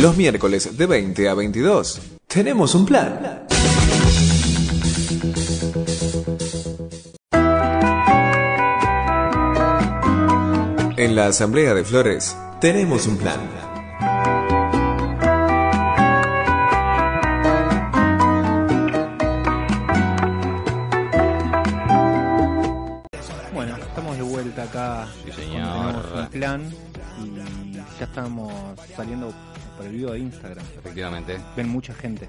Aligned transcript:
Los 0.00 0.16
miércoles 0.16 0.78
de 0.78 0.86
20 0.86 1.28
a 1.28 1.34
22. 1.34 2.00
Tenemos 2.26 2.74
un 2.74 2.86
plan. 2.86 3.44
En 10.96 11.14
la 11.14 11.26
Asamblea 11.26 11.74
de 11.74 11.84
Flores, 11.84 12.34
tenemos 12.62 13.06
un 13.06 13.18
plan. 13.18 13.40
Bueno, 23.52 23.76
estamos 23.76 24.16
de 24.16 24.22
vuelta 24.22 24.62
acá. 24.62 25.08
Sí, 25.26 25.30
con 25.30 25.34
señor. 25.34 25.72
Tenemos 25.74 26.06
un 26.14 26.26
plan 26.28 26.74
y 27.22 27.74
ya 27.74 28.04
estamos 28.06 28.50
saliendo 28.96 29.30
por 29.80 29.86
el 29.88 29.92
video 29.96 30.12
de 30.12 30.18
Instagram. 30.18 30.64
Efectivamente. 30.78 31.38
Ven 31.56 31.66
mucha 31.68 31.94
gente. 31.94 32.28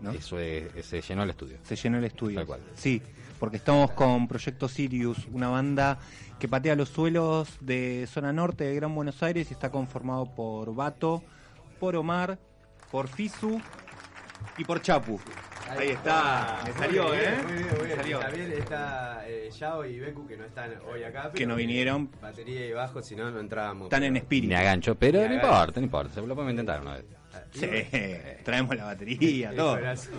¿no? 0.00 0.10
Eso 0.10 0.38
es- 0.38 0.86
se 0.86 1.02
llenó 1.02 1.22
el 1.22 1.30
estudio. 1.30 1.58
Se 1.64 1.76
llenó 1.76 1.98
el 1.98 2.04
estudio. 2.04 2.36
Tal 2.36 2.46
cual. 2.46 2.60
Sí, 2.74 3.02
porque 3.38 3.58
estamos 3.58 3.90
con 3.90 4.26
Proyecto 4.26 4.66
Sirius, 4.68 5.18
una 5.32 5.48
banda 5.48 5.98
que 6.38 6.48
patea 6.48 6.76
los 6.76 6.88
suelos 6.88 7.48
de 7.60 8.08
zona 8.10 8.32
norte 8.32 8.64
de 8.64 8.74
Gran 8.74 8.94
Buenos 8.94 9.22
Aires 9.22 9.50
y 9.50 9.52
está 9.52 9.70
conformado 9.70 10.24
por 10.34 10.74
Bato, 10.74 11.22
por 11.78 11.94
Omar, 11.96 12.38
por 12.90 13.08
Fisu 13.08 13.60
y 14.56 14.64
por 14.64 14.80
Chapu. 14.80 15.20
Ahí 15.70 15.88
está, 15.90 16.60
me 16.64 16.72
salió, 16.72 17.14
¿eh? 17.14 17.34
Muy 17.42 17.52
bien, 17.54 17.68
muy 17.76 17.86
bien. 17.86 17.96
salió. 17.96 18.18
También 18.20 18.52
está 18.52 19.24
eh, 19.26 19.50
Yao 19.50 19.84
y 19.84 19.98
Beku 19.98 20.26
que 20.26 20.36
no 20.36 20.44
están 20.44 20.72
hoy 20.90 21.02
acá. 21.02 21.24
Que 21.30 21.38
pero 21.38 21.48
no 21.48 21.56
vinieron. 21.56 22.10
Batería 22.20 22.66
y 22.66 22.72
bajo, 22.72 23.02
si 23.02 23.16
no, 23.16 23.30
no 23.30 23.40
entrábamos. 23.40 23.86
Están 23.86 24.04
en 24.04 24.16
espíritu. 24.16 24.48
Ni 24.48 24.54
a 24.54 24.62
gancho, 24.62 24.94
pero 24.94 25.20
Ni 25.20 25.24
a 25.24 25.28
no 25.28 25.34
importa, 25.34 25.80
no 25.80 25.84
importa. 25.84 26.14
Se 26.14 26.20
lo 26.20 26.34
podemos 26.34 26.50
intentar 26.52 26.80
una 26.80 26.94
vez. 26.94 27.04
Sí, 27.52 27.68
traemos 28.44 28.76
la 28.76 28.84
batería, 28.84 29.52
todo. 29.56 29.72
Abrazo. 29.72 30.10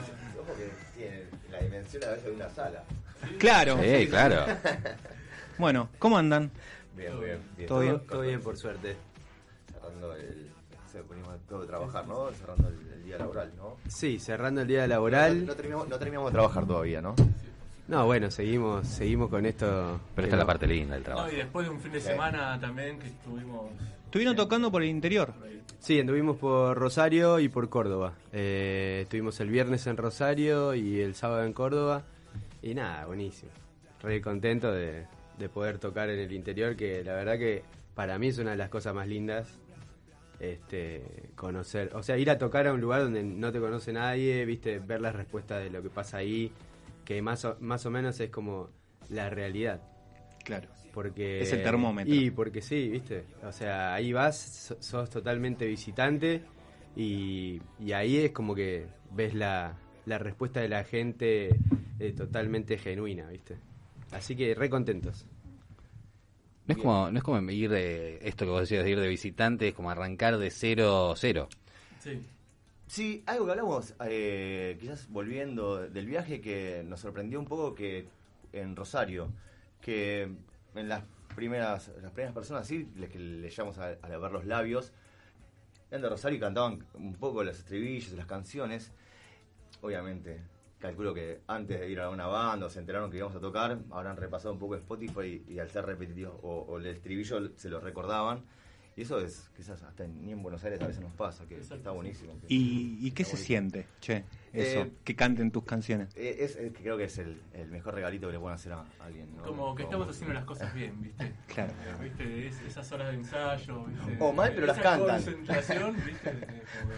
tiene 0.95 1.23
la 1.52 1.59
dimensión 1.59 2.03
a 2.03 2.07
veces 2.09 2.25
de 2.25 2.31
una 2.31 2.49
sala. 2.49 2.83
Claro. 3.37 3.77
Sí, 3.81 4.07
claro. 4.07 4.45
Bueno, 5.57 5.87
¿cómo 5.99 6.17
andan? 6.17 6.52
Bien, 6.97 7.17
bien, 7.17 7.39
bien. 7.55 7.69
¿Todo 7.69 7.80
bien? 7.80 7.99
Todo 8.07 8.21
bien, 8.23 8.41
por 8.41 8.57
suerte. 8.57 8.97
Cerrando 9.71 10.13
el. 10.13 10.52
Se 10.91 11.02
ponimos 11.02 11.39
todo 11.47 11.61
de 11.61 11.67
trabajar, 11.67 12.05
¿no? 12.05 12.30
Cerrando 12.31 12.67
el 12.67 12.75
día 13.06 13.17
laboral, 13.17 13.52
¿no? 13.58 13.78
Sí, 13.88 14.20
cerrando 14.20 14.61
el 14.61 14.67
día 14.67 14.81
No, 14.81 14.88
laboral. 14.88 15.45
no 15.45 15.56
terminamos, 15.56 15.88
no 15.89 15.98
terminamos 15.98 16.31
de 16.31 16.34
trabajar 16.34 16.66
todavía, 16.66 17.02
¿no? 17.02 17.16
No, 17.88 18.06
bueno, 18.06 18.31
seguimos 18.31 18.88
seguimos 18.88 19.30
con 19.30 19.45
esto. 19.45 20.00
Pero 20.16 20.25
esta 20.28 20.36
es 20.38 20.39
la 20.39 20.45
parte 20.45 20.66
linda 20.67 20.95
del 20.95 21.03
No, 21.03 21.06
trabajo. 21.06 21.31
y 21.31 21.36
después 21.36 21.66
de 21.67 21.72
un 21.73 21.80
fin 21.80 21.92
de 21.92 22.02
semana 22.02 22.59
también 22.59 22.98
que 23.00 23.08
estuvimos. 23.08 23.70
Estuvieron 24.06 24.36
tocando 24.36 24.72
por 24.72 24.81
el 24.81 24.89
interior. 24.89 25.33
Sí, 25.80 26.00
anduvimos 26.00 26.38
por 26.38 26.76
Rosario 26.78 27.39
y 27.39 27.48
por 27.50 27.70
Córdoba. 27.70 28.14
Eh, 28.33 29.02
estuvimos 29.03 29.39
el 29.39 29.50
viernes 29.50 29.86
en 29.86 29.98
Rosario 29.98 30.73
y 30.73 31.00
el 31.02 31.14
sábado 31.14 31.44
en 31.44 31.53
Córdoba. 31.53 32.03
Y 32.64 32.73
nada, 32.73 33.06
buenísimo. 33.06 33.52
Re 34.02 34.20
contento 34.20 34.72
de, 34.72 35.06
de 35.38 35.50
poder 35.50 35.78
tocar 35.78 36.09
en 36.09 36.17
el 36.20 36.31
interior, 36.31 36.76
que 36.76 37.03
la 37.03 37.14
verdad 37.14 37.38
que 37.38 37.61
para 37.94 38.17
mí 38.17 38.30
es 38.30 38.39
una 38.39 38.52
de 38.52 38.58
las 38.58 38.70
cosas 38.70 38.95
más 38.95 39.08
lindas. 39.08 39.48
Este, 40.39 41.30
conocer, 41.36 41.91
o 41.94 42.03
sea, 42.03 42.17
ir 42.17 42.30
a 42.30 42.38
tocar 42.38 42.67
a 42.67 42.73
un 42.73 42.81
lugar 42.81 43.03
donde 43.03 43.23
no 43.23 43.52
te 43.52 43.59
conoce 43.59 43.94
nadie, 43.94 44.45
viste, 44.45 44.80
ver 44.80 45.02
las 45.02 45.16
respuestas 45.16 45.64
de 45.64 45.69
lo 45.69 45.81
que 45.81 45.89
pasa 45.89 46.17
ahí, 46.17 46.52
que 47.05 47.22
más 47.22 47.45
o, 47.45 47.55
más 47.61 47.86
o 47.86 47.92
menos 47.92 48.19
es 48.19 48.30
como 48.30 48.69
la 49.09 49.30
realidad. 49.30 49.81
Claro. 50.44 50.67
Porque, 50.94 51.42
Es 51.42 51.52
el 51.53 51.64
termómetro. 51.64 52.14
Y 52.14 52.31
porque 52.31 52.61
sí, 52.61 52.88
viste. 52.89 53.25
O 53.44 53.52
sea, 53.52 53.94
ahí 53.94 54.14
vas, 54.14 54.38
so- 54.38 54.77
sos 54.81 55.09
totalmente 55.09 55.66
visitante 55.66 56.42
y, 56.95 57.61
y 57.80 57.92
ahí 57.93 58.17
es 58.17 58.32
como 58.32 58.55
que 58.55 58.86
ves 59.11 59.33
la, 59.33 59.77
la 60.05 60.17
respuesta 60.17 60.61
de 60.61 60.70
la 60.70 60.83
gente 60.83 61.49
eh, 61.99 62.11
totalmente 62.14 62.77
genuina, 62.77 63.27
viste. 63.30 63.55
Así 64.11 64.36
que 64.36 64.54
re 64.55 64.70
contentos. 64.70 65.26
No 66.67 66.73
es 66.73 66.77
como, 66.77 67.11
no 67.11 67.17
es 67.17 67.23
como 67.23 67.52
ir 67.52 67.70
de 67.70 68.20
esto 68.27 68.45
que 68.45 68.52
vos 68.52 68.61
decías 68.61 68.83
de 68.83 68.89
ir 68.89 68.99
de 68.99 69.08
visitante, 69.08 69.67
es 69.67 69.73
como 69.76 69.92
arrancar 69.92 70.37
de 70.37 70.49
cero, 70.49 71.14
cero. 71.15 71.48
Sí. 71.99 72.26
Sí, 72.87 73.23
algo 73.26 73.45
que 73.45 73.52
hablamos, 73.52 73.95
eh, 74.05 74.77
quizás 74.80 75.09
volviendo 75.09 75.87
del 75.89 76.05
viaje, 76.05 76.39
que 76.39 76.83
nos 76.86 76.99
sorprendió 76.99 77.39
un 77.39 77.45
poco 77.45 77.73
que 77.73 78.08
en 78.53 78.76
Rosario, 78.76 79.31
que 79.81 80.23
en 80.76 80.89
las 80.89 81.03
primeras 81.36 81.92
las 82.02 82.11
primeras 82.11 82.33
personas, 82.33 82.67
sí, 82.67 82.87
les 82.95 83.09
que 83.09 83.20
le 83.20 83.49
llamamos 83.49 83.80
a, 83.80 83.97
a 84.02 84.17
ver 84.17 84.32
los 84.32 84.45
labios, 84.45 84.93
eran 85.89 86.02
de 86.02 86.09
Rosario 86.09 86.37
y 86.37 86.39
cantaban 86.39 86.86
un 86.93 87.15
poco 87.15 87.43
los 87.43 87.58
estribillos, 87.58 88.11
las 88.14 88.26
canciones. 88.26 88.92
Obviamente, 89.82 90.42
calculo 90.85 91.13
que 91.13 91.41
antes 91.47 91.79
de 91.79 91.89
ir 91.89 91.99
a 91.99 92.09
una 92.09 92.27
banda 92.27 92.65
o 92.67 92.69
se 92.69 92.79
enteraron 92.79 93.09
que 93.11 93.17
íbamos 93.17 93.35
a 93.35 93.39
tocar, 93.39 93.79
habrán 93.91 94.17
repasado 94.17 94.53
un 94.53 94.59
poco 94.59 94.75
Spotify 94.75 95.43
y, 95.47 95.59
al 95.59 95.69
ser 95.69 95.85
repetitivos 95.85 96.35
o, 96.43 96.59
o 96.67 96.77
el 96.77 96.85
estribillo 96.87 97.51
se 97.57 97.69
lo 97.69 97.79
recordaban. 97.79 98.43
Y 98.97 99.01
eso 99.01 99.19
es, 99.19 99.49
quizás 99.53 99.83
hasta 99.83 100.05
en- 100.05 100.25
ni 100.25 100.31
en 100.31 100.41
Buenos 100.41 100.63
Aires 100.63 100.79
a 100.81 100.87
veces 100.87 101.01
nos 101.01 101.11
pasa, 101.15 101.45
que, 101.45 101.55
que 101.55 101.61
está 101.61 101.91
buenísimo. 101.91 102.39
que- 102.39 102.47
¿Y, 102.47 102.97
y 103.05 103.11
qué 103.11 103.25
se 103.25 103.35
siente, 103.35 103.87
che? 103.99 104.23
Eso, 104.53 104.83
Eh, 104.83 104.91
que 105.03 105.13
canten 105.17 105.51
tus 105.51 105.65
canciones. 105.65 106.15
Eh, 106.15 106.37
Es, 106.39 106.55
es 106.55 106.71
creo 106.71 106.95
que 106.95 107.03
es 107.03 107.17
el, 107.17 107.41
el 107.52 107.67
mejor 107.67 107.93
regalito 107.95 108.27
que 108.27 108.33
le 108.33 108.39
pueden 108.39 108.55
hacer 108.55 108.71
a 108.71 108.85
alguien. 109.02 109.35
¿no? 109.35 109.43
Como 109.43 109.75
que 109.75 109.83
estamos 109.83 110.07
haciendo 110.07 110.33
las 110.33 110.45
cosas 110.45 110.73
bien, 110.73 111.02
¿viste? 111.02 111.33
Claro. 111.53 111.73
¿Viste? 112.02 112.47
Es- 112.47 112.61
esas 112.61 112.89
horas 112.93 113.09
de 113.09 113.15
ensayo, 113.15 113.83
¿viste? 113.83 114.15
O 114.17 114.31
mal, 114.31 114.53
pero 114.55 114.65
las 114.67 114.79
cantan. 114.79 115.09
concentración, 115.21 115.95
¿viste? 116.05 116.29
Eh, 116.29 116.63
como 116.81 116.93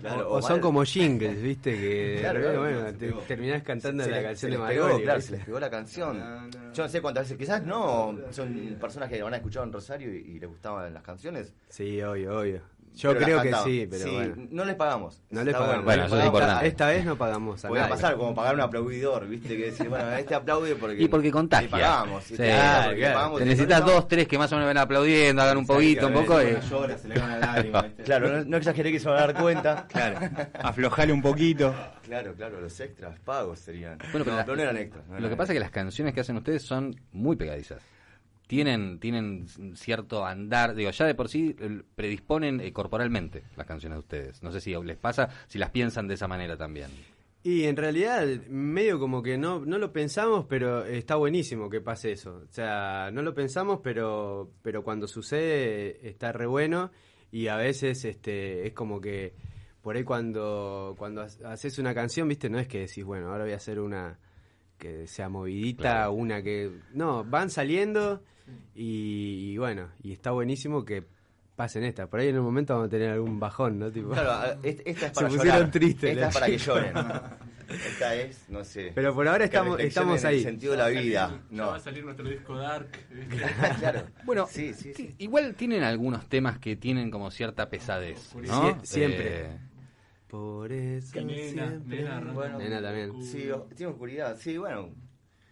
Claro, 0.00 0.28
o, 0.30 0.36
o 0.38 0.42
son 0.42 0.52
mal- 0.52 0.60
como 0.60 0.84
jingles, 0.84 1.40
viste, 1.42 1.72
que 1.76 2.16
Claro, 2.20 2.60
bueno, 2.60 2.92
te- 2.94 3.12
terminás 3.28 3.62
cantando 3.62 4.04
se 4.04 4.10
la 4.10 4.22
canción 4.22 4.50
se 4.52 4.56
de 4.56 4.62
Margoli. 4.62 5.02
claro, 5.04 5.20
se 5.20 5.32
les 5.32 5.44
pegó 5.44 5.60
la 5.60 5.70
canción. 5.70 6.18
No, 6.18 6.40
no. 6.42 6.72
Yo 6.72 6.82
no 6.82 6.88
sé 6.88 7.00
cuántas 7.02 7.24
veces, 7.24 7.38
quizás 7.38 7.62
no, 7.64 8.16
son 8.30 8.76
personas 8.80 9.08
que 9.10 9.22
van 9.22 9.34
a 9.34 9.36
escuchar 9.36 9.64
en 9.64 9.72
Rosario 9.72 10.12
y, 10.14 10.18
y 10.18 10.38
les 10.40 10.48
gustaban 10.48 10.92
las 10.94 11.02
canciones. 11.02 11.52
Sí, 11.68 12.00
obvio, 12.02 12.38
obvio. 12.40 12.62
Yo 12.94 13.16
creo 13.16 13.40
que 13.42 13.54
sí, 13.64 13.86
pero 13.90 14.12
bueno. 14.12 14.34
No 14.50 14.64
les 14.64 14.74
pagamos. 14.76 15.22
No 15.30 15.42
les 15.42 15.54
pagamos. 15.54 15.84
Bueno, 15.84 16.04
eso 16.04 16.14
es 16.14 16.18
esta, 16.20 16.26
importante. 16.26 16.66
esta 16.66 16.86
vez 16.88 17.04
no 17.04 17.16
pagamos 17.16 17.64
a 17.64 17.68
Puede 17.68 17.80
nadie. 17.82 17.94
pasar 17.94 18.16
como 18.16 18.34
pagar 18.34 18.54
un 18.54 18.60
aplaudidor, 18.60 19.26
¿viste? 19.28 19.48
Que 19.56 19.64
decir, 19.66 19.88
bueno, 19.88 20.12
este 20.12 20.34
aplaude 20.34 20.74
porque. 20.76 21.02
Y 21.02 21.08
porque 21.08 21.30
contagia. 21.30 21.70
Pagamos. 21.70 22.24
Sí, 22.24 22.30
¿viste? 22.34 22.48
claro, 22.48 22.84
Porque 22.84 23.00
claro. 23.00 23.14
pagamos 23.14 23.38
Te 23.38 23.44
necesitas 23.46 23.80
no- 23.80 23.86
dos, 23.86 24.08
tres 24.08 24.28
que 24.28 24.38
más 24.38 24.52
o 24.52 24.56
menos 24.56 24.68
ven 24.68 24.78
aplaudiendo, 24.78 25.42
hagan 25.42 25.56
un 25.58 25.66
poquito, 25.66 26.06
un 26.08 26.12
poco. 26.12 26.42
y- 26.42 26.56
Llora, 26.68 26.98
se 26.98 27.08
le 27.08 27.18
van 27.18 27.30
las 27.30 27.40
lágrimas, 27.40 27.82
¿viste? 27.84 28.02
Claro, 28.02 28.28
no, 28.28 28.44
no 28.44 28.56
exageré 28.58 28.92
que 28.92 29.00
se 29.00 29.08
van 29.08 29.18
a 29.18 29.26
dar 29.26 29.34
cuenta. 29.40 29.86
Claro. 29.92 30.18
Aflojale 30.62 31.12
un 31.12 31.22
poquito. 31.22 31.74
Claro, 32.02 32.34
claro, 32.34 32.60
los 32.60 32.78
extras 32.80 33.18
pagos 33.20 33.58
serían. 33.58 33.98
Bueno, 34.10 34.24
pero 34.24 34.30
no, 34.32 34.36
la- 34.36 34.44
pero 34.44 34.56
no 34.56 34.62
eran 34.62 34.76
extras. 34.76 35.04
no 35.06 35.12
Lo 35.14 35.18
eran 35.18 35.30
que 35.30 35.36
pasa 35.36 35.52
es 35.52 35.56
que 35.56 35.60
las 35.60 35.70
canciones 35.70 36.14
que 36.14 36.20
hacen 36.20 36.36
ustedes 36.36 36.62
son 36.62 36.94
muy 37.12 37.36
pegadizas. 37.36 37.80
Tienen, 38.56 38.98
tienen 38.98 39.46
cierto 39.74 40.26
andar, 40.26 40.74
digo, 40.74 40.90
ya 40.90 41.06
de 41.06 41.14
por 41.14 41.28
sí 41.30 41.56
predisponen 41.94 42.60
eh, 42.60 42.70
corporalmente 42.72 43.44
las 43.56 43.66
canciones 43.66 43.96
de 43.96 44.00
ustedes. 44.00 44.42
No 44.42 44.52
sé 44.52 44.60
si 44.60 44.74
les 44.74 44.98
pasa, 44.98 45.30
si 45.48 45.58
las 45.58 45.70
piensan 45.70 46.06
de 46.06 46.14
esa 46.14 46.28
manera 46.28 46.56
también. 46.58 46.90
Y 47.44 47.64
en 47.64 47.76
realidad, 47.76 48.26
medio 48.50 49.00
como 49.00 49.22
que 49.22 49.38
no, 49.38 49.60
no 49.64 49.78
lo 49.78 49.90
pensamos, 49.90 50.44
pero 50.48 50.84
está 50.84 51.16
buenísimo 51.16 51.70
que 51.70 51.80
pase 51.80 52.12
eso. 52.12 52.42
O 52.48 52.52
sea, 52.52 53.10
no 53.10 53.22
lo 53.22 53.32
pensamos, 53.34 53.80
pero, 53.82 54.50
pero 54.60 54.84
cuando 54.84 55.08
sucede 55.08 56.06
está 56.06 56.30
re 56.32 56.44
bueno. 56.46 56.90
Y 57.30 57.46
a 57.48 57.56
veces 57.56 58.04
este, 58.04 58.66
es 58.66 58.74
como 58.74 59.00
que 59.00 59.32
por 59.80 59.96
ahí 59.96 60.04
cuando, 60.04 60.94
cuando 60.98 61.22
ha- 61.22 61.52
haces 61.52 61.78
una 61.78 61.94
canción, 61.94 62.28
viste, 62.28 62.50
no 62.50 62.58
es 62.58 62.68
que 62.68 62.80
decís, 62.80 63.02
bueno, 63.02 63.30
ahora 63.32 63.44
voy 63.44 63.54
a 63.54 63.56
hacer 63.56 63.80
una 63.80 64.18
que 64.78 65.06
sea 65.06 65.28
movidita, 65.28 65.82
Claro. 65.82 66.12
una 66.12 66.42
que... 66.42 66.70
No, 66.92 67.24
van 67.24 67.50
saliendo 67.50 68.22
y, 68.74 69.52
y 69.52 69.58
bueno, 69.58 69.88
y 70.02 70.12
está 70.12 70.30
buenísimo 70.30 70.84
que 70.84 71.04
pasen 71.56 71.84
estas. 71.84 72.08
Por 72.08 72.20
ahí 72.20 72.28
en 72.28 72.38
un 72.38 72.44
momento 72.44 72.74
vamos 72.74 72.86
a 72.88 72.90
tener 72.90 73.10
algún 73.10 73.38
bajón, 73.38 73.78
¿no? 73.78 73.90
Tipo, 73.90 74.10
Claro, 74.10 74.58
esta 74.62 74.82
es 74.90 74.96
Se 74.98 75.10
para 75.10 75.28
pusieron 75.28 75.56
llorar. 75.58 75.70
tristes, 75.70 76.10
Esta 76.12 76.28
es 76.28 76.34
para 76.34 76.46
que 76.46 76.58
lloren. 76.58 76.94
Esta 77.68 78.14
es, 78.16 78.48
no 78.50 78.64
sé. 78.64 78.92
Pero 78.94 79.14
por 79.14 79.26
ahora 79.28 79.44
estamos, 79.44 79.78
estamos 79.80 80.20
en 80.22 80.28
el 80.28 80.34
ahí. 80.34 80.42
sentido 80.42 80.72
de 80.72 80.78
la 80.78 80.88
vida. 80.88 81.02
Ya 81.30 81.40
No. 81.50 81.66
va 81.68 81.76
a 81.76 81.80
salir 81.80 82.04
nuestro 82.04 82.28
disco 82.28 82.54
Dark, 82.56 82.90
claro. 83.78 84.02
Bueno, 84.24 84.46
Sí, 84.50 84.74
sí, 84.74 84.92
ti- 84.92 85.06
sí. 85.08 85.14
igual 85.18 85.54
tienen 85.54 85.82
algunos 85.82 86.28
temas 86.28 86.58
que 86.58 86.76
tienen 86.76 87.10
como 87.10 87.30
cierta 87.30 87.70
pesadez, 87.70 88.34
¿no? 88.34 88.76
Sie- 88.82 88.84
siempre. 88.84 89.40
Eh, 89.46 89.58
Por 90.28 90.70
eso 90.72 91.16
Nena, 91.20 91.68
siempre. 91.68 92.02
nena, 92.02 92.20
Bueno, 92.32 92.58
Nena 92.58 92.82
también. 92.82 93.22
Sí, 93.22 93.48
tiene 93.76 93.92
oscuridad. 93.92 94.36
Sí, 94.38 94.58
bueno. 94.58 94.90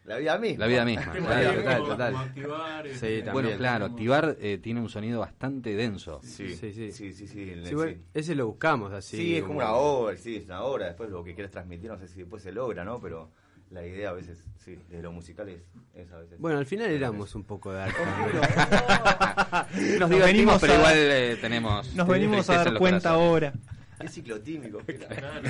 La 0.05 0.17
vida 0.17 0.38
misma. 0.38 0.61
la 0.61 0.67
vida 0.67 0.85
misma. 0.85 1.12
Claro. 1.12 1.50
de 1.50 1.56
total, 1.58 1.82
total. 1.85 2.12
como 2.12 2.25
activar, 2.25 2.87
Sí, 2.88 2.94
también. 3.00 3.32
Bueno, 3.32 3.50
claro, 3.58 3.85
activar 3.85 4.37
eh, 4.41 4.58
tiene 4.62 4.81
un 4.81 4.88
sonido 4.88 5.20
bastante 5.20 5.75
denso. 5.76 6.20
Sí, 6.23 6.55
Sí, 6.56 6.73
sí. 6.73 6.91
sí, 6.91 7.12
sí, 7.12 7.26
sí, 7.29 7.50
el- 7.50 7.67
Sí, 7.67 7.75
bueno, 7.75 7.93
sí. 7.93 8.02
ese 8.14 8.35
lo 8.35 8.47
buscamos 8.47 8.93
así. 8.93 9.17
Sí, 9.19 9.37
es 9.37 9.43
como 9.44 9.58
una 9.58 9.73
obra, 9.75 10.17
sí, 10.17 10.37
es 10.37 10.47
una 10.47 10.62
obra. 10.62 10.87
Después 10.87 11.11
lo 11.11 11.23
que 11.23 11.35
quieres 11.35 11.50
transmitir, 11.52 11.91
no 11.91 11.99
sé 11.99 12.08
si 12.08 12.20
después 12.20 12.43
se 12.43 12.50
logra, 12.50 12.82
¿no? 12.85 12.99
Pero 13.00 13.31
la 13.70 13.87
idea 13.87 14.08
a 14.08 14.12
veces, 14.14 14.43
sí, 14.64 14.76
de 14.88 15.02
lo 15.02 15.12
musical 15.12 15.49
es, 15.50 15.61
es 15.94 16.11
a 16.11 16.17
veces. 16.19 16.41
Bueno, 16.41 16.58
al 16.58 16.67
final 16.67 16.91
éramos 16.91 17.35
un 17.35 17.44
poco 17.44 17.73
dark. 17.73 17.94
Nos 19.73 20.00
Nos 20.00 20.11
divertimos, 20.11 20.25
venimos 20.25 20.61
pero 20.61 20.73
a- 20.73 20.76
igual 20.76 20.94
eh, 20.96 21.38
tenemos. 21.41 21.94
Nos 21.94 22.08
venimos 22.08 22.49
a 22.50 22.55
dar 22.64 22.79
cuenta 22.79 23.11
ahora. 23.11 23.53
Es 24.00 24.12
ciclotímico. 24.12 24.79
Claro. 24.87 25.43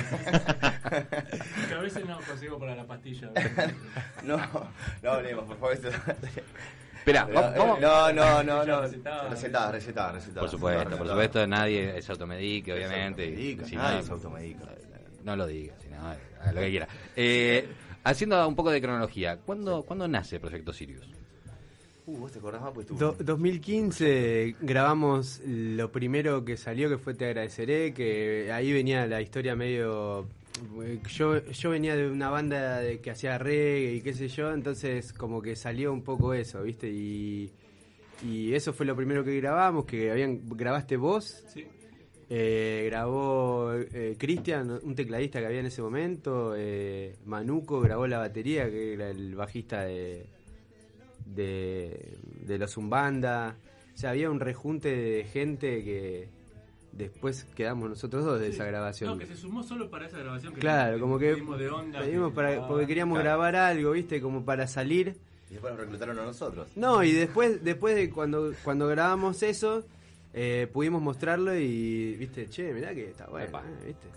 que 1.69 1.73
a 1.73 1.79
veces 1.79 2.05
no 2.05 2.19
consigo 2.21 2.59
para 2.59 2.75
la 2.75 2.85
pastilla. 2.85 3.31
no, 4.23 4.37
no 5.01 5.11
hablemos, 5.11 5.45
por 5.45 5.57
favor. 5.57 5.73
Espera, 5.73 7.25
No, 7.25 7.33
vamos, 7.33 7.57
vamos- 7.57 7.79
no, 7.81 8.13
no, 8.13 8.43
no, 8.43 8.65
no. 8.65 8.81
Recetada. 8.81 9.29
Recetada, 9.29 9.71
recetada. 9.71 10.11
Por 10.39 10.49
supuesto, 10.49 10.97
por 10.97 11.07
supuesto, 11.07 11.47
nadie 11.47 12.01
se 12.01 12.11
automedique, 12.11 12.73
obviamente. 12.73 13.35
Si 13.65 13.75
nadie 13.75 13.97
no, 13.99 14.03
se 14.03 14.11
automedica. 14.11 14.65
No 15.23 15.35
lo 15.35 15.45
digas, 15.47 15.77
sino 15.81 15.97
haga 15.99 16.51
lo 16.51 16.61
que 16.61 16.69
quiera. 16.69 16.87
Eh, 17.15 17.67
haciendo 18.03 18.47
un 18.47 18.55
poco 18.55 18.71
de 18.71 18.81
cronología, 18.81 19.37
¿cuándo, 19.37 19.83
¿cuándo 19.83 20.07
nace 20.07 20.39
Proyecto 20.39 20.73
Sirius? 20.73 21.07
Uh, 22.07 22.17
vos 22.17 22.31
te 22.31 22.39
acordás 22.39 22.61
más, 22.61 22.71
pues 22.73 22.87
tú. 22.87 22.95
Do- 22.95 23.15
2015 23.19 24.55
grabamos 24.61 25.39
lo 25.45 25.91
primero 25.91 26.43
que 26.43 26.57
salió 26.57 26.89
que 26.89 26.97
fue 26.97 27.13
Te 27.13 27.25
agradeceré, 27.25 27.93
que 27.93 28.51
ahí 28.51 28.71
venía 28.73 29.05
la 29.07 29.21
historia 29.21 29.55
medio... 29.55 30.27
Yo, 31.15 31.43
yo 31.51 31.69
venía 31.71 31.95
de 31.95 32.09
una 32.09 32.29
banda 32.29 32.79
de- 32.79 32.99
que 32.99 33.11
hacía 33.11 33.37
reggae 33.37 33.95
y 33.95 34.01
qué 34.01 34.13
sé 34.13 34.27
yo, 34.27 34.51
entonces 34.53 35.13
como 35.13 35.41
que 35.41 35.55
salió 35.55 35.91
un 35.93 36.03
poco 36.03 36.33
eso, 36.33 36.61
¿viste? 36.63 36.89
Y, 36.89 37.51
y 38.23 38.53
eso 38.53 38.71
fue 38.73 38.85
lo 38.85 38.95
primero 38.95 39.23
que 39.23 39.35
grabamos, 39.37 39.85
que 39.85 40.11
habían 40.11 40.41
grabaste 40.49 40.97
vos, 40.97 41.43
Sí. 41.53 41.65
eh, 42.29 42.83
grabó 42.89 43.73
eh, 43.73 44.15
Cristian, 44.19 44.69
un 44.83 44.93
tecladista 44.93 45.39
que 45.39 45.45
había 45.47 45.61
en 45.61 45.65
ese 45.67 45.81
momento. 45.81 46.53
eh, 46.55 47.15
Manuco 47.25 47.79
grabó 47.81 48.05
la 48.05 48.19
batería, 48.19 48.69
que 48.69 48.93
era 48.93 49.09
el 49.09 49.33
bajista 49.35 49.83
de, 49.85 50.25
de, 51.35 52.17
de 52.45 52.57
los 52.57 52.71
Zumbanda. 52.71 53.55
O 53.93 53.97
sea, 53.97 54.11
había 54.11 54.29
un 54.29 54.39
rejunte 54.39 54.89
de 54.95 55.23
gente 55.25 55.83
que 55.83 56.29
después 56.91 57.45
quedamos 57.55 57.89
nosotros 57.89 58.25
dos 58.25 58.39
de 58.39 58.49
esa 58.49 58.65
grabación. 58.65 59.11
No, 59.11 59.17
que 59.17 59.25
se 59.25 59.35
sumó 59.35 59.63
solo 59.63 59.89
para 59.89 60.07
esa 60.07 60.17
grabación. 60.19 60.53
Que 60.53 60.59
Claro, 60.59 60.99
como 60.99 61.17
que 61.19 61.33
pedimos 61.33 61.59
de 61.59 61.69
onda. 61.69 61.99
pedimos 61.99 62.29
que- 62.29 62.35
para, 62.35 62.63
ah, 62.63 62.67
porque 62.67 62.87
queríamos 62.87 63.15
claro. 63.15 63.29
grabar 63.39 63.55
algo, 63.55 63.91
¿viste? 63.91 64.21
Como 64.21 64.43
para 64.43 64.67
salir. 64.67 65.15
Y 65.49 65.53
después 65.53 65.73
nos 65.73 65.81
reclutaron 65.81 66.17
a 66.19 66.23
nosotros. 66.25 66.69
No, 66.75 67.03
y 67.03 67.11
después, 67.11 67.63
después 67.63 67.95
de 67.95 68.09
cuando, 68.09 68.53
cuando 68.63 68.87
grabamos 68.87 69.43
eso, 69.43 69.83
eh, 70.33 70.67
pudimos 70.71 71.01
mostrarlo 71.01 71.53
y, 71.55 72.15
viste, 72.15 72.49
che, 72.49 72.73
mirá 72.73 72.93
que 72.93 73.09
está 73.09 73.27
bueno, 73.27 73.47
eh, 73.59 73.85
viste. 73.87 74.07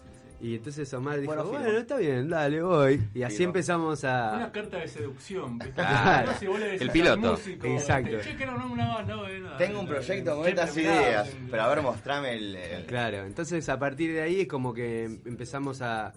Y 0.40 0.56
entonces 0.56 0.92
Omar 0.92 1.20
dijo, 1.20 1.32
Bueno, 1.44 1.78
está 1.78 1.96
bien, 1.96 2.28
dale, 2.28 2.60
voy. 2.62 3.00
Y 3.14 3.22
así 3.22 3.36
Firmo. 3.38 3.50
empezamos 3.50 4.02
Una 4.02 4.44
a... 4.44 4.52
carta 4.52 4.78
de 4.78 4.88
seducción. 4.88 5.58
¿viste? 5.58 5.74
Claro. 5.74 6.32
No, 6.32 6.38
si 6.38 6.46
vos 6.46 6.58
le 6.60 6.66
decís 6.66 6.80
El 6.82 6.90
piloto. 6.90 7.30
músico, 7.32 7.66
Exacto. 7.66 8.10
Che, 8.20 8.44
una, 8.44 8.66
una 8.66 9.02
no, 9.04 9.26
era- 9.26 9.56
Tengo 9.56 9.80
un 9.80 9.86
proyecto 9.86 10.36
con 10.36 10.46
estas 10.48 10.76
ideas, 10.76 11.30
en- 11.32 11.48
pero 11.50 11.62
a 11.62 11.68
ver, 11.68 11.82
mostrame 11.82 12.34
el... 12.34 12.56
el- 12.56 12.86
Claro, 12.86 13.24
entonces 13.24 13.66
a 13.70 13.78
partir 13.78 14.12
de 14.12 14.20
ahí 14.22 14.40
es 14.42 14.48
como 14.48 14.74
que 14.74 15.04
empezamos 15.24 15.80
a, 15.80 16.12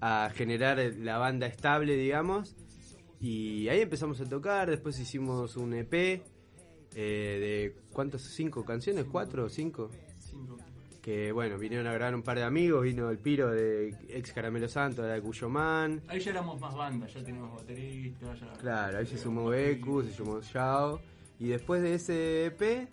a 0.00 0.30
generar 0.34 0.78
la 0.98 1.16
banda 1.18 1.46
estable, 1.46 1.94
digamos. 1.96 2.54
Y 3.20 3.68
ahí 3.68 3.80
empezamos 3.80 4.20
a 4.20 4.24
tocar, 4.28 4.68
después 4.68 4.98
hicimos 4.98 5.56
un 5.56 5.72
EP 5.74 5.94
eh, 5.94 6.20
de, 6.94 7.76
¿cuántas? 7.92 8.20
¿Cinco 8.22 8.64
canciones? 8.64 9.04
¿Cuatro 9.10 9.44
o 9.44 9.48
cinco? 9.48 9.90
Que 11.02 11.32
bueno, 11.32 11.58
vinieron 11.58 11.86
a 11.88 11.92
grabar 11.92 12.14
un 12.14 12.22
par 12.22 12.38
de 12.38 12.44
amigos, 12.44 12.84
vino 12.84 13.10
el 13.10 13.18
Piro 13.18 13.50
de 13.50 13.88
ex 14.08 14.32
Caramelo 14.32 14.68
Santo, 14.68 15.02
de 15.02 15.20
Cuyomán, 15.20 16.00
Ahí 16.06 16.20
ya 16.20 16.30
éramos 16.30 16.60
más 16.60 16.72
bandas, 16.74 17.12
ya 17.12 17.24
teníamos 17.24 17.52
bateristas. 17.60 18.38
Ya, 18.40 18.52
claro, 18.52 18.98
ahí 18.98 19.06
se 19.06 19.18
sumó 19.18 19.46
Beku, 19.48 20.02
se 20.04 20.12
sumó 20.12 20.40
Yao, 20.40 21.00
y 21.40 21.48
después 21.48 21.82
de 21.82 21.94
ese 21.94 22.46
EP 22.46 22.88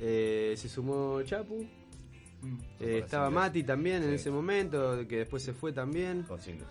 eh, 0.00 0.54
se 0.56 0.68
sumó 0.68 1.20
Chapu, 1.22 1.66
Mm. 2.42 2.58
eh, 2.80 2.98
estaba 3.04 3.26
singles. 3.28 3.44
Mati 3.44 3.62
también 3.64 4.02
en 4.02 4.08
Sí. 4.10 4.14
ese 4.16 4.30
momento, 4.30 5.06
que 5.08 5.18
después 5.18 5.42
se 5.42 5.52
fue 5.52 5.72
también, 5.72 6.22
Con 6.24 6.40
singles. 6.40 6.68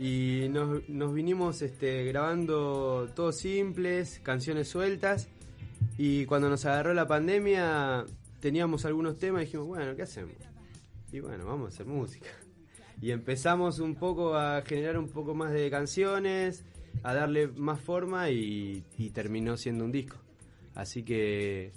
y 0.00 0.46
nos, 0.50 0.88
nos 0.88 1.12
vinimos 1.14 1.62
este, 1.62 2.04
grabando 2.06 3.08
todos 3.14 3.36
simples, 3.36 4.20
canciones 4.22 4.68
sueltas, 4.68 5.28
y 5.96 6.24
cuando 6.26 6.48
nos 6.48 6.64
agarró 6.66 6.92
la 6.94 7.06
pandemia 7.08 8.04
teníamos 8.40 8.84
algunos 8.84 9.18
temas 9.18 9.42
y 9.42 9.44
dijimos, 9.46 9.66
bueno, 9.66 9.94
¿qué 9.96 10.02
hacemos? 10.02 10.36
Y 11.12 11.20
bueno, 11.20 11.46
vamos 11.46 11.66
a 11.66 11.68
hacer 11.74 11.86
música. 11.86 12.28
Y 13.00 13.12
empezamos 13.12 13.78
un 13.78 13.94
poco 13.94 14.34
a 14.34 14.62
generar 14.62 14.98
un 14.98 15.08
poco 15.08 15.34
más 15.34 15.52
de 15.52 15.70
canciones, 15.70 16.64
a 17.02 17.14
darle 17.14 17.48
más 17.48 17.80
forma 17.80 18.30
y, 18.30 18.84
terminó 19.14 19.56
siendo 19.56 19.84
un 19.84 19.92
disco. 19.92 20.16
Así 20.74 21.04
que 21.04 21.72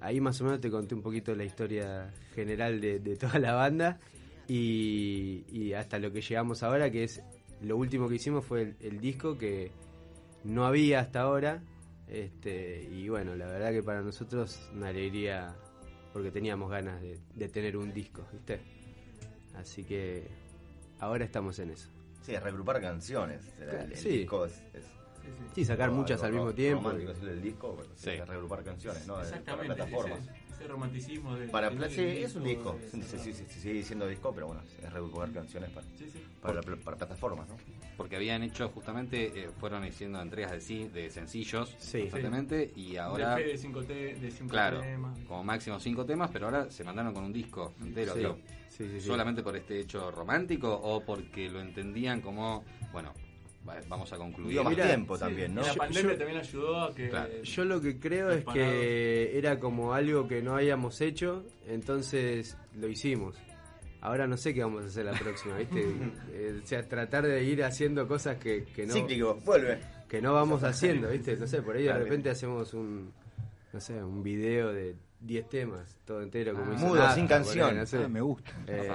ahí 0.00 0.20
más 0.20 0.40
o 0.40 0.44
menos 0.44 0.60
te 0.60 0.70
conté 0.70 0.94
un 0.94 1.02
poquito 1.02 1.34
la 1.34 1.44
historia 1.44 2.12
general 2.34 2.80
de, 2.80 3.16
toda 3.16 3.38
la 3.38 3.52
banda 3.52 4.00
y, 4.48 5.72
hasta 5.74 5.98
lo 5.98 6.10
que 6.10 6.22
llegamos 6.22 6.62
ahora, 6.62 6.90
que 6.90 7.04
es 7.04 7.22
lo 7.60 7.76
último 7.76 8.08
que 8.08 8.16
hicimos 8.16 8.44
fue 8.44 8.62
el, 8.62 8.76
el 8.80 9.00
disco 9.00 9.36
que 9.36 9.70
no 10.44 10.64
había 10.64 11.00
hasta 11.00 11.20
ahora. 11.20 11.62
Este, 12.08 12.88
y 12.90 13.08
bueno, 13.08 13.36
la 13.36 13.46
verdad 13.46 13.72
que 13.72 13.82
para 13.82 14.02
nosotros 14.02 14.70
una 14.74 14.88
alegría 14.88 15.54
porque 16.12 16.30
teníamos 16.30 16.70
ganas 16.70 17.00
de, 17.00 17.18
de 17.34 17.48
tener 17.48 17.76
un 17.76 17.92
disco, 17.92 18.22
¿viste? 18.32 18.60
Así 19.56 19.84
que 19.84 20.28
ahora 21.00 21.24
estamos 21.24 21.58
en 21.58 21.70
eso. 21.70 21.88
Sí, 22.22 22.36
reagrupar 22.36 22.80
canciones. 22.80 23.42
El, 23.60 23.92
el 23.92 23.96
Sí. 23.96 24.08
disco 24.18 24.46
es... 24.46 24.52
es 24.74 24.84
Sí, 25.54 25.64
sacar 25.64 25.84
algo- 25.88 25.98
muchas 26.00 26.22
al 26.24 26.32
mismo 26.32 26.52
tiempo. 26.52 26.90
decirle 26.92 27.32
el 27.32 27.42
disco, 27.42 27.78
sí, 27.94 28.10
Sí. 28.10 28.16
reagrupar 28.24 28.64
canciones, 28.64 29.06
¿no? 29.06 29.16
De- 29.18 29.22
Exactamente, 29.22 29.68
Para 29.74 29.86
plataformas. 29.88 30.28
Ese, 30.62 30.68
romanticismo 30.72 31.36
de. 31.36 31.48
Para 31.48 31.70
de- 31.70 31.90
sí, 31.90 32.00
es 32.02 32.34
un 32.34 32.44
disco. 32.44 32.78
de- 32.92 33.02
Sí, 33.02 33.18
sí, 33.18 33.32
sí, 33.32 33.60
sigue 33.60 33.82
siendo 33.82 34.06
disco, 34.06 34.32
pero 34.34 34.46
bueno, 34.48 34.62
es 34.82 34.92
reagrupar 34.92 35.32
canciones 35.32 35.70
para, 35.70 35.86
Sí, 35.98 36.08
sí. 36.12 36.20
para, 36.40 36.54
la 36.54 36.62
para 36.76 36.96
plataformas, 36.96 37.48
¿no? 37.48 37.56
Porque 37.96 38.16
habían 38.16 38.42
hecho 38.42 38.68
justamente, 38.70 39.26
eh, 39.44 39.50
fueron 39.60 39.84
haciendo 39.84 40.20
entregas 40.20 40.52
de, 40.52 40.60
sí, 40.60 40.88
de 40.88 41.10
sencillos 41.10 41.76
Sí. 41.78 42.00
constantemente 42.00 42.72
y 42.74 42.96
ahora, 42.96 43.36
De, 43.36 43.44
de 43.44 43.58
cinco, 43.58 43.82
te- 43.84 44.14
de 44.14 44.30
cinco 44.30 44.50
claro, 44.50 44.80
temas. 44.80 45.18
como 45.28 45.44
máximo 45.44 45.78
cinco 45.78 46.04
temas, 46.06 46.30
pero 46.32 46.46
ahora 46.46 46.70
se 46.70 46.84
mandaron 46.84 47.12
con 47.14 47.24
un 47.24 47.32
disco 47.32 47.74
entero. 47.80 48.12
Sí. 48.14 48.18
digo, 48.20 48.38
Sí, 48.68 48.84
sí, 48.88 49.00
sí. 49.02 49.06
¿Solamente 49.06 49.42
por 49.42 49.54
este 49.54 49.80
hecho 49.80 50.10
romántico 50.10 50.72
o 50.74 51.04
porque 51.04 51.50
lo 51.50 51.60
entendían 51.60 52.22
como, 52.22 52.64
bueno, 52.90 53.12
vamos 53.88 54.12
a 54.12 54.16
concluir? 54.16 54.50
Dio 54.52 54.64
más 54.64 54.72
Mira, 54.72 54.86
tiempo 54.86 55.16
Sí, 55.16 55.20
también, 55.20 55.54
¿no? 55.54 55.62
La 55.62 55.68
Yo- 55.68 55.74
pandemia 55.76 56.12
yo- 56.12 56.18
también 56.18 56.38
ayudó 56.38 56.80
a 56.82 56.94
que. 56.94 57.08
Claro. 57.08 57.42
Yo 57.42 57.64
lo 57.64 57.80
que 57.80 57.98
creo 57.98 58.30
es 58.30 58.44
que 58.44 59.38
era 59.38 59.58
como 59.58 59.94
algo 59.94 60.26
que 60.28 60.42
no 60.42 60.56
habíamos 60.56 61.00
hecho, 61.00 61.44
entonces 61.66 62.56
lo 62.74 62.88
hicimos. 62.88 63.36
Ahora 64.00 64.26
no 64.26 64.36
sé 64.36 64.52
qué 64.52 64.62
vamos 64.64 64.82
a 64.84 64.86
hacer 64.88 65.04
la 65.04 65.12
próxima, 65.12 65.56
¿viste? 65.58 65.80
Eh, 66.32 66.60
o 66.62 66.66
sea, 66.66 66.82
tratar 66.88 67.24
de 67.26 67.44
ir 67.44 67.62
haciendo 67.62 68.08
cosas 68.08 68.36
que, 68.38 68.64
que 68.64 68.84
no 68.86 68.94
Cíclico, 68.94 69.34
vuelve. 69.44 69.78
que 70.08 70.20
no 70.20 70.32
vamos 70.34 70.64
haciendo, 70.64 71.08
¿viste? 71.10 71.36
No 71.36 71.46
sé, 71.46 71.62
por 71.62 71.76
ahí 71.76 71.84
de 71.84 71.92
repente 71.92 72.30
hacemos 72.30 72.74
un 72.74 73.12
no 73.72 73.80
sé, 73.80 74.02
un 74.02 74.22
video 74.22 74.72
de 74.72 74.94
10 75.20 75.48
temas, 75.48 75.96
todo 76.04 76.20
entero 76.20 76.52
como 76.52 76.72
Ah. 76.72 76.78
Mudo, 76.78 77.10
sin 77.14 77.22
ahí, 77.22 77.28
canción. 77.28 77.76
no 77.76 77.86
sé. 77.86 77.98
Ah, 78.04 78.08
me 78.08 78.20
gusta. 78.20 78.50
Eh. 78.66 78.90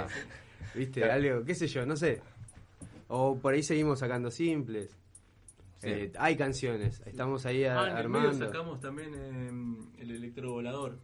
¿Viste? 0.75 0.99
Claro. 1.01 1.13
Algo, 1.13 1.45
qué 1.45 1.55
sé 1.55 1.67
yo, 1.67 1.85
no 1.85 1.95
sé. 1.95 2.21
O 3.09 3.37
por 3.37 3.53
ahí 3.53 3.63
seguimos 3.63 3.99
sacando 3.99 4.29
simples. 4.31 4.97
Sí. 5.79 5.89
Eh, 5.89 6.11
hay 6.17 6.35
canciones, 6.35 7.01
estamos 7.05 7.45
ahí 7.45 7.63
a- 7.63 7.79
Ah, 7.79 7.91
en 7.91 7.97
el 7.97 8.09
medio 8.09 8.27
armando. 8.29 8.45
sacamos 8.47 8.79
también 8.79 9.11
eh, 9.15 10.01
el 10.01 10.11
electrovolador. 10.11 10.97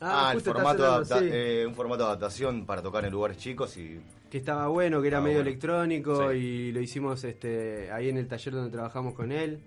Ah, 0.00 0.32
el 0.34 0.40
formato 0.40 0.84
adapta- 0.84 1.20
sí. 1.20 1.28
eh, 1.30 1.64
un 1.66 1.74
formato 1.74 2.02
de 2.02 2.08
adaptación 2.08 2.66
para 2.66 2.82
tocar 2.82 3.04
en 3.04 3.12
lugares 3.12 3.36
chicos 3.38 3.76
y 3.76 4.00
que 4.30 4.38
estaba 4.38 4.66
bueno, 4.68 5.00
que 5.00 5.08
era 5.08 5.20
medio 5.20 5.36
bueno. 5.38 5.48
electrónico 5.50 6.30
Sí. 6.32 6.36
y 6.38 6.72
lo 6.72 6.80
hicimos 6.80 7.22
este 7.24 7.90
ahí 7.92 8.08
en 8.08 8.16
el 8.18 8.26
taller 8.28 8.52
donde 8.54 8.70
trabajamos 8.70 9.14
con 9.14 9.30
él, 9.32 9.60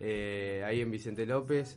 eh, 0.00 0.62
ahí 0.64 0.80
en 0.80 0.90
Vicente 0.90 1.26
López, 1.26 1.76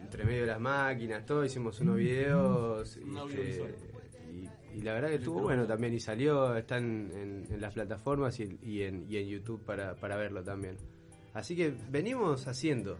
entre 0.00 0.24
medio 0.24 0.40
de 0.42 0.46
las 0.48 0.60
máquinas, 0.60 1.24
todo, 1.26 1.44
hicimos 1.44 1.78
unos 1.80 1.96
videos 1.96 2.96
Un 2.96 3.14
y, 3.14 3.18
audiovisual. 3.18 3.74
Y- 4.76 4.82
la 4.82 4.92
verdad 4.94 5.08
que 5.08 5.16
estuvo 5.16 5.40
bueno 5.40 5.66
también 5.66 5.94
y 5.94 6.00
salió, 6.00 6.56
está 6.56 6.78
en, 6.78 7.10
en- 7.14 7.46
en 7.54 7.60
las 7.60 7.72
plataformas 7.74 8.38
y, 8.40 8.58
y 8.62 8.82
en, 8.82 9.06
y 9.08 9.16
en 9.18 9.28
YouTube 9.28 9.64
para, 9.64 9.94
para 9.94 10.16
verlo 10.16 10.42
también. 10.42 10.76
Así 11.32 11.56
que 11.56 11.74
venimos 11.90 12.46
haciendo, 12.46 12.98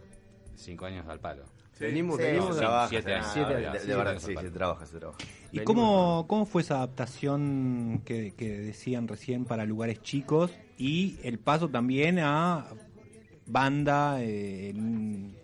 Cinco 0.57 0.85
años 0.85 1.05
al 1.07 1.19
palo. 1.19 1.43
Sí. 1.73 1.83
venimos, 1.83 2.15
Sí, 2.17 2.23
venimos 2.23 2.47
se 2.47 2.53
sí, 2.53 2.59
trabaja, 2.59 2.87
siete 2.89 3.03
se- 3.07 3.13
años, 3.13 3.27
siete 3.33 3.49
de- 3.49 3.55
años, 3.67 3.73
de, 3.73 3.79
sí, 3.79 3.87
verdad, 3.87 4.17
sí, 4.19 4.25
se 4.37 4.51
trabaja, 4.51 4.85
se 4.85 4.97
trabaja. 4.99 5.19
¿Y 5.51 5.57
Venimos. 5.59 5.65
cómo, 5.65 6.25
cómo 6.27 6.45
fue 6.45 6.61
esa 6.61 6.75
adaptación 6.77 8.01
que, 8.05 8.33
que 8.37 8.57
decían 8.59 9.07
recién 9.07 9.43
para 9.45 9.65
lugares 9.65 10.01
chicos 10.01 10.51
y 10.77 11.17
el 11.23 11.39
paso 11.39 11.69
también 11.69 12.19
a 12.19 12.67
banda 13.45 14.21
eh, 14.23 14.69
en, 14.69 14.79
un, 14.79 15.35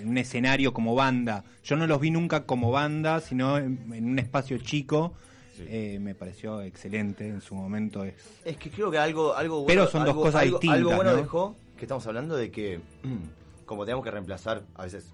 en 0.00 0.08
un 0.08 0.18
escenario 0.18 0.72
como 0.72 0.94
banda? 0.94 1.44
Yo 1.64 1.76
no 1.76 1.86
los 1.86 2.00
vi 2.00 2.10
nunca 2.10 2.44
como 2.44 2.70
banda, 2.70 3.20
sino 3.20 3.58
en, 3.58 3.92
en 3.92 4.04
un 4.08 4.18
espacio 4.18 4.58
chico 4.58 5.14
eh, 5.60 5.98
me 6.00 6.14
pareció 6.14 6.60
excelente 6.62 7.28
en 7.28 7.40
su 7.40 7.54
momento. 7.54 8.04
Es 8.04 8.14
Es 8.44 8.56
que 8.56 8.70
creo 8.70 8.90
que 8.90 8.98
algo, 8.98 9.34
algo 9.34 9.62
bueno, 9.62 9.68
Pero 9.82 9.86
son 9.90 10.00
dos 10.04 10.10
algo- 10.10 10.22
cosas 10.22 10.42
algo- 10.42 10.58
distintas, 10.58 10.78
Algo 10.78 10.94
bueno 10.96 11.10
¿no? 11.12 11.16
dejó 11.16 11.56
que 11.76 11.84
estamos 11.84 12.06
hablando 12.06 12.36
de 12.36 12.50
que, 12.50 12.80
como 13.66 13.84
tenemos 13.84 14.04
que 14.04 14.10
reemplazar 14.10 14.62
a 14.74 14.84
veces 14.84 15.12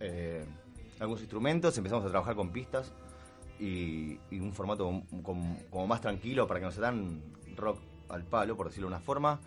eh, 0.00 0.44
algunos 1.00 1.20
instrumentos, 1.20 1.76
empezamos 1.78 2.04
a 2.04 2.08
trabajar 2.08 2.34
con 2.34 2.50
pistas 2.50 2.92
y, 3.60 4.18
y 4.30 4.40
un 4.40 4.52
formato 4.52 4.84
com- 4.84 5.22
com- 5.22 5.56
como 5.70 5.86
más 5.86 6.00
tranquilo 6.00 6.46
para 6.46 6.60
que 6.60 6.66
no 6.66 6.72
sea 6.72 6.82
tan 6.84 7.22
rock 7.56 7.78
al 8.08 8.24
palo, 8.24 8.56
por 8.56 8.66
decirlo 8.68 8.88
de 8.88 8.94
una 8.94 9.00
forma. 9.04 9.40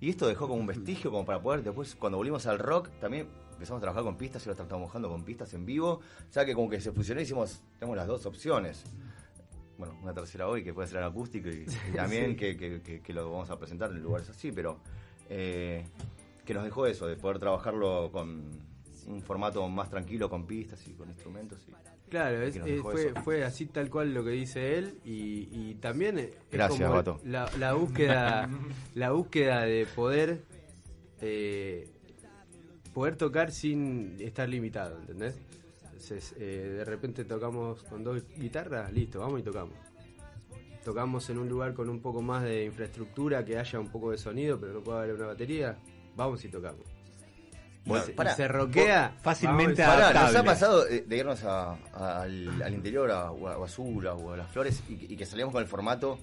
Y 0.00 0.10
esto 0.10 0.26
dejó 0.26 0.48
como 0.48 0.60
un 0.60 0.66
vestigio 0.66 1.10
como 1.10 1.24
para 1.24 1.40
poder, 1.40 1.62
después 1.62 1.94
cuando 1.94 2.18
volvimos 2.18 2.46
al 2.46 2.58
rock, 2.58 2.90
también 3.00 3.26
empezamos 3.52 3.78
a 3.78 3.82
trabajar 3.82 4.02
con 4.04 4.16
pistas 4.16 4.42
y 4.44 4.48
ahora 4.48 4.62
estamos 4.62 4.68
trabajando 4.68 5.08
con 5.08 5.22
pistas 5.24 5.54
en 5.54 5.64
vivo. 5.64 6.00
O 6.28 6.32
sea 6.32 6.44
que 6.44 6.54
como 6.54 6.68
que 6.68 6.80
se 6.80 6.92
fusionó 6.92 7.20
y 7.20 7.24
hicimos, 7.24 7.60
tenemos 7.78 7.96
las 7.96 8.06
dos 8.06 8.26
opciones 8.26 8.84
bueno, 9.78 9.96
una 10.02 10.12
tercera 10.14 10.48
hoy 10.48 10.62
que 10.62 10.72
puede 10.72 10.88
ser 10.88 11.02
acústico 11.02 11.48
y, 11.48 11.66
y 11.90 11.96
también 11.96 12.30
Sí. 12.32 12.36
que, 12.56 13.00
que- 13.02 13.12
lo 13.12 13.30
vamos 13.30 13.50
a 13.50 13.58
presentar 13.58 13.90
en 13.90 14.02
lugares 14.02 14.28
así, 14.30 14.52
pero 14.52 14.78
eh, 15.28 15.84
que 16.44 16.54
nos 16.54 16.64
dejó 16.64 16.86
eso, 16.86 17.06
de 17.06 17.16
poder 17.16 17.38
trabajarlo 17.38 18.10
con 18.12 18.44
un 19.06 19.22
formato 19.22 19.66
más 19.68 19.90
tranquilo, 19.90 20.30
con 20.30 20.46
pistas 20.46 20.86
y 20.86 20.92
con 20.92 21.08
instrumentos. 21.08 21.58
Y, 21.68 22.10
Claro, 22.10 22.42
es- 22.42 22.56
fue, 22.82 23.12
fue 23.24 23.42
así 23.44 23.66
tal 23.66 23.90
cual 23.90 24.14
lo 24.14 24.22
que 24.22 24.30
dice 24.30 24.78
él 24.78 24.98
y, 25.04 25.48
y 25.50 25.74
también 25.80 26.18
es 26.18 26.30
Gracias, 26.52 26.80
como 26.80 26.94
Bato. 26.94 27.20
la, 27.24 27.50
la 27.58 27.72
búsqueda 27.72 28.48
la 28.94 29.10
búsqueda 29.10 29.62
de 29.62 29.86
poder 29.86 30.44
eh, 31.20 31.88
poder 32.92 33.16
tocar 33.16 33.50
sin 33.50 34.16
estar 34.20 34.48
limitado, 34.48 34.98
¿entendés? 35.00 35.36
Entonces, 35.94 36.34
eh, 36.38 36.74
de 36.78 36.84
repente 36.84 37.24
tocamos 37.24 37.84
con 37.84 38.02
dos 38.02 38.20
guitarras, 38.36 38.92
listo, 38.92 39.20
vamos 39.20 39.40
y 39.40 39.42
tocamos. 39.44 39.74
Tocamos 40.84 41.30
en 41.30 41.38
un 41.38 41.48
lugar 41.48 41.72
con 41.72 41.88
un 41.88 42.00
poco 42.00 42.20
más 42.20 42.42
de 42.42 42.64
infraestructura, 42.64 43.44
que 43.44 43.56
haya 43.58 43.78
un 43.78 43.88
poco 43.88 44.10
de 44.10 44.18
sonido, 44.18 44.58
pero 44.58 44.72
no 44.74 44.80
puede 44.80 44.98
haber 44.98 45.14
una 45.14 45.26
batería, 45.26 45.78
vamos 46.16 46.44
y 46.44 46.48
tocamos. 46.48 46.82
Bueno, 47.86 48.02
y 48.04 48.06
se, 48.08 48.12
pará. 48.14 48.32
y 48.32 48.34
se 48.36 48.48
roquea 48.48 49.16
Fácilmente 49.22 49.82
y- 49.82 49.86
Pará, 49.86 50.12
nos 50.24 50.34
ha 50.34 50.42
pasado 50.44 50.88
eh, 50.88 51.04
de 51.06 51.16
irnos 51.16 51.44
a- 51.44 51.74
a- 51.92 52.22
al, 52.22 52.60
al 52.62 52.74
interior, 52.74 53.10
a, 53.10 53.30
o 53.30 53.46
a, 53.46 53.58
o 53.58 53.64
a 53.64 53.68
Sura 53.68 54.14
o 54.14 54.32
a 54.32 54.36
Las 54.36 54.50
Flores, 54.50 54.82
y, 54.88 54.96
que- 54.96 55.12
y 55.14 55.16
que 55.16 55.24
salíamos 55.26 55.52
con 55.52 55.62
el 55.62 55.68
formato 55.68 56.18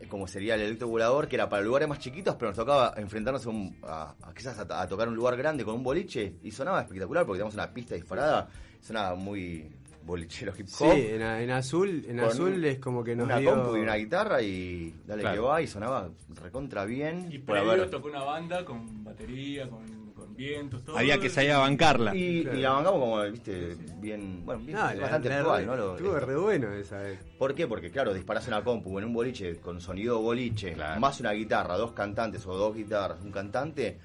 eh, 0.00 0.06
como 0.08 0.26
sería 0.28 0.54
el 0.54 0.60
electro 0.62 0.88
volador, 0.88 1.26
que 1.28 1.36
era 1.36 1.48
para 1.48 1.62
lugares 1.62 1.88
más 1.88 1.98
chiquitos, 1.98 2.34
pero 2.36 2.50
nos 2.50 2.56
tocaba 2.56 2.94
enfrentarnos 2.96 3.44
a, 3.46 3.48
un- 3.50 3.76
a- 3.82 4.14
a 4.22 4.32
quizás 4.34 4.58
a, 4.58 4.80
a 4.82 4.88
tocar 4.88 5.08
un 5.08 5.14
lugar 5.16 5.36
grande 5.36 5.64
con 5.64 5.74
un 5.74 5.82
boliche, 5.84 6.36
y 6.42 6.50
sonaba 6.50 6.80
espectacular 6.82 7.24
porque 7.26 7.38
teníamos 7.38 7.54
una 7.54 7.72
pista 7.72 7.94
disparada, 7.94 8.48
sonaba 8.80 9.14
muy 9.14 9.68
bolichero 10.04 10.52
hip 10.56 10.66
Sí, 10.68 10.84
hop. 10.84 10.92
en, 10.92 11.22
a- 11.22 11.42
en 11.42 11.50
azul, 11.50 12.04
en 12.08 12.20
azul 12.20 12.64
es 12.64 12.78
como 12.78 13.02
que 13.02 13.16
nos 13.16 13.26
una 13.26 13.38
dio... 13.38 13.50
compu 13.54 13.76
y 13.76 13.80
una 13.80 13.96
guitarra 13.96 14.40
y 14.40 14.94
dale 15.04 15.22
Claro. 15.22 15.34
que 15.42 15.48
va 15.48 15.62
y 15.62 15.66
sonaba 15.66 16.10
recontra 16.40 16.84
bien 16.84 17.26
Y 17.32 17.38
por 17.38 17.58
haber- 17.58 17.90
tocó 17.90 18.08
una 18.08 18.22
banda 18.22 18.64
con 18.64 19.02
batería, 19.02 19.68
con, 19.68 20.12
con 20.14 20.36
vientos, 20.36 20.84
todo. 20.84 20.96
Había 20.96 21.18
que 21.18 21.28
salir 21.28 21.50
a 21.50 21.58
bancarla. 21.58 22.14
y, 22.14 22.42
Claro. 22.44 22.56
y 22.58 22.60
la 22.62 22.70
bancamos 22.70 23.00
como 23.00 23.22
viste 23.24 23.76
bien 24.00 24.44
bueno 24.44 24.60
bien, 24.64 24.76
No, 24.78 24.82
bastante 24.84 25.28
la- 25.28 25.38
actual 25.40 25.66
no 25.66 25.76
Lo- 25.76 25.96
Estuvo 25.96 26.14
esto. 26.14 26.26
re 26.26 26.36
bueno 26.36 26.72
esa 26.74 26.98
vez. 26.98 27.18
¿Por 27.36 27.54
qué? 27.56 27.66
Porque 27.66 27.90
claro, 27.90 28.14
disparás 28.14 28.46
una 28.46 28.62
compu 28.62 28.96
en 29.00 29.06
un 29.06 29.12
boliche 29.12 29.56
con 29.56 29.80
sonido 29.80 30.20
boliche, 30.20 30.74
Claro. 30.74 31.00
más 31.00 31.18
una 31.18 31.32
guitarra, 31.32 31.76
dos 31.76 31.90
cantantes 31.90 32.46
o 32.46 32.56
dos 32.56 32.76
guitarras, 32.76 33.20
un 33.24 33.32
cantante, 33.32 33.98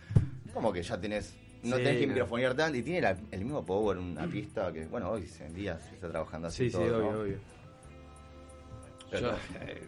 como 0.51 0.73
que 0.73 0.81
ya 0.81 0.99
tenés, 0.99 1.35
no 1.63 1.77
Sí, 1.77 1.83
tenés 1.83 1.99
que 1.99 2.07
no. 2.07 2.13
microfonear 2.13 2.55
tanto 2.55 2.77
y 2.77 2.81
tiene 2.83 3.01
la- 3.01 3.17
el 3.31 3.43
mismo 3.43 3.65
power 3.65 3.97
una 3.97 4.25
pista 4.27 4.71
que, 4.71 4.85
bueno, 4.87 5.09
hoy 5.11 5.27
en 5.39 5.53
día 5.53 5.79
se 5.79 5.95
está 5.95 6.09
trabajando 6.09 6.47
así 6.47 6.65
Sí, 6.65 6.69
sí, 6.71 6.77
todo, 6.77 6.97
obvio, 6.97 7.11
¿no? 7.11 7.19
obvio. 7.19 7.37
Yo, 9.11 9.17
eh, 9.67 9.81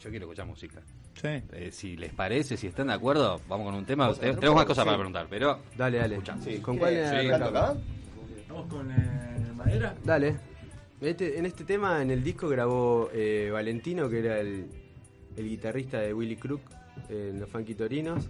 yo 0.00 0.10
quiero 0.10 0.24
escuchar 0.26 0.46
música. 0.46 0.80
Sí. 1.14 1.28
Eh, 1.52 1.70
si 1.72 1.96
les 1.96 2.12
parece, 2.12 2.56
si 2.56 2.66
están 2.66 2.88
de 2.88 2.92
acuerdo, 2.94 3.40
vamos 3.48 3.66
con 3.66 3.74
un 3.74 3.84
tema. 3.86 4.12
Tenemos 4.14 4.54
más 4.54 4.66
cosas 4.66 4.82
sí. 4.84 4.86
para 4.86 4.96
preguntar, 4.98 5.26
pero 5.30 5.60
Dale, 5.76 5.98
dale. 5.98 6.20
Sí, 6.44 6.58
¿Con 6.58 6.76
¿quiere- 6.76 7.02
cuál 7.02 7.22
sí, 7.22 7.30
acá? 7.30 7.74
Vamos 8.48 8.66
con 8.68 8.90
eh, 8.90 9.52
madera. 9.54 9.94
Dale. 10.04 10.36
Este- 11.00 11.38
en 11.38 11.46
este 11.46 11.64
tema, 11.64 12.02
en 12.02 12.10
el 12.10 12.22
disco 12.22 12.48
grabó 12.48 13.08
eh, 13.12 13.48
Valentino, 13.52 14.08
que 14.10 14.18
era 14.18 14.40
el, 14.40 14.66
el 15.36 15.48
guitarrista 15.48 16.00
de 16.00 16.12
Willy 16.12 16.36
Crook 16.36 16.60
en 17.08 17.40
los 17.40 17.48
Funky 17.48 17.74
Torinos, 17.74 18.28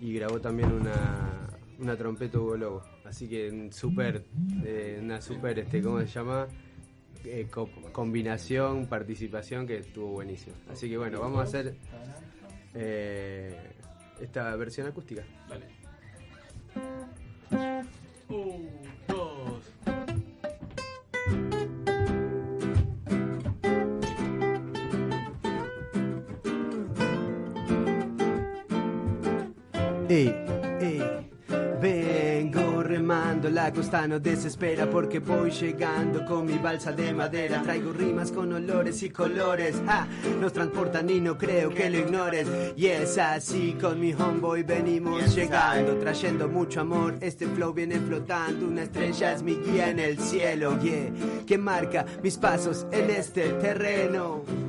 y 0.00 0.12
grabó 0.14 0.40
también 0.40 0.72
una, 0.72 1.47
una 1.78 1.96
trompeta 1.96 2.38
Hugo 2.38 2.56
Lobo. 2.56 2.82
Así 3.04 3.28
que 3.28 3.68
super, 3.72 4.22
eh, 4.64 4.98
una 5.02 5.20
super, 5.20 5.58
este, 5.58 5.82
¿cómo 5.82 6.00
se 6.00 6.06
llama? 6.06 6.46
Eh, 7.24 7.46
co- 7.50 7.70
combinación, 7.92 8.86
participación 8.86 9.66
que 9.66 9.78
estuvo 9.78 10.08
buenísimo. 10.12 10.54
Así 10.70 10.88
que 10.88 10.96
bueno, 10.98 11.20
vamos 11.20 11.40
a 11.40 11.42
hacer 11.42 11.74
eh, 12.74 13.54
esta 14.20 14.54
versión 14.56 14.86
acústica. 14.86 15.24
Dale. 15.48 15.66
La 33.68 33.74
costa 33.74 34.08
desespera 34.08 34.88
porque 34.88 35.18
voy 35.18 35.50
llegando 35.50 36.24
con 36.24 36.46
mi 36.46 36.56
balsa 36.56 36.90
de 36.90 37.12
madera. 37.12 37.60
Traigo 37.60 37.92
rimas 37.92 38.32
con 38.32 38.50
olores 38.50 39.02
y 39.02 39.10
colores, 39.10 39.76
ah, 39.86 40.06
nos 40.40 40.54
transportan 40.54 41.10
y 41.10 41.20
no 41.20 41.36
creo 41.36 41.68
que 41.68 41.90
lo 41.90 41.98
ignores. 41.98 42.48
Y 42.76 42.86
es 42.86 43.18
así, 43.18 43.76
con 43.78 44.00
mi 44.00 44.14
homeboy 44.14 44.62
venimos 44.62 45.34
llegando, 45.34 45.98
trayendo 45.98 46.48
mucho 46.48 46.80
amor. 46.80 47.16
Este 47.20 47.46
flow 47.46 47.74
viene 47.74 48.00
flotando, 48.00 48.66
una 48.68 48.84
estrella 48.84 49.34
es 49.34 49.42
mi 49.42 49.56
guía 49.56 49.90
en 49.90 49.98
el 49.98 50.18
cielo, 50.18 50.80
yeah, 50.80 51.12
que 51.46 51.58
marca 51.58 52.06
mis 52.22 52.38
pasos 52.38 52.86
en 52.90 53.10
este 53.10 53.50
terreno. 53.50 54.67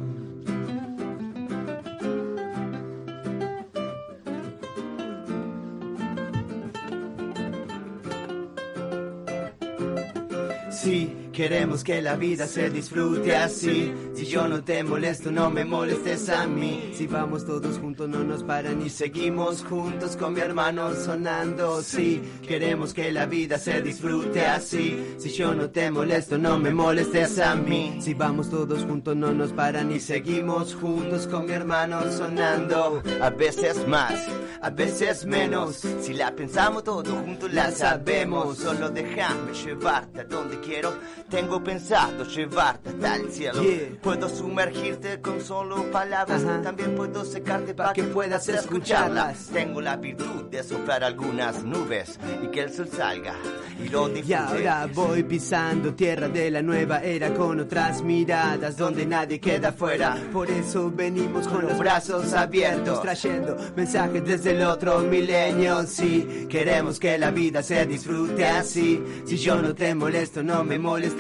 Queremos 11.39 11.85
que 11.85 12.01
la 12.01 12.17
vida 12.17 12.47
se 12.47 12.69
disfrute 12.69 13.33
así. 13.33 13.93
Si 14.13 14.25
yo 14.25 14.45
no 14.49 14.61
te 14.61 14.83
molesto, 14.83 15.31
no 15.31 15.49
me 15.49 15.63
molestes 15.63 16.27
a 16.27 16.45
mí. 16.45 16.91
Si 16.93 17.07
vamos 17.07 17.45
todos 17.45 17.77
juntos, 17.77 18.09
no 18.09 18.25
nos 18.25 18.43
paran 18.43 18.85
y 18.85 18.89
seguimos 18.89 19.63
juntos 19.63 20.17
con 20.17 20.33
mi 20.33 20.41
hermano 20.41 20.93
sonando. 20.93 21.81
Sí, 21.81 22.21
queremos 22.45 22.93
que 22.93 23.13
la 23.13 23.25
vida 23.25 23.57
se 23.57 23.81
disfrute 23.81 24.45
así. 24.45 25.15
Si 25.17 25.29
yo 25.29 25.55
no 25.55 25.69
te 25.69 25.89
molesto, 25.89 26.37
no 26.37 26.59
me 26.59 26.71
molestes 26.71 27.39
a 27.39 27.55
mí. 27.55 27.99
Si 28.01 28.13
vamos 28.13 28.49
todos 28.49 28.83
juntos, 28.83 29.15
no 29.15 29.31
nos 29.31 29.53
paran 29.53 29.93
y 29.93 30.01
seguimos 30.01 30.75
juntos 30.75 31.25
con 31.25 31.45
mi 31.45 31.53
hermano 31.53 32.01
sonando. 32.11 33.01
A 33.21 33.29
veces 33.29 33.87
más, 33.87 34.27
a 34.61 34.69
veces 34.71 35.25
menos. 35.25 35.87
Si 36.01 36.13
la 36.13 36.35
pensamos 36.35 36.83
todos 36.83 37.07
juntos, 37.07 37.53
la 37.53 37.71
sabemos. 37.71 38.57
Solo 38.57 38.89
déjame 38.89 39.53
llevarte 39.53 40.19
a 40.19 40.23
donde 40.25 40.59
quiero. 40.59 40.91
Tengo 41.29 41.63
pensado 41.63 42.23
llevarte 42.25 42.89
hasta 42.89 43.15
el 43.15 43.31
cielo. 43.31 43.61
Puedo 44.01 44.27
sumergirte 44.27 45.21
con 45.21 45.41
solo 45.41 45.91
palabras. 45.91 46.43
También 46.63 46.95
puedo 46.95 47.23
secarte 47.23 47.75
para 47.75 47.93
que 47.93 48.03
puedas 48.03 48.47
escucharlas. 48.49 49.47
Tengo 49.53 49.79
la 49.79 49.95
virtud 49.97 50.45
de 50.49 50.63
soplar 50.63 51.03
algunas 51.03 51.63
nubes 51.63 52.19
y 52.43 52.47
que 52.47 52.61
el 52.61 52.73
sol 52.73 52.89
salga 52.89 53.35
y 53.83 53.89
lo 53.89 54.07
disfrutes. 54.09 54.29
Y 54.29 54.33
ahora 54.33 54.89
voy 54.91 55.23
pisando 55.23 55.93
tierra 55.93 56.27
de 56.29 56.49
la 56.49 56.63
nueva 56.63 57.03
era 57.03 57.31
con 57.33 57.59
otras 57.59 58.01
miradas 58.01 58.75
donde 58.75 59.05
nadie 59.05 59.39
queda 59.39 59.71
fuera. 59.71 60.17
Por 60.33 60.49
eso 60.49 60.91
venimos 60.91 61.47
con 61.47 61.67
los 61.67 61.77
brazos 61.77 62.33
abiertos, 62.33 63.01
trayendo 63.01 63.55
mensajes 63.75 64.25
desde 64.25 64.51
el 64.51 64.63
otro 64.63 64.99
milenio. 65.01 65.83
Sí, 65.85 66.47
queremos 66.49 66.99
que 66.99 67.17
la 67.19 67.29
vida 67.29 67.61
se 67.61 67.85
disfrute 67.85 68.45
así. 68.45 69.01
Si 69.25 69.37
yo 69.37 69.61
no 69.61 69.75
te 69.75 69.93
molesto, 69.93 70.41
no 70.41 70.63
me 70.63 70.79
molestes 70.79 71.18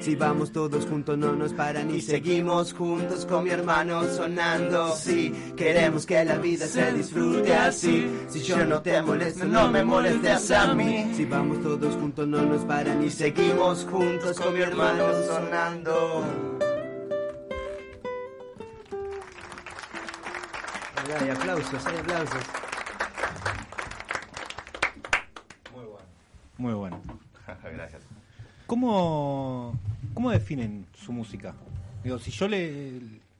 Si 0.00 0.16
vamos 0.16 0.50
todos 0.50 0.86
juntos, 0.86 1.16
no 1.16 1.34
nos 1.34 1.52
paran 1.52 1.88
y 1.94 2.00
seguimos 2.00 2.72
juntos 2.72 3.24
con 3.24 3.44
mi 3.44 3.50
hermano 3.50 4.02
sonando. 4.04 4.94
Sí, 4.96 5.32
queremos 5.56 6.04
que 6.04 6.24
la 6.24 6.36
vida 6.36 6.66
se 6.66 6.92
disfrute 6.92 7.54
así. 7.54 8.10
Si 8.28 8.42
yo 8.42 8.64
no 8.66 8.82
te 8.82 9.00
molesto, 9.02 9.44
no 9.44 9.70
me 9.70 9.84
molestes 9.84 10.50
a 10.50 10.74
mí. 10.74 11.12
Si 11.14 11.24
vamos 11.26 11.62
todos 11.62 11.94
juntos, 11.94 12.26
no 12.26 12.42
nos 12.42 12.64
paran 12.64 13.04
y 13.04 13.10
seguimos 13.10 13.86
juntos 13.88 14.38
con 14.38 14.52
mi 14.52 14.60
hermano 14.60 15.04
sonando. 15.26 16.24
Hay 21.20 21.30
aplausos, 21.30 21.86
hay 21.86 21.96
aplausos. 21.98 22.42
Muy 26.58 26.74
bueno. 26.74 27.00
Gracias. 27.62 28.02
¿Cómo, 28.78 29.72
¿Cómo 30.14 30.32
definen 30.32 30.84
su 30.96 31.12
música? 31.12 31.54
Digo, 32.02 32.18
si 32.18 32.32
yo 32.32 32.48
le. 32.48 32.94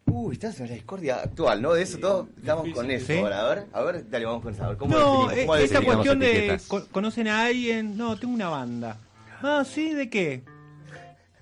Uy, 0.07 0.35
estás 0.35 0.61
en 0.61 0.69
la 0.69 0.75
discordia 0.75 1.17
actual, 1.17 1.61
¿no? 1.61 1.73
De 1.75 1.83
eso 1.83 1.99
todo 1.99 2.29
estamos 2.39 2.69
con 2.69 2.89
eso 2.89 3.07
Sí. 3.09 3.19
ahora. 3.19 3.41
A 3.41 3.49
ver, 3.53 3.67
a 3.73 3.83
ver, 3.83 4.09
dale, 4.09 4.27
vamos 4.27 4.45
con 4.45 4.55
eso. 4.55 4.63
A 4.65 4.69
ver, 4.69 4.77
¿cómo 4.77 4.95
No, 4.97 5.27
definimos? 5.27 5.33
eh, 5.33 5.41
¿Cómo 5.41 5.57
esa 5.57 5.63
definimos? 5.81 5.95
cuestión 5.97 6.19
de. 6.21 6.61
¿Conocen 6.93 7.27
a 7.27 7.47
alguien? 7.47 7.97
No, 7.97 8.17
tengo 8.17 8.33
una 8.33 8.49
banda. 8.49 8.97
Ah, 9.43 9.65
sí, 9.67 9.93
¿de 9.93 10.09
qué? 10.09 10.43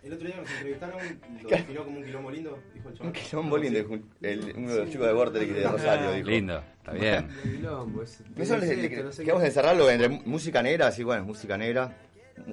El 0.02 0.14
otro 0.14 0.26
día 0.26 0.36
nos 0.38 0.50
entrevistaron, 0.50 0.98
lo 1.42 1.48
definió 1.50 1.84
como 1.84 1.98
un 1.98 2.04
quilombo 2.06 2.30
lindo, 2.30 2.58
dijo 2.74 2.88
el 2.88 3.06
Un 3.06 3.12
quilombo 3.12 3.58
lindo, 3.58 3.78
el- 4.22 4.54
uno 4.56 4.72
de 4.72 4.78
los 4.80 4.90
chicos 4.90 5.06
de 5.06 5.12
Border 5.12 5.46
de 5.54 5.68
Rosario, 5.68 6.12
dijo. 6.12 6.28
Lindo, 6.30 6.62
está 6.78 6.92
bien. 6.98 7.28
Quilombo, 7.42 8.02
es- 8.02 8.22
Eso 8.38 8.56
le, 8.56 8.72
es 8.72 8.78
le- 8.78 8.86
esto, 8.86 9.04
no 9.04 9.12
sé 9.12 9.22
que 9.22 9.30
vamos 9.32 9.42
a 9.42 9.44
qué. 9.44 9.48
encerrarlo 9.48 9.90
entre 9.90 10.08
música 10.08 10.62
negra, 10.62 10.86
así 10.86 11.04
bueno, 11.04 11.24
música 11.26 11.58
negra, 11.58 11.94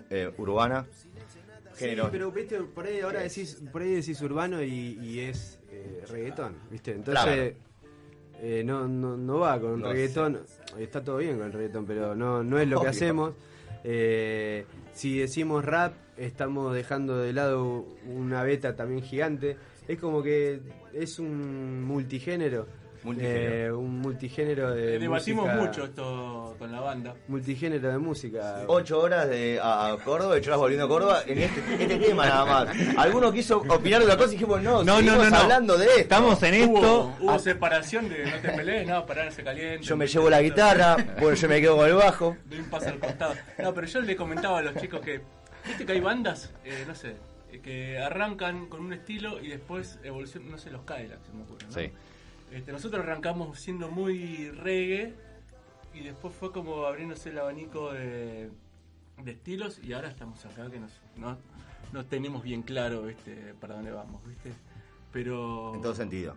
eh, 0.10 0.30
urbana, 0.38 0.86
género. 1.80 2.06
Sí, 2.06 2.10
pero 2.12 2.32
viste, 2.32 2.60
por 2.60 2.86
ahí 2.86 3.00
ahora 3.00 3.22
decís, 3.22 3.62
por 3.72 3.82
ahí 3.82 3.96
decís 3.96 4.22
urbano 4.22 4.62
y, 4.62 5.00
y 5.02 5.20
es 5.22 5.60
eh, 5.72 6.04
reggaetón, 6.10 6.56
¿viste? 6.70 6.92
Entonces 6.92 7.56
eh, 8.42 8.64
no, 8.66 8.88
no, 8.88 9.18
no 9.18 9.40
va 9.40 9.60
con 9.60 9.82
No 9.82 9.92
reggaetón, 9.92 10.40
está 10.78 11.04
todo 11.04 11.18
bien 11.18 11.38
con 11.38 11.48
el 11.48 11.54
reggaetón, 11.54 11.86
pero 11.86 12.16
no, 12.16 12.44
no 12.44 12.60
es 12.60 12.68
lo 12.68 12.82
que 12.82 12.88
hacemos. 12.88 13.34
Eh, 13.84 14.66
si 14.94 15.20
decimos 15.20 15.64
rap, 15.66 15.94
estamos 16.18 16.74
dejando 16.74 17.18
de 17.20 17.34
lado 17.34 17.86
una 18.06 18.44
beta 18.44 18.76
también 18.76 19.02
gigante. 19.02 19.58
Es 19.88 20.00
como 20.00 20.22
que 20.22 20.62
es 20.94 21.20
un 21.20 21.84
multigénero. 21.84 22.68
Multigénero. 23.04 23.66
eh, 23.66 23.72
un 23.72 24.00
multigénero 24.00 24.72
de 24.72 25.00
Debatimos 25.00 25.46
música- 25.46 25.62
mucho 25.66 25.84
esto 25.86 26.56
con 26.60 26.72
la 26.72 26.82
banda. 26.82 27.16
Multigénero 27.30 27.90
de 27.92 27.98
música. 27.98 28.64
Ocho 28.68 29.00
horas 29.00 29.30
de, 29.30 29.60
a, 29.62 29.94
a 29.94 29.98
Córdoba, 29.98 30.36
ocho 30.36 30.50
horas 30.50 30.60
volviendo 30.60 30.86
a 30.86 30.90
Córdoba 30.90 31.22
en 31.26 31.38
este, 31.40 31.62
este 31.84 31.96
tema 31.98 32.26
nada 32.26 32.46
más. 32.46 32.78
Alguno 32.98 33.32
quiso 33.32 33.60
opinar 33.70 34.00
de 34.00 34.06
otra 34.06 34.18
cosa 34.18 34.30
y 34.30 34.32
dijimos, 34.34 34.62
no, 34.62 34.84
No, 34.84 35.02
no, 35.02 35.16
no, 35.16 35.30
no. 35.30 35.36
hablando 35.38 35.78
de 35.78 35.86
esto. 35.86 36.00
Estamos 36.02 36.44
en 36.44 36.54
esto. 36.56 36.72
Hubo, 36.72 37.16
hubo 37.22 37.40
separación 37.40 38.10
de 38.10 38.26
no 38.26 38.38
te 38.42 38.50
pelees, 38.50 38.88
no, 38.88 39.06
pararse 39.06 39.44
caliente. 39.44 39.86
Yo 39.86 39.96
me 39.96 40.06
llevo 40.08 40.30
la 40.30 40.42
guitarra, 40.42 40.98
bueno, 41.22 41.36
yo 41.36 41.48
me 41.48 41.62
quedo 41.62 41.78
con 41.78 41.88
el 41.88 41.94
bajo. 41.96 42.36
Doy 42.46 42.60
un 42.60 42.70
paso 42.70 42.90
al 42.90 43.00
costado. 43.00 43.34
No, 43.60 43.74
pero 43.74 43.88
yo 43.88 44.02
le 44.02 44.16
comentaba 44.18 44.60
a 44.60 44.62
los 44.62 44.76
chicos 44.76 45.00
que, 45.00 45.22
viste 45.66 45.86
que 45.86 45.92
hay 45.94 46.00
bandas, 46.02 46.52
eh, 46.66 46.84
no 46.86 46.94
sé, 46.96 47.16
eh, 47.52 47.60
que 47.62 47.98
arrancan 47.98 48.68
con 48.68 48.82
un 48.82 48.92
estilo 48.94 49.40
y 49.42 49.48
después 49.48 50.00
evolucionan, 50.04 50.52
no 50.52 50.58
sé, 50.58 50.70
los 50.70 50.82
Cadillacs, 50.84 51.26
se 51.28 51.34
me 51.34 51.44
ocurre, 51.44 51.66
¿no? 51.68 51.72
Sí. 51.74 51.92
Este, 52.52 52.72
nosotros 52.72 53.04
arrancamos 53.04 53.60
siendo 53.60 53.90
muy 53.90 54.50
reggae 54.52 55.14
y 55.94 56.02
después 56.02 56.34
fue 56.36 56.52
como 56.52 56.86
abriéndose 56.86 57.30
el 57.30 57.38
abanico 57.40 57.92
de, 57.94 58.50
de 59.24 59.32
estilos 59.32 59.80
y 59.84 59.94
ahora 59.94 60.10
estamos 60.10 60.44
acá 60.46 60.70
que 60.70 60.80
nos, 60.80 60.92
no, 61.16 61.38
no 61.94 62.06
tenemos 62.06 62.44
bien 62.44 62.62
claro 62.64 63.08
este, 63.10 63.54
para 63.60 63.76
dónde 63.76 63.92
vamos, 63.92 64.26
¿viste? 64.26 64.52
Pero... 65.12 65.74
En 65.76 65.82
todo 65.82 65.94
sentido. 65.96 66.36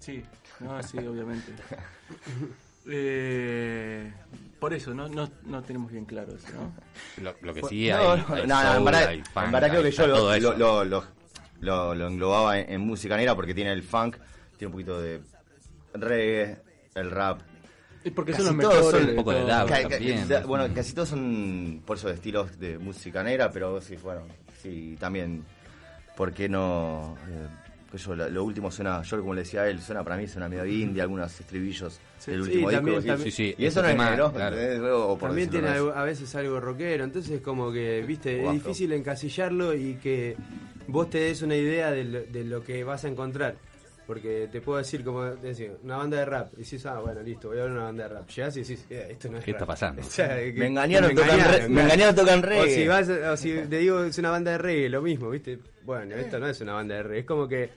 Sí, 0.00 0.22
no, 0.60 0.82
sí, 0.82 0.98
obviamente. 0.98 1.52
Eh, 2.86 4.12
por 4.60 4.74
eso, 4.74 4.92
no, 4.92 5.08
no, 5.08 5.30
no 5.44 5.62
tenemos 5.62 5.90
bien 5.90 6.04
claro 6.04 6.34
eso, 6.36 6.48
¿no? 6.52 7.22
Lo, 7.24 7.34
lo 7.40 7.54
que 7.54 7.62
sí 7.62 7.88
No, 7.88 7.96
hay, 7.96 8.04
no, 8.28 8.34
hay 8.34 8.46
no, 8.46 8.62
no, 8.62 8.68
en 8.68 8.74
soul, 8.74 8.84
verdad, 8.84 9.08
hay 9.08 9.22
funk, 9.22 9.44
en 9.46 9.52
verdad 9.52 9.68
creo 9.70 9.82
que 9.82 9.90
yo 9.90 10.06
lo- 11.60 11.94
lo 11.94 12.06
englobaba 12.08 12.58
en, 12.58 12.70
en 12.72 12.80
música 12.82 13.16
negra 13.16 13.34
porque 13.34 13.54
tiene 13.54 13.72
el 13.72 13.82
funk, 13.82 14.16
tiene 14.58 14.66
un 14.66 14.72
poquito 14.72 15.00
de 15.00 15.22
reggae, 15.94 16.56
el 16.94 17.10
rap. 17.10 17.40
Es 18.04 18.12
porque 18.12 18.32
Casi 18.32 18.44
son 18.44 18.56
los 18.58 18.66
todos 18.66 18.76
mejores. 18.76 19.00
son- 19.00 19.06
de 19.06 19.12
un 19.12 19.16
poco 19.16 19.30
de 19.32 19.38
todo. 19.38 19.48
dab. 19.48 19.68
Ca- 19.68 19.82
ca- 19.82 19.88
también. 19.88 20.28
da- 20.28 20.44
bueno, 20.46 20.74
casi 20.74 20.92
todos 20.92 21.08
son 21.08 21.82
por 21.86 21.96
eso 21.96 22.08
de 22.08 22.14
estilos 22.14 22.58
de 22.60 22.78
música 22.78 23.22
negra, 23.22 23.50
pero 23.50 23.80
sí, 23.80 23.96
bueno, 24.02 24.22
sí, 24.62 24.96
también, 25.00 25.44
¿por 26.16 26.32
qué 26.32 26.48
no? 26.48 27.16
eh, 27.28 27.96
yo, 27.96 28.14
lo, 28.16 28.28
lo 28.28 28.42
último 28.44 28.70
suena, 28.72 29.00
yo 29.02 29.20
como 29.20 29.34
le 29.34 29.42
decía 29.42 29.62
a 29.62 29.68
él, 29.68 29.80
suena 29.80 30.02
para 30.02 30.16
mí, 30.16 30.26
suena 30.26 30.48
medio 30.48 30.66
indie, 30.66 31.00
algunos 31.00 31.38
estribillos 31.40 32.00
del 32.26 32.42
Sí, 32.44 32.50
último 32.50 32.70
también- 32.72 32.96
disco. 32.96 33.08
también- 33.12 33.30
Sí, 33.32 33.50
sí, 33.50 33.54
y 33.56 33.66
eso 33.66 33.82
no 33.82 33.88
es 33.88 33.96
negro, 33.96 34.32
claro. 34.32 34.56
¿entendés? 34.58 34.90
O 34.92 35.16
por 35.16 35.28
También 35.28 35.48
tiene 35.48 35.68
es. 35.68 35.74
algo- 35.74 35.92
a 35.94 36.02
veces 36.02 36.34
algo 36.34 36.58
rockero, 36.60 37.04
entonces 37.04 37.40
como 37.40 37.70
que, 37.72 38.02
viste, 38.06 38.44
O 38.44 38.48
es 38.48 38.54
difícil 38.54 38.92
encasillarlo 38.92 39.74
y 39.74 39.94
que 39.94 40.36
vos 40.88 41.08
te 41.08 41.18
des 41.18 41.40
una 41.42 41.54
idea 41.56 41.90
de 41.92 42.04
lo, 42.04 42.20
de 42.24 42.44
lo 42.44 42.64
que 42.64 42.82
vas 42.84 43.04
a 43.04 43.08
encontrar. 43.08 43.54
Porque 44.06 44.48
te 44.52 44.60
puedo 44.60 44.78
decir, 44.78 45.02
como 45.02 45.24
decir, 45.24 45.78
una 45.82 45.96
banda 45.96 46.18
de 46.18 46.24
rap. 46.26 46.52
Y 46.54 46.62
decís, 46.62 46.84
ah, 46.86 47.00
bueno, 47.00 47.22
listo, 47.22 47.48
voy 47.48 47.58
a 47.58 47.62
ver 47.62 47.70
una 47.70 47.84
banda 47.84 48.02
de 48.02 48.08
rap. 48.14 48.28
Llegás 48.28 48.56
y 48.56 48.60
decís, 48.60 48.84
eh, 48.90 49.08
esto 49.12 49.30
no 49.30 49.38
es 49.38 49.44
¿Qué 49.44 49.52
rap. 49.52 49.60
está 49.62 49.66
pasando? 49.66 50.02
O 50.06 50.10
sea, 50.10 50.36
que- 50.38 50.52
Me 50.52 50.66
engañaron, 50.66 51.08
me 51.08 51.14
tocan, 51.14 51.30
engañaron, 51.30 51.54
re- 51.60 51.68
me 51.68 51.74
claro. 51.74 51.86
engañaron, 51.88 52.14
tocan 52.14 52.38
O 52.38 52.42
reggae. 52.42 52.74
si, 52.74 52.86
vas, 52.88 53.08
o 53.08 53.36
si 53.36 53.52
te 53.70 53.78
digo 53.78 54.04
es 54.04 54.18
una 54.18 54.30
banda 54.30 54.50
de 54.52 54.58
reggae, 54.58 54.88
lo 54.90 55.00
mismo, 55.02 55.30
¿viste? 55.30 55.58
Bueno, 55.84 56.14
esto 56.16 56.38
no 56.38 56.46
es 56.48 56.60
una 56.60 56.74
banda 56.74 56.96
de 56.96 57.02
reggae. 57.02 57.18
Es 57.20 57.26
como 57.26 57.48
que 57.48 57.70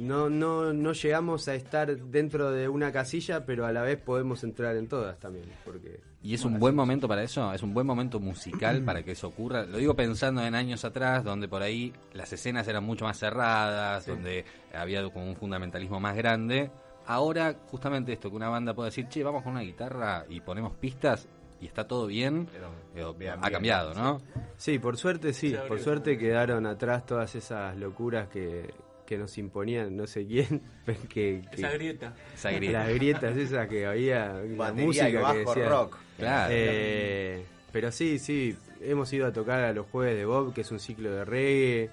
no, 0.00 0.30
no, 0.30 0.72
no 0.72 0.92
llegamos 0.92 1.46
a 1.48 1.54
estar 1.54 1.94
dentro 1.96 2.50
de 2.50 2.68
una 2.68 2.90
casilla, 2.90 3.44
pero 3.44 3.66
a 3.66 3.72
la 3.72 3.82
vez 3.82 3.98
podemos 3.98 4.42
entrar 4.44 4.76
en 4.76 4.88
todas 4.88 5.18
también. 5.18 5.44
Porque 5.64 6.00
¿Y 6.22 6.34
es 6.34 6.44
un 6.44 6.58
buen 6.58 6.74
momento 6.74 7.06
para 7.06 7.22
eso? 7.22 7.52
¿Es 7.52 7.62
un 7.62 7.74
buen 7.74 7.86
momento 7.86 8.18
musical 8.18 8.82
para 8.84 9.02
que 9.02 9.12
eso 9.12 9.28
ocurra? 9.28 9.64
Lo 9.64 9.76
digo 9.76 9.94
pensando 9.94 10.42
en 10.42 10.54
años 10.54 10.84
atrás, 10.84 11.22
donde 11.22 11.48
por 11.48 11.62
ahí 11.62 11.92
las 12.14 12.32
escenas 12.32 12.66
eran 12.66 12.84
mucho 12.84 13.04
más 13.04 13.18
cerradas, 13.18 14.06
donde 14.06 14.44
había 14.74 15.06
como 15.10 15.26
un 15.26 15.36
fundamentalismo 15.36 16.00
más 16.00 16.16
grande. 16.16 16.70
Ahora, 17.06 17.54
justamente 17.70 18.12
esto, 18.12 18.30
que 18.30 18.36
una 18.36 18.48
banda 18.48 18.72
puede 18.72 18.88
decir, 18.88 19.08
che, 19.08 19.22
vamos 19.22 19.42
con 19.42 19.52
una 19.52 19.62
guitarra 19.62 20.24
y 20.28 20.40
ponemos 20.40 20.72
pistas 20.74 21.28
y 21.60 21.66
está 21.66 21.86
todo 21.86 22.06
bien, 22.06 22.48
ha 22.96 23.12
bien, 23.12 23.38
cambiado, 23.52 23.92
¿no? 23.92 24.22
Sí, 24.56 24.78
por 24.78 24.96
suerte 24.96 25.34
sí, 25.34 25.54
por 25.68 25.78
suerte 25.78 26.16
quedaron 26.16 26.64
atrás 26.64 27.04
todas 27.04 27.34
esas 27.34 27.76
locuras 27.76 28.28
que, 28.28 28.72
que 29.10 29.18
nos 29.18 29.36
imponían 29.38 29.96
no 29.96 30.06
sé 30.06 30.24
quién, 30.24 30.62
que, 30.86 31.42
que- 31.42 31.56
Esa 31.56 31.70
grieta. 31.72 32.14
Esa 32.32 32.52
grieta. 32.52 32.78
las 32.84 32.94
grietas 32.94 33.36
esas 33.36 33.68
que 33.68 33.84
había, 33.84 34.32
la 34.56 34.72
música 34.72 35.08
y 35.08 35.12
que 35.12 35.18
bajo 35.18 35.34
decía. 35.54 35.68
rock. 35.68 35.96
Claro. 36.16 36.54
Eh, 36.56 37.44
pero 37.72 37.90
sí, 37.90 38.20
sí, 38.20 38.56
hemos 38.80 39.12
ido 39.12 39.26
a 39.26 39.32
tocar 39.32 39.64
a 39.64 39.72
los 39.72 39.86
jueves 39.88 40.16
de 40.16 40.24
Bob, 40.24 40.54
que 40.54 40.60
es 40.60 40.70
un 40.70 40.78
ciclo 40.78 41.10
de 41.10 41.24
reggae, 41.24 41.90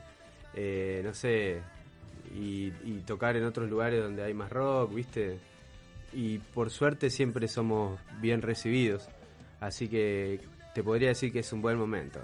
eh, 0.53 1.01
no 1.03 1.13
sé, 1.15 1.59
y, 2.35 2.71
y 2.85 3.01
tocar 3.05 3.35
en 3.35 3.45
otros 3.45 3.67
lugares 3.67 4.01
donde 4.03 4.23
hay 4.23 4.35
más 4.35 4.51
rock, 4.51 4.93
¿viste? 4.93 5.39
Y 6.13 6.37
por 6.37 6.69
suerte 6.69 7.09
siempre 7.09 7.47
somos 7.47 7.99
bien 8.21 8.43
recibidos, 8.43 9.09
así 9.59 9.87
que 9.87 10.39
te 10.75 10.83
podría 10.83 11.09
decir 11.09 11.31
que 11.33 11.39
es 11.39 11.51
un 11.51 11.63
buen 11.63 11.77
momento. 11.79 12.19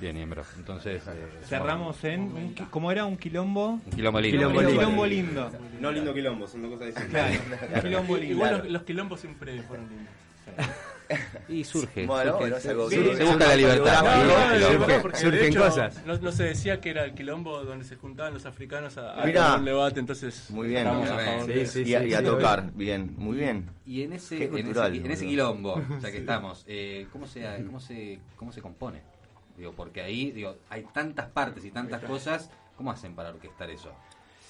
Bien, 0.00 0.14
miembro. 0.14 0.42
Entonces, 0.58 1.02
eh, 1.06 1.26
Cerramos 1.46 2.02
en. 2.04 2.20
Un, 2.22 2.54
qui- 2.54 2.68
¿Cómo 2.70 2.92
era? 2.92 3.04
Un 3.06 3.16
quilombo. 3.16 3.80
un 3.84 3.90
quilombo 3.90 4.20
lindo. 4.20 4.38
Quilombo 4.38 4.60
lindo. 4.62 4.78
quilombo 4.80 5.06
lindo. 5.06 5.50
No 5.80 5.90
lindo 5.92 6.14
quilombo, 6.14 6.46
son 6.46 6.62
dos 6.62 6.70
cosas 6.72 6.86
distintas. 6.94 7.30
Claro, 7.38 7.74
un 7.74 7.80
quilombo 7.82 8.16
lindo. 8.16 8.34
Igual 8.34 8.58
los, 8.58 8.68
los 8.70 8.82
quilombos 8.82 9.20
siempre 9.20 9.62
fueron 9.62 9.88
lindos. 9.88 10.08
Y 11.48 11.62
surge. 11.62 12.04
Bueno, 12.04 12.32
surge. 12.32 12.40
bueno, 12.40 12.56
es 12.56 12.66
algo 12.66 12.90
Sí, 12.90 12.96
que- 12.96 13.16
se 13.16 13.22
busca 13.24 13.46
la 13.46 13.54
libertad. 13.56 14.02
No, 14.02 14.58
no, 14.78 14.86
no, 14.88 15.02
porque 15.02 15.18
surgen 15.18 15.40
de 15.40 15.48
hecho, 15.48 15.60
cosas. 15.60 16.04
No, 16.04 16.18
no 16.18 16.32
se 16.32 16.42
decía 16.42 16.80
que 16.80 16.90
era 16.90 17.04
el 17.04 17.14
quilombo 17.14 17.62
donde 17.62 17.84
se 17.84 17.94
juntaban 17.94 18.34
los 18.34 18.44
africanos 18.44 18.98
a, 18.98 19.12
a 19.22 19.24
Mirá. 19.24 19.44
tener 19.44 19.58
un 19.60 19.64
debate, 19.66 20.00
entonces 20.00 20.50
Muy 20.50 20.66
bien, 20.66 20.80
estamos 20.80 21.08
muy 21.08 21.10
a 21.12 21.16
bien. 21.22 21.26
favor 21.30 21.46
Sí, 21.46 21.52
de- 21.52 21.66
sí, 21.66 21.82
y, 21.86 21.94
a, 21.94 22.00
sí, 22.02 22.06
y 22.08 22.14
a 22.14 22.18
sí, 22.18 22.24
tocar, 22.24 22.72
bien, 22.74 23.14
muy 23.18 23.36
bien. 23.36 23.66
Y 23.86 24.02
en 24.02 24.14
ese, 24.14 24.36
Qué 24.36 24.44
en 24.46 24.52
ese, 24.54 24.58
en 24.58 24.66
ese 25.12 25.24
boludo. 25.24 25.28
quilombo, 25.30 25.82
ya 26.02 26.10
que 26.10 26.18
estamos, 26.18 26.64
eh, 26.66 27.06
¿cómo, 27.12 27.28
se, 27.28 27.46
cómo, 27.64 27.78
se, 27.78 28.18
¿cómo 28.34 28.50
se 28.50 28.60
compone? 28.60 29.00
Digo, 29.56 29.72
porque 29.72 30.02
ahí 30.02 30.30
digo, 30.30 30.56
hay 30.68 30.84
tantas 30.92 31.28
partes 31.30 31.64
y 31.64 31.70
tantas 31.70 32.02
cosas, 32.04 32.50
¿cómo 32.76 32.90
hacen 32.90 33.14
para 33.14 33.30
orquestar 33.30 33.70
eso? 33.70 33.90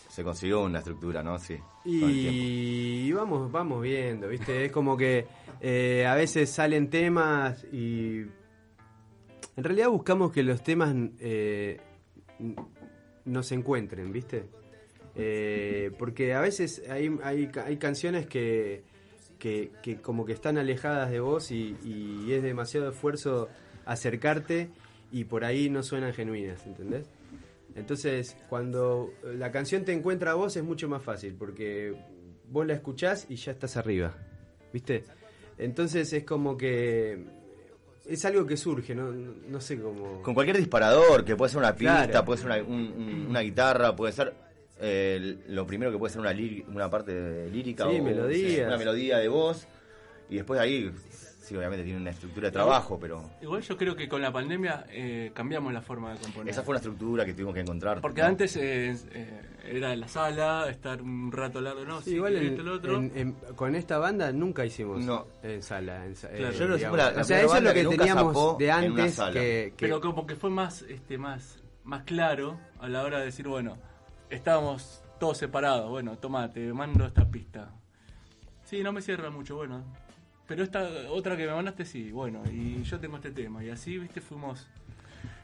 Se 0.09 0.25
consiguió 0.25 0.63
una 0.63 0.79
estructura, 0.79 1.23
¿no? 1.23 1.39
Sí. 1.39 1.59
Y 1.85 3.13
vamos, 3.13 3.51
vamos 3.53 3.83
viendo, 3.83 4.29
¿viste? 4.29 4.65
Es 4.65 4.73
como 4.73 4.97
que 4.97 5.27
eh, 5.61 6.07
a 6.07 6.15
veces 6.15 6.51
salen 6.51 6.91
temas 6.91 7.65
y. 7.73 8.23
En 9.57 9.65
realidad 9.65 9.89
buscamos 9.89 10.33
que 10.33 10.43
los 10.43 10.63
temas 10.63 10.95
eh, 11.19 11.81
nos 13.25 13.53
encuentren, 13.53 14.13
¿viste? 14.13 14.47
Eh, 15.15 15.93
porque 15.99 16.35
a 16.35 16.41
veces 16.41 16.83
hay, 16.91 17.17
hay, 17.23 17.51
hay 17.65 17.77
canciones 17.79 18.27
que, 18.27 18.85
que, 19.39 19.73
que 19.83 19.97
como 19.97 20.27
que 20.27 20.33
están 20.33 20.59
alejadas 20.59 21.11
de 21.11 21.21
vos 21.21 21.51
y, 21.51 21.77
y 21.83 22.33
es 22.33 22.43
demasiado 22.43 22.91
esfuerzo 22.91 23.49
acercarte 23.87 24.69
y 25.17 25.25
por 25.25 25.45
ahí 25.45 25.71
no 25.71 25.83
suenan 25.83 26.13
genuinas, 26.13 26.67
¿entendés? 26.67 27.07
Entonces, 27.75 28.37
cuando 28.51 29.13
la 29.25 29.51
canción 29.51 29.85
te 29.85 29.93
encuentra 29.93 30.33
a 30.33 30.35
vos 30.35 30.57
es 30.57 30.63
mucho 30.63 30.89
más 30.89 31.03
fácil, 31.03 31.35
porque 31.35 31.95
vos 32.51 32.67
la 32.67 32.75
escuchás 32.75 33.27
y 33.31 33.37
ya 33.37 33.53
estás 33.53 33.77
arriba, 33.79 34.15
¿viste? 34.73 35.05
Entonces 35.59 36.13
es 36.13 36.25
como 36.25 36.57
que 36.57 37.25
es 38.05 38.25
algo 38.27 38.47
que 38.47 38.57
surge, 38.59 38.95
no, 38.95 39.11
no, 39.11 39.61
sé 39.61 39.79
cómo... 39.81 40.23
Con 40.23 40.35
cualquier 40.35 40.59
disparador, 40.59 41.25
que 41.25 41.35
puede 41.35 41.51
ser 41.51 41.59
una 41.61 41.75
pista, 41.75 42.07
Claro. 42.09 42.25
puede 42.27 42.39
ser 42.43 42.47
una, 42.51 42.63
un- 42.63 42.93
un- 42.97 43.27
una 43.31 43.41
guitarra, 43.41 43.97
puede 43.97 44.13
ser 44.13 44.35
eh, 44.79 45.39
lo 45.49 45.67
primero 45.67 45.91
que 45.91 45.99
puede 45.99 46.13
ser 46.13 46.21
una, 46.21 46.35
una 46.69 46.91
parte 46.91 47.49
lírica 47.51 47.89
Sí, 47.91 47.99
o 47.99 48.03
melodías. 48.03 48.67
una 48.69 48.77
melodía 48.77 49.17
de 49.19 49.29
voz, 49.29 49.67
y 50.29 50.37
después 50.37 50.61
ahí 50.61 50.91
sí, 51.47 51.57
obviamente 51.57 51.85
tiene 51.85 52.01
una 52.01 52.11
estructura 52.11 52.49
de 52.49 52.53
trabajo, 52.53 52.99
pero 53.01 53.23
Igual 53.41 53.63
yo 53.63 53.77
creo 53.77 53.95
que 53.95 54.09
con 54.09 54.21
la 54.21 54.33
pandemia 54.33 54.85
eh, 54.91 55.31
cambiamos 55.33 55.73
la 55.73 55.81
forma 55.81 56.13
de 56.13 56.19
componer. 56.19 56.51
esa 56.51 56.63
fue 56.63 56.73
una 56.73 56.79
estructura 56.79 57.25
que 57.25 57.33
tuvimos 57.35 57.55
que 57.55 57.61
encontrar. 57.61 58.01
Porque 58.01 58.21
¿no? 58.23 58.27
antes 58.29 58.57
eh, 58.57 58.97
eh, 59.13 59.41
era 59.65 59.93
en 59.93 60.01
la 60.01 60.09
sala, 60.09 60.69
estar 60.69 61.01
un 61.01 61.31
rato 61.31 61.61
largo, 61.61 61.85
no, 61.85 62.01
Sí, 62.01 62.11
sí, 62.11 62.17
igual 62.17 62.37
en- 62.37 62.65
lo 62.65 62.75
otro. 62.75 62.97
en- 62.97 63.13
en- 63.15 63.33
con 63.55 63.75
esta 63.77 63.99
banda 63.99 64.33
nunca 64.33 64.65
hicimos 64.65 65.05
No. 65.05 65.27
en 65.43 65.63
sala. 65.63 66.05
en 66.05 66.15
Claro. 66.15 66.49
eh, 66.49 66.53
Yo 66.59 66.67
la- 66.97 67.13
la 67.13 67.21
o 67.21 67.25
sea, 67.25 67.41
eso 67.43 67.57
es 67.57 67.63
lo 67.63 67.73
que, 67.73 67.85
teníamos 67.85 68.59
de 68.59 68.71
antes. 68.71 69.17
Que, 69.33 69.73
que- 69.77 69.87
Pero 69.87 70.01
como 70.01 70.27
que 70.27 70.35
fue 70.35 70.51
más, 70.51 70.83
este, 70.83 71.17
más, 71.19 71.63
más 71.85 72.03
claro 72.03 72.59
a 72.81 72.89
la 72.89 73.03
hora 73.05 73.21
de 73.21 73.27
decir, 73.27 73.47
bueno, 73.47 73.79
estábamos 74.31 75.03
todos 75.21 75.39
separados, 75.39 75.89
bueno, 75.89 76.17
toma, 76.19 76.51
te 76.53 76.73
mando 76.73 77.07
esta 77.07 77.25
pista. 77.31 77.71
Sí, 78.65 78.83
no 78.83 78.93
me 78.93 79.01
cierra 79.01 79.31
mucho, 79.31 79.57
bueno. 79.57 79.85
Pero 80.47 80.63
esta 80.63 80.89
otra 81.11 81.37
que 81.37 81.47
me 81.47 81.53
mandaste, 81.53 81.85
sí, 81.85 82.13
bueno, 82.13 82.43
y 82.51 82.83
yo 82.83 83.01
tengo 83.01 83.17
este 83.17 83.31
tema. 83.31 83.65
Y 83.65 83.71
así, 83.71 83.99
viste, 83.99 84.21
fuimos... 84.21 84.67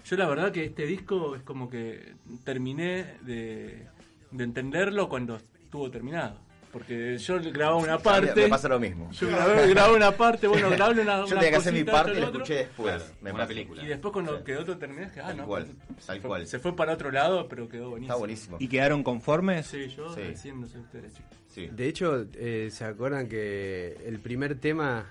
Yo 0.05 0.17
la 0.17 0.29
verdad 0.29 0.53
que 0.53 0.65
este 0.65 0.87
disco 0.87 1.37
es 1.37 1.43
como 1.43 1.69
que 1.71 2.15
terminé 2.45 3.19
de, 3.23 3.87
de 4.31 4.45
entenderlo 4.45 5.09
cuando 5.09 5.37
estuvo 5.37 5.91
terminado. 5.91 6.39
Porque 6.73 7.19
yo 7.19 7.39
grababa 7.53 7.77
una 7.77 7.99
parte... 7.99 8.35
Me 8.45 8.49
pasa 8.49 8.67
lo 8.67 8.81
mismo. 8.81 9.11
Yo 9.13 9.29
grabé, 9.29 9.69
grabé 9.69 9.95
una 9.95 10.11
parte, 10.13 10.47
bueno, 10.47 10.71
grabé 10.71 11.03
una, 11.03 11.19
Yo 11.19 11.27
una 11.27 11.35
tenía 11.37 11.51
que 11.51 11.57
hacer 11.57 11.73
mi 11.75 11.85
parte 11.85 12.13
y 12.13 12.21
la 12.21 12.27
escuché 12.27 12.55
después. 12.55 12.95
Claro, 12.97 13.15
me 13.21 13.31
una 13.31 13.39
pasa. 13.41 13.49
película. 13.49 13.83
Y 13.83 13.87
después 13.89 14.13
cuando 14.13 14.39
Sí. 14.39 14.45
quedó 14.45 14.65
todo 14.65 14.79
terminado, 14.79 15.09
dije, 15.09 15.21
ah, 15.21 15.27
Tal 15.29 15.37
no, 15.37 15.47
cual, 15.47 15.67
tal 16.07 16.21
fue- 16.21 16.29
cual. 16.29 16.47
Se 16.47 16.59
fue 16.59 16.75
para 16.75 16.95
otro 16.95 17.11
lado, 17.11 17.47
pero 17.47 17.69
quedó 17.69 17.91
buenísimo. 17.91 18.13
Está 18.15 18.19
buenísimo. 18.19 18.57
¿Y 18.59 18.69
quedaron 18.69 19.03
conformes? 19.03 19.67
Sí, 19.67 19.87
yo 19.89 20.15
Sí. 20.15 20.21
recién 20.23 20.61
no 20.63 20.67
sé 20.67 20.79
ustedes, 20.79 21.13
chicos. 21.15 21.31
Sí. 21.49 21.69
De 21.71 21.87
hecho, 21.87 22.25
eh, 22.37 22.71
¿se 22.73 22.85
acuerdan 22.87 23.29
que 23.29 23.99
el 24.07 24.19
primer 24.21 24.55
tema 24.59 25.05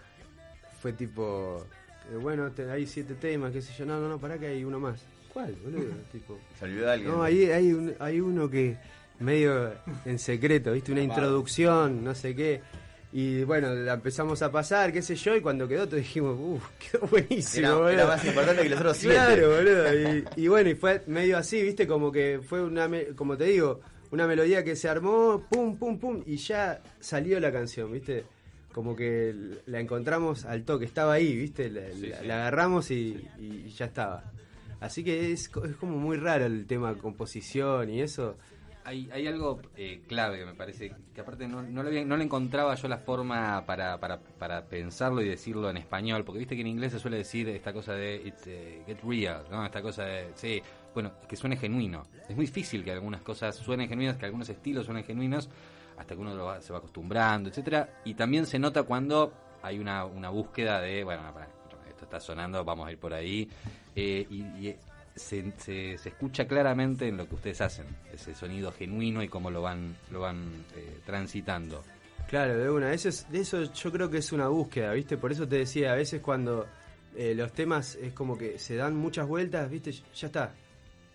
fue 0.82 0.94
tipo, 0.94 1.64
eh, 2.12 2.16
bueno, 2.16 2.52
te- 2.52 2.72
hay 2.72 2.88
siete 2.88 3.14
temas, 3.14 3.52
qué 3.54 3.62
sé 3.62 3.72
yo, 3.78 3.86
no, 3.86 4.00
no, 4.00 4.10
no, 4.10 4.18
pará 4.18 4.40
que 4.40 4.48
hay 4.48 4.64
uno 4.64 4.80
más. 4.80 5.00
¿Cuál, 5.32 5.56
boludo? 5.64 5.94
tipo, 6.12 6.40
Se 6.58 6.66
olvidó 6.66 6.88
de 6.88 6.92
alguien. 6.94 7.12
no, 7.12 7.22
ahí 7.22 7.46
hay, 7.52 7.72
un- 7.72 7.94
hay 8.00 8.20
uno 8.20 8.50
que 8.50 8.78
medio 9.22 9.72
en 10.06 10.20
secreto, 10.20 10.74
¿viste? 10.74 10.92
Una 10.92 11.02
introducción, 11.02 12.04
no 12.04 12.14
sé 12.16 12.36
qué. 12.36 12.62
Y 13.14 13.44
bueno, 13.44 13.74
la 13.76 13.94
empezamos 13.96 14.42
a 14.42 14.52
pasar, 14.52 14.94
qué 14.94 15.02
sé 15.02 15.16
yo, 15.16 15.36
y 15.36 15.42
cuando 15.42 15.68
quedó, 15.68 15.86
todos 15.86 15.98
dijimos, 16.00 16.38
uff, 16.40 16.64
quedó 16.92 17.08
buenísimo, 17.08 17.68
Era, 17.68 17.76
boludo. 17.76 17.90
era 17.90 18.08
más 18.08 18.24
importante 18.26 18.64
que 18.64 18.70
los 18.70 18.80
otros 18.80 18.98
siete. 18.98 19.16
Claro, 19.16 19.50
boludo. 19.56 19.94
Y, 19.94 20.26
y 20.44 20.48
bueno, 20.48 20.70
y 20.70 20.76
fue 20.76 21.04
medio 21.08 21.38
así, 21.38 21.62
¿viste? 21.62 21.86
Como 21.88 22.12
que 22.12 22.40
fue 22.42 22.62
una, 22.64 22.90
como 23.16 23.36
te 23.36 23.46
digo, 23.46 23.82
una 24.12 24.28
melodía 24.28 24.64
que 24.64 24.76
se 24.78 24.88
armó, 24.88 25.46
pum, 25.50 25.78
pum, 25.78 26.00
pum, 26.00 26.24
y 26.26 26.38
ya 26.38 26.82
salió 27.02 27.40
la 27.42 27.52
canción, 27.52 27.92
¿viste? 27.92 28.24
Como 28.72 28.96
que 28.96 29.36
la 29.66 29.82
encontramos 29.82 30.46
al 30.46 30.64
toque, 30.64 30.86
estaba 30.86 31.12
ahí, 31.12 31.36
¿viste? 31.36 31.70
La, 31.70 31.82
la- 31.90 32.22
la 32.24 32.36
agarramos 32.36 32.92
y, 32.92 33.28
y 33.38 33.70
ya 33.78 33.88
estaba. 33.88 34.24
Así 34.80 35.04
que 35.04 35.34
es, 35.34 35.52
es 35.66 35.76
como 35.76 35.98
muy 35.98 36.16
raro 36.16 36.46
el 36.46 36.66
tema 36.66 36.94
composición 36.96 37.90
y 37.90 38.02
eso. 38.02 38.38
Hay, 38.84 39.10
hay 39.12 39.28
algo 39.28 39.62
eh, 39.78 40.02
clave 40.08 40.40
que 40.40 40.46
me 40.46 40.56
parece, 40.56 40.92
que 41.14 41.22
aparte 41.22 41.48
no, 41.48 41.62
no, 41.62 41.84
le 41.84 42.04
no 42.04 42.18
le 42.18 42.24
encontraba 42.24 42.74
yo 42.76 42.88
la 42.88 42.98
forma 42.98 43.64
para, 43.66 44.00
para, 44.00 44.20
para 44.20 44.66
pensarlo 44.66 45.22
y 45.22 45.30
decirlo 45.30 45.70
en 45.70 45.78
español, 45.78 46.24
porque 46.26 46.40
viste 46.40 46.56
que 46.56 46.62
en 46.62 46.68
inglés 46.68 46.92
se 46.94 47.00
suele 47.00 47.18
decir 47.18 47.48
esta 47.50 47.74
cosa 47.74 47.94
de 47.94 48.16
it's, 48.26 48.48
eh, 48.48 48.82
get 48.88 49.00
real, 49.04 49.46
¿no? 49.52 49.64
esta 49.66 49.82
cosa 49.84 50.04
de, 50.06 50.32
sí, 50.36 50.62
bueno, 50.96 51.12
que 51.28 51.36
suene 51.36 51.58
genuino. 51.58 52.04
Es 52.28 52.36
muy 52.36 52.48
difícil 52.48 52.84
que 52.84 52.92
algunas 52.92 53.22
cosas 53.22 53.56
suenen 53.56 53.88
genuinas, 53.88 54.18
que 54.18 54.26
algunos 54.26 54.50
estilos 54.50 54.86
suenen 54.86 55.04
genuinos, 55.04 55.48
hasta 55.98 56.16
que 56.16 56.22
uno 56.22 56.34
lo 56.34 56.46
va- 56.46 56.62
se 56.62 56.74
va 56.74 56.80
acostumbrando, 56.80 57.50
etcétera 57.50 57.88
Y 58.06 58.16
también 58.16 58.48
se 58.48 58.58
nota 58.58 58.82
cuando 58.84 59.32
hay 59.62 59.78
una, 59.78 60.06
una 60.06 60.30
búsqueda 60.30 60.82
de, 60.82 61.04
bueno, 61.04 61.22
esto 61.88 62.06
está 62.06 62.20
sonando, 62.20 62.66
vamos 62.66 62.88
a 62.88 62.92
ir 62.92 62.98
por 62.98 63.14
ahí. 63.14 63.48
Eh, 63.96 64.26
y, 64.30 64.42
y 64.42 64.76
se, 65.16 65.52
se, 65.58 65.98
se 65.98 66.10
escucha 66.10 66.48
claramente 66.48 67.08
en 67.08 67.18
lo 67.18 67.28
que 67.28 67.36
ustedes 67.36 67.62
hacen, 67.62 67.86
ese 68.14 68.34
sonido 68.36 68.72
genuino 68.72 69.22
y 69.24 69.28
cómo 69.28 69.52
lo 69.52 69.62
van, 69.62 69.96
lo 70.12 70.22
van 70.22 70.66
eh, 70.76 71.00
transitando. 71.06 71.84
Claro, 72.28 72.58
de 72.58 72.70
una. 72.70 72.94
Eso, 72.94 73.10
es, 73.10 73.30
de 73.30 73.40
eso 73.42 73.64
yo 73.74 73.92
creo 73.92 74.10
que 74.10 74.20
es 74.20 74.32
una 74.32 74.48
búsqueda, 74.48 74.94
¿viste? 74.94 75.18
Por 75.18 75.32
eso 75.32 75.48
te 75.48 75.58
decía, 75.58 75.92
a 75.92 75.96
veces 75.96 76.22
cuando 76.22 76.66
eh, 77.16 77.36
los 77.36 77.52
temas 77.52 77.96
es 77.96 78.14
como 78.14 78.38
que 78.38 78.58
se 78.58 78.76
dan 78.76 78.96
muchas 78.96 79.28
vueltas, 79.28 79.70
¿viste? 79.70 79.92
Ya 79.92 80.28
está. 80.28 80.54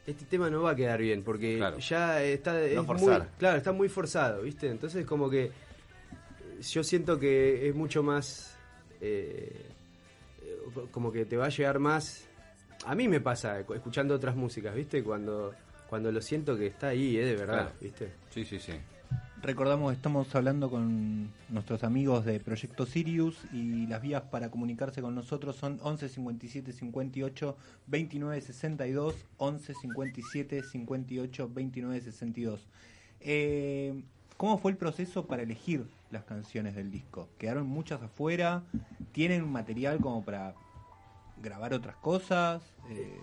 Este 0.06 0.24
tema 0.26 0.50
no 0.50 0.62
va 0.62 0.72
a 0.72 0.76
quedar 0.76 1.00
bien 1.00 1.22
porque 1.22 1.56
Claro. 1.56 1.78
ya 1.78 2.22
está 2.22 2.62
es 2.62 2.74
No 2.76 2.84
muy, 2.84 3.12
claro, 3.38 3.56
está 3.58 3.72
muy 3.72 3.88
forzado, 3.88 4.42
¿viste? 4.42 4.68
Entonces 4.70 5.04
como 5.06 5.28
que 5.28 5.50
yo 6.60 6.84
siento 6.84 7.18
que 7.18 7.68
es 7.68 7.74
mucho 7.74 8.02
más 8.02 8.56
eh, 9.00 9.66
como 10.90 11.10
que 11.10 11.24
te 11.24 11.36
va 11.36 11.46
a 11.46 11.48
llegar 11.48 11.78
más 11.78 12.28
a 12.84 12.94
mí 12.94 13.08
me 13.08 13.20
pasa 13.20 13.62
cu- 13.64 13.74
escuchando 13.74 14.14
otras 14.14 14.36
músicas, 14.36 14.74
¿viste? 14.74 15.02
Cuando 15.02 15.54
cuando 15.88 16.10
lo 16.10 16.20
siento 16.20 16.56
que 16.56 16.66
está 16.66 16.88
ahí, 16.88 17.16
es 17.16 17.24
de 17.26 17.36
verdad, 17.36 17.54
Claro. 17.66 17.72
¿viste? 17.80 18.12
Sí, 18.30 18.44
sí, 18.44 18.58
sí. 18.58 18.72
Recordamos 19.40 19.92
que 19.92 19.96
estamos 19.96 20.34
hablando 20.34 20.68
con 20.68 21.30
nuestros 21.48 21.84
amigos 21.84 22.24
de 22.24 22.40
Proyecto 22.40 22.86
Sirius 22.86 23.38
y 23.52 23.86
las 23.86 24.02
vías 24.02 24.22
para 24.22 24.50
comunicarse 24.50 25.00
con 25.00 25.14
nosotros 25.14 25.54
son 25.54 25.78
11 25.82 26.08
57 26.08 26.72
58 26.72 27.56
29 27.86 28.40
62, 28.40 29.14
11 29.36 29.74
57 29.74 30.62
58 30.64 31.50
29 31.54 32.00
62. 32.00 32.66
Eh, 33.20 34.02
¿Cómo 34.36 34.58
fue 34.58 34.72
el 34.72 34.76
proceso 34.76 35.26
para 35.26 35.42
elegir 35.42 35.86
las 36.10 36.24
canciones 36.24 36.74
del 36.74 36.90
disco? 36.90 37.28
¿Quedaron 37.38 37.66
muchas 37.68 38.02
afuera? 38.02 38.64
¿Tienen 39.12 39.48
material 39.50 39.98
como 39.98 40.24
para 40.24 40.54
grabar 41.46 41.72
otras 41.74 41.96
cosas? 41.96 42.62
Eh, 42.90 43.18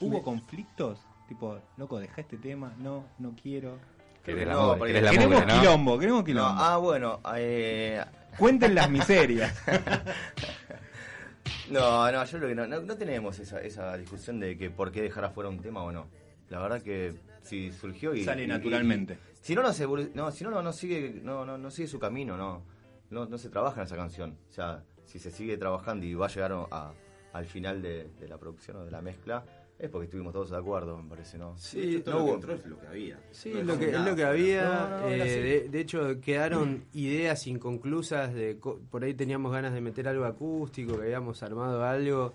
¿Hubo 0.00 0.22
conflictos? 0.22 0.98
Tipo, 1.28 1.58
loco, 1.76 1.98
dejá 1.98 2.22
este 2.22 2.38
tema, 2.38 2.72
no, 2.78 3.04
no 3.18 3.34
quiero. 3.40 3.78
Querés 4.24 4.46
la 4.46 4.54
No, 4.54 4.62
mugre, 4.62 4.78
porque 4.78 4.92
querés 4.92 5.04
la 5.04 5.10
queremos 5.10 5.40
mugre, 5.40 5.54
¿no? 5.54 5.60
quilombo, 5.60 5.98
queremos 5.98 6.20
No, 6.20 6.24
quilombo. 6.26 6.62
ah, 6.62 6.76
bueno. 6.78 7.20
eh, 7.36 8.04
Cuenten 8.38 8.74
las 8.74 8.90
miserias. 8.90 9.54
no, 11.70 12.10
no, 12.12 12.24
yo 12.24 12.38
creo 12.38 12.48
que 12.48 12.54
no, 12.54 12.66
no, 12.66 12.80
no 12.80 12.96
tenemos 12.96 13.38
esa, 13.38 13.60
esa 13.60 13.96
discusión 13.96 14.40
de 14.40 14.56
que 14.56 14.70
por 14.70 14.90
qué 14.92 15.02
dejar 15.02 15.24
afuera 15.24 15.48
un 15.50 15.60
tema 15.60 15.82
o 15.82 15.92
no. 15.92 16.06
La 16.48 16.58
verdad 16.60 16.82
que 16.82 17.14
si 17.42 17.72
surgió 17.72 18.14
y... 18.14 18.24
Sale 18.24 18.44
y- 18.44 18.46
naturalmente. 18.46 19.14
y- 19.14 19.30
si 19.44 19.54
no, 19.54 19.62
no, 19.62 19.72
se, 19.72 19.86
no, 20.14 20.30
si 20.30 20.44
no, 20.44 20.50
no, 20.50 20.62
no 20.62 20.72
sigue, 20.72 21.20
no, 21.22 21.44
no, 21.44 21.56
no 21.56 21.70
sigue 21.70 21.88
su 21.88 21.98
camino, 21.98 22.36
no, 22.36 22.62
no, 23.10 23.26
no 23.26 23.38
se 23.38 23.48
trabaja 23.48 23.80
en 23.80 23.86
esa 23.86 23.96
canción. 23.96 24.36
O 24.50 24.52
sea, 24.52 24.82
si 25.06 25.18
se 25.18 25.30
sigue 25.30 25.56
trabajando 25.56 26.04
y 26.06 26.14
va 26.14 26.26
a 26.26 26.28
llegar 26.28 26.52
a- 26.70 26.92
al 27.32 27.46
final 27.46 27.80
de, 27.82 28.08
de 28.18 28.28
la 28.28 28.38
producción 28.38 28.78
o 28.78 28.84
de 28.84 28.90
la 28.90 29.00
mezcla, 29.02 29.44
es 29.78 29.88
porque 29.88 30.04
estuvimos 30.04 30.32
todos 30.34 30.50
de 30.50 30.56
acuerdo, 30.58 30.98
me 31.02 31.08
parece, 31.08 31.38
¿no? 31.38 31.56
Sí, 31.56 32.00
todo 32.04 32.14
no 32.14 32.18
lo 32.20 32.24
que 32.24 32.30
hubo- 32.30 32.34
entró 32.34 32.54
es 32.54 32.66
lo 32.66 32.78
que 32.80 32.86
había. 32.86 33.18
Sí, 33.30 33.50
No 33.54 33.60
es 33.60 33.66
lo 33.66 33.78
que, 33.78 33.90
es 33.90 34.00
lo 34.00 34.14
que 34.16 34.24
había. 34.24 34.64
No, 34.64 35.00
no, 35.00 35.08
era 35.08 35.24
eh, 35.26 35.40
de, 35.62 35.68
de 35.70 35.80
hecho, 35.80 36.20
quedaron 36.20 36.84
ideas 36.92 37.46
inconclusas. 37.46 38.34
de 38.34 38.56
Por 38.56 39.04
ahí 39.04 39.14
teníamos 39.14 39.52
ganas 39.52 39.72
de 39.72 39.80
meter 39.80 40.06
algo 40.06 40.26
acústico, 40.26 40.96
que 40.98 41.04
habíamos 41.04 41.42
armado 41.42 41.82
algo 41.84 42.34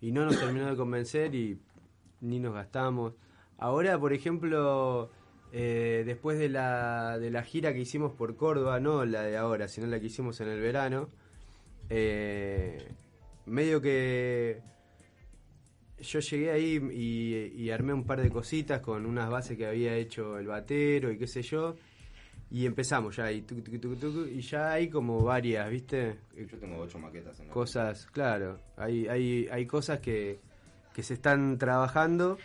y 0.00 0.12
no 0.12 0.24
nos 0.26 0.38
terminó 0.38 0.66
de 0.66 0.76
convencer 0.76 1.34
y 1.34 1.58
ni 2.20 2.38
nos 2.38 2.54
gastamos. 2.54 3.14
Ahora, 3.58 3.98
por 3.98 4.12
ejemplo, 4.12 5.10
eh, 5.52 6.04
después 6.06 6.38
de 6.38 6.50
la, 6.50 7.18
de 7.18 7.30
la 7.32 7.42
gira 7.42 7.72
que 7.72 7.80
hicimos 7.80 8.12
por 8.12 8.36
Córdoba, 8.36 8.78
no 8.78 9.04
la 9.04 9.22
de 9.22 9.36
ahora, 9.36 9.66
sino 9.66 9.88
la 9.88 9.98
que 9.98 10.06
hicimos 10.06 10.40
en 10.40 10.48
el 10.48 10.60
verano, 10.60 11.08
eh, 11.88 12.78
medio 13.46 13.80
que 13.80 14.60
yo 16.00 16.20
llegué 16.20 16.50
ahí 16.50 16.80
y, 16.92 17.62
y 17.62 17.70
armé 17.70 17.92
un 17.92 18.04
par 18.04 18.20
de 18.20 18.30
cositas 18.30 18.80
con 18.80 19.06
unas 19.06 19.30
bases 19.30 19.56
que 19.56 19.66
había 19.66 19.94
hecho 19.94 20.38
el 20.38 20.46
batero 20.46 21.10
y 21.10 21.18
qué 21.18 21.26
sé 21.26 21.42
yo. 21.42 21.74
Y 22.48 22.64
empezamos 22.64 23.16
ya, 23.16 23.32
y, 23.32 23.42
tuc, 23.42 23.64
tuc, 23.64 23.80
tuc, 23.80 23.98
tuc, 23.98 24.28
y 24.28 24.40
ya 24.40 24.72
hay 24.72 24.88
como 24.88 25.20
varias, 25.20 25.68
¿viste? 25.68 26.16
Yo 26.36 26.58
tengo 26.58 26.78
ocho 26.78 26.96
maquetas 26.96 27.40
en 27.40 27.48
Cosas, 27.48 28.06
claro, 28.12 28.60
hay, 28.76 29.08
hay, 29.08 29.48
hay 29.50 29.66
cosas 29.66 29.98
que, 29.98 30.38
que 30.94 31.02
se 31.02 31.14
están 31.14 31.58
trabajando 31.58 32.38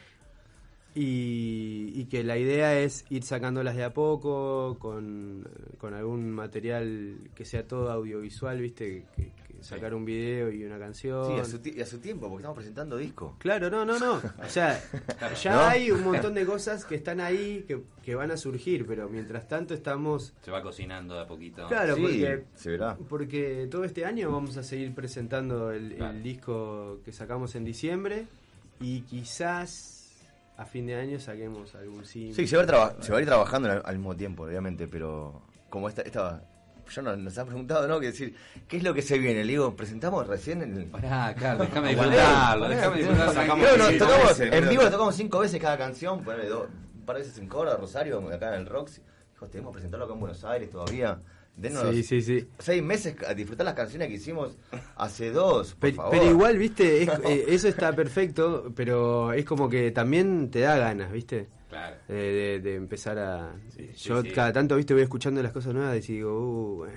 y, 0.96 1.92
y 1.94 2.06
que 2.06 2.24
la 2.24 2.38
idea 2.38 2.80
es 2.80 3.06
ir 3.12 3.24
sacándolas 3.24 3.76
de 3.76 3.84
a 3.84 3.94
poco 3.94 4.80
con, 4.80 5.48
con 5.78 5.94
algún 5.94 6.32
material 6.32 7.30
que 7.36 7.46
sea 7.46 7.68
todo 7.68 7.92
audiovisual, 7.92 8.60
¿viste? 8.60 9.06
Que, 9.16 9.32
sacar 9.62 9.94
un 9.94 10.04
video 10.06 10.52
y 10.52 10.64
una 10.64 10.78
canción. 10.80 11.26
Sí, 11.36 11.40
a 11.40 11.46
su, 11.46 11.60
ti- 11.60 11.74
y 11.78 11.82
a 11.82 11.86
su 11.86 12.00
tiempo, 12.00 12.28
porque 12.28 12.42
estamos 12.42 12.56
presentando 12.58 12.98
disco. 12.98 13.36
Claro, 13.40 13.70
no, 13.70 13.86
no, 13.86 13.98
no. 14.00 14.14
O 14.16 14.50
sea, 14.50 14.82
ya 15.42 15.54
¿No? 15.54 15.62
hay 15.62 15.92
un 15.92 16.04
montón 16.04 16.34
de 16.34 16.46
cosas 16.46 16.84
que 16.86 16.96
están 16.96 17.20
ahí 17.22 17.64
que, 17.68 17.82
que 18.04 18.16
van 18.16 18.32
a 18.32 18.38
surgir, 18.38 18.86
pero 18.86 19.08
mientras 19.10 19.48
tanto 19.48 19.74
estamos... 19.74 20.34
Se 20.44 20.52
va 20.52 20.62
cocinando 20.62 21.14
de 21.16 21.22
a 21.22 21.28
poquito. 21.28 21.68
Claro, 21.68 21.96
Sí, 21.96 22.02
porque, 22.02 22.44
se 22.56 22.70
verá. 22.72 22.98
porque 23.10 23.68
todo 23.70 23.84
este 23.86 24.06
año 24.06 24.32
vamos 24.32 24.58
a 24.58 24.64
seguir 24.64 24.94
presentando 24.94 25.72
el, 25.72 26.24
disco 26.24 27.00
que 27.06 27.12
sacamos 27.12 27.56
en 27.56 27.64
diciembre 27.66 28.26
y 28.80 29.02
quizás 29.02 29.98
a 30.58 30.66
fin 30.66 30.86
de 30.88 30.96
año 30.96 31.20
saquemos 31.20 31.74
algún 31.76 32.06
single. 32.06 32.34
Sí, 32.36 32.48
se 32.48 32.58
va, 32.58 32.64
a, 32.64 32.66
traba- 32.68 32.96
se 33.02 33.12
va 33.12 33.18
a 33.20 33.22
ir 33.22 33.28
trabajando 33.28 33.72
al, 33.72 33.82
al 33.86 33.96
mismo 33.98 34.16
tiempo, 34.16 34.44
obviamente, 34.44 34.88
pero 34.88 35.42
como 35.70 35.88
esta, 35.88 36.02
esta 36.02 36.44
yo 36.92 37.02
no, 37.02 37.16
nos 37.16 37.38
han 37.38 37.48
preguntado, 37.48 37.88
¿no? 37.88 38.00
Que 38.00 38.08
decir, 38.08 38.36
¿qué 38.68 38.78
es 38.78 38.84
lo 38.84 38.94
que 38.94 39.02
se 39.02 39.18
viene? 39.18 39.44
Le 39.44 39.52
digo, 39.54 39.76
presentamos 39.76 40.28
recién 40.28 40.62
en 40.62 40.76
el. 40.78 40.86
Pará, 40.86 41.34
claro, 41.36 41.60
déjame 41.64 41.90
disfrutarlo, 41.90 42.70
déjame 42.70 42.98
disfrutarlo. 42.98 43.34
Nos 43.78 43.98
tocamos- 43.98 44.28
veces, 44.40 44.54
en 44.54 44.70
vivo 44.70 44.84
lo 44.84 44.92
tocamos 44.92 45.16
cinco 45.16 45.40
veces 45.40 45.60
cada 45.62 45.78
canción, 45.78 46.24
ponele 46.24 46.50
dos- 46.50 46.68
un 46.96 47.06
par 47.06 47.16
de 47.18 47.24
veces 47.24 47.38
en 47.40 47.48
Córdoba, 47.48 47.78
Rosario, 47.78 48.20
acá 48.32 48.54
en 48.56 48.62
el 48.62 48.66
Roxy. 48.68 49.02
Dijo, 49.34 49.48
tenemos 49.48 49.72
que 49.72 49.76
presentarlo 49.76 50.06
acá 50.06 50.14
en 50.14 50.20
Buenos 50.20 50.44
Aires 50.44 50.70
todavía. 50.70 51.20
Denos 51.54 51.94
Sí, 51.94 52.04
sí, 52.04 52.22
sí. 52.22 52.48
seis 52.60 52.82
meses 52.82 53.16
a 53.28 53.34
disfrutar 53.34 53.66
las 53.66 53.76
canciones 53.76 54.08
que 54.08 54.14
hicimos 54.16 54.58
hace 54.96 55.32
dos, 55.32 55.72
por 55.72 55.80
Pero, 55.82 55.96
favor. 55.98 56.12
pero 56.12 56.26
igual, 56.32 56.58
viste, 56.58 57.04
es- 57.04 57.10
eh, 57.26 57.46
eso 57.50 57.68
está 57.68 57.92
perfecto, 57.94 58.72
pero 58.74 59.34
es 59.34 59.44
como 59.44 59.68
que 59.70 59.92
también 59.92 60.50
te 60.50 60.62
da 60.62 60.78
ganas, 60.78 61.12
viste, 61.12 61.50
Claro. 61.72 61.96
Eh, 62.10 62.60
de, 62.62 62.70
de 62.70 62.76
empezar 62.76 63.18
a... 63.18 63.56
Yo 63.98 64.22
sí. 64.22 64.30
cada 64.32 64.52
tanto, 64.52 64.76
viste, 64.76 64.94
voy 64.94 65.04
escuchando 65.04 65.42
las 65.42 65.54
cosas 65.54 65.74
nuevas 65.74 65.98
y 66.10 66.14
digo, 66.16 66.38
uh, 66.38 66.76
bueno, 66.80 66.94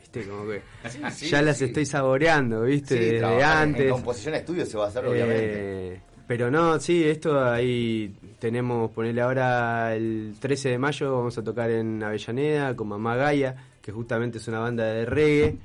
viste, 0.00 0.24
como 0.28 0.48
que 0.48 0.62
ya 1.26 1.42
las 1.42 1.60
estoy 1.60 1.84
saboreando, 1.84 2.62
viste, 2.62 2.94
desde 2.94 3.18
trabajar 3.18 3.56
antes. 3.64 3.86
En 3.86 3.90
composición 3.90 4.32
de 4.34 4.38
estudio 4.38 4.64
se 4.64 4.78
va 4.78 4.84
a 4.84 4.88
hacer, 4.88 5.04
obviamente. 5.04 5.94
Eh, 5.94 6.00
pero 6.28 6.52
no, 6.52 6.78
sí, 6.78 7.02
esto 7.02 7.44
ahí 7.44 8.14
tenemos, 8.38 8.92
ponerle 8.92 9.22
ahora 9.22 9.94
el 9.96 10.36
13 10.38 10.68
de 10.70 10.78
mayo, 10.78 11.16
vamos 11.16 11.36
a 11.36 11.42
tocar 11.42 11.68
en 11.72 12.00
Avellaneda 12.00 12.76
con 12.76 12.88
Mamá 12.88 13.16
Gaia, 13.16 13.56
que 13.82 13.90
justamente 13.90 14.38
es 14.38 14.46
una 14.46 14.60
banda 14.60 14.84
de 14.84 15.04
reggae. 15.04 15.56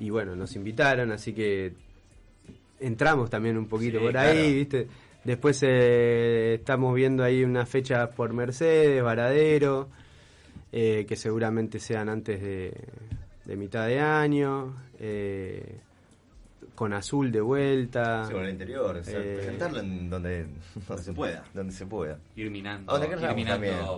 Y 0.00 0.10
bueno, 0.10 0.34
nos 0.34 0.56
invitaron, 0.56 1.12
así 1.12 1.32
que 1.32 1.72
entramos 2.80 3.30
también 3.30 3.56
un 3.56 3.66
poquito 3.66 3.98
Sí, 4.00 4.04
por 4.04 4.18
ahí, 4.18 4.34
claro. 4.36 4.54
¿viste? 4.54 4.88
Después 5.24 5.58
eh, 5.62 6.54
estamos 6.54 6.94
viendo 6.94 7.24
ahí 7.24 7.44
unas 7.44 7.68
fechas 7.68 8.08
por 8.10 8.32
Mercedes, 8.32 9.02
Varadero, 9.02 9.88
eh, 10.70 11.06
que 11.08 11.16
seguramente 11.16 11.78
sean 11.80 12.08
antes 12.08 12.40
de, 12.42 12.72
de 13.44 13.56
mitad 13.56 13.86
de 13.86 14.00
año. 14.00 14.74
eh, 14.98 15.78
con 16.74 16.92
azul 16.92 17.30
de 17.30 17.40
vuelta. 17.40 18.24
Sí, 18.26 18.32
con 18.32 18.42
el 18.44 18.50
interior, 18.50 18.96
o 18.96 19.04
sea, 19.04 19.20
Eh, 19.20 19.34
presentarlo 19.36 19.78
en 19.78 20.10
donde, 20.10 20.46
donde 20.88 21.02
se 21.04 21.12
pueda. 21.12 21.44
Donde 21.54 21.72
se 21.72 21.86
pueda. 21.86 22.18
Ir 22.34 22.50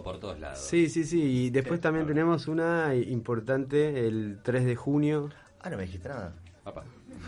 por 0.03 0.21
todos 0.21 0.39
lados. 0.39 0.59
Sí, 0.61 0.91
sí, 0.91 1.05
sí. 1.05 1.23
Y 1.23 1.51
después 1.51 1.79
Sí, 1.79 1.83
también 1.85 2.05
claro. 2.05 2.15
tenemos 2.15 2.49
una 2.49 2.95
importante 2.95 4.07
el 4.07 4.41
3 4.43 4.67
de 4.67 4.77
junio 4.77 5.31
Ah, 5.63 5.71
no 5.71 5.79
me 5.79 5.85
dijiste 5.85 6.09
nada. 6.11 6.35
Papá. 6.65 6.85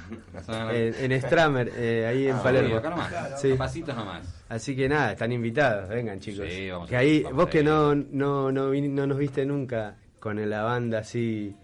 en, 0.73 1.13
en 1.13 1.21
Stramer, 1.23 1.71
eh, 1.77 2.07
ahí 2.07 2.27
en 2.29 2.37
Ah, 2.37 2.43
Palermo. 2.43 2.77
Acá 2.77 2.91
nomás. 2.91 3.41
Sí. 3.41 3.55
Pasitos 3.55 3.95
nomás. 3.97 4.45
Así 4.49 4.75
que 4.77 4.89
nada, 4.89 5.13
están 5.13 5.33
invitados, 5.33 5.89
vengan 5.89 6.19
chicos. 6.21 6.47
Sí, 6.49 6.71
vamos 6.71 6.89
que 6.89 6.97
a- 6.97 7.01
ahí, 7.01 7.23
vamos 7.23 7.37
vos 7.37 7.47
a 7.47 7.51
que 7.51 7.63
no, 7.63 7.95
no, 7.95 8.51
no, 8.53 8.73
no 8.73 9.07
nos 9.07 9.19
viste 9.19 9.45
nunca 9.45 9.97
con 10.21 10.49
la 10.49 10.63
banda 10.63 10.99
así 11.01 11.55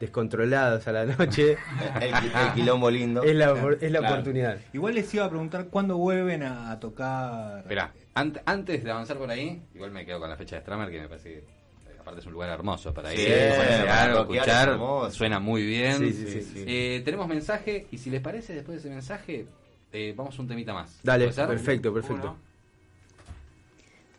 descontrolados 0.00 0.86
a 0.88 0.92
la 0.92 1.04
noche, 1.06 1.56
El, 2.00 2.12
el 2.12 2.52
quilombo 2.54 2.90
lindo. 2.90 3.22
es 3.22 3.34
la, 3.34 3.54
opor- 3.54 3.78
es 3.80 3.90
la 3.90 4.00
Claro. 4.00 4.14
oportunidad. 4.14 4.58
Igual 4.72 4.94
les 4.96 5.12
iba 5.14 5.24
a 5.24 5.30
preguntar 5.30 5.68
cuándo 5.68 5.96
vuelven 5.96 6.42
a, 6.42 6.70
a 6.72 6.80
tocar. 6.80 7.60
Esperá, 7.60 7.92
ant- 8.14 8.42
antes 8.44 8.84
de 8.84 8.90
avanzar 8.90 9.16
por 9.16 9.30
ahí, 9.30 9.62
igual 9.74 9.92
me 9.92 10.04
quedo 10.04 10.20
con 10.20 10.28
la 10.28 10.36
fecha 10.36 10.56
de 10.56 10.62
Stramer, 10.62 10.90
que 10.90 11.00
me 11.00 11.08
parece 11.08 11.38
eh, 11.38 11.44
aparte 12.04 12.20
es 12.20 12.26
un 12.26 12.34
lugar 12.34 12.50
hermoso 12.50 12.92
para 12.92 13.10
Sí, 13.12 13.22
ir, 13.22 13.28
es 13.28 13.58
escuchar, 14.14 14.78
suena 15.10 15.40
muy 15.40 15.64
bien. 15.64 15.98
Sí, 15.98 16.12
sí, 16.12 16.42
sí. 16.42 16.64
Eh, 16.66 17.00
tenemos 17.02 17.26
mensaje, 17.26 17.86
y 17.90 17.96
si 17.96 18.10
les 18.10 18.20
parece, 18.20 18.52
después 18.52 18.74
de 18.76 18.80
ese 18.80 18.90
mensaje, 18.90 19.46
eh, 19.90 20.12
vamos 20.14 20.38
a 20.38 20.42
un 20.42 20.48
temita 20.48 20.74
más. 20.74 21.00
Dale, 21.02 21.28
perfecto, 21.28 21.94
perfecto. 21.94 22.26
Uno. 22.26 22.36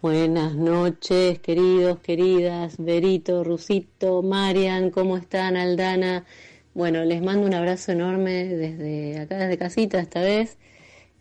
Buenas 0.02 0.56
noches, 0.56 1.40
queridos, 1.40 2.00
queridas, 2.00 2.76
Berito, 2.80 3.44
Rusito, 3.44 4.24
Marian, 4.24 4.90
¿cómo 4.90 5.18
están? 5.18 5.56
Aldana. 5.56 6.26
Bueno, 6.74 7.04
les 7.06 7.22
mando 7.22 7.46
un 7.46 7.54
abrazo 7.54 7.92
enorme 7.92 8.46
desde 8.46 9.20
acá, 9.20 9.38
desde 9.38 9.60
casita 9.60 10.00
esta 10.00 10.22
vez. 10.22 10.58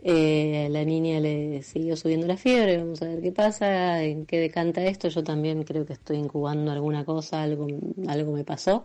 Eh, 0.06 0.68
la 0.70 0.84
niña 0.84 1.18
le 1.18 1.62
siguió 1.62 1.96
subiendo 1.96 2.26
la 2.26 2.36
fiebre, 2.36 2.76
vamos 2.76 3.00
a 3.00 3.08
ver 3.08 3.22
qué 3.22 3.32
pasa, 3.32 4.02
en 4.04 4.26
qué 4.26 4.38
decanta 4.38 4.84
esto. 4.84 5.08
Yo 5.08 5.24
también 5.24 5.64
creo 5.64 5.86
que 5.86 5.94
estoy 5.94 6.18
incubando 6.18 6.70
alguna 6.72 7.04
cosa, 7.06 7.42
algo, 7.42 7.66
algo 8.06 8.32
me 8.32 8.44
pasó. 8.44 8.84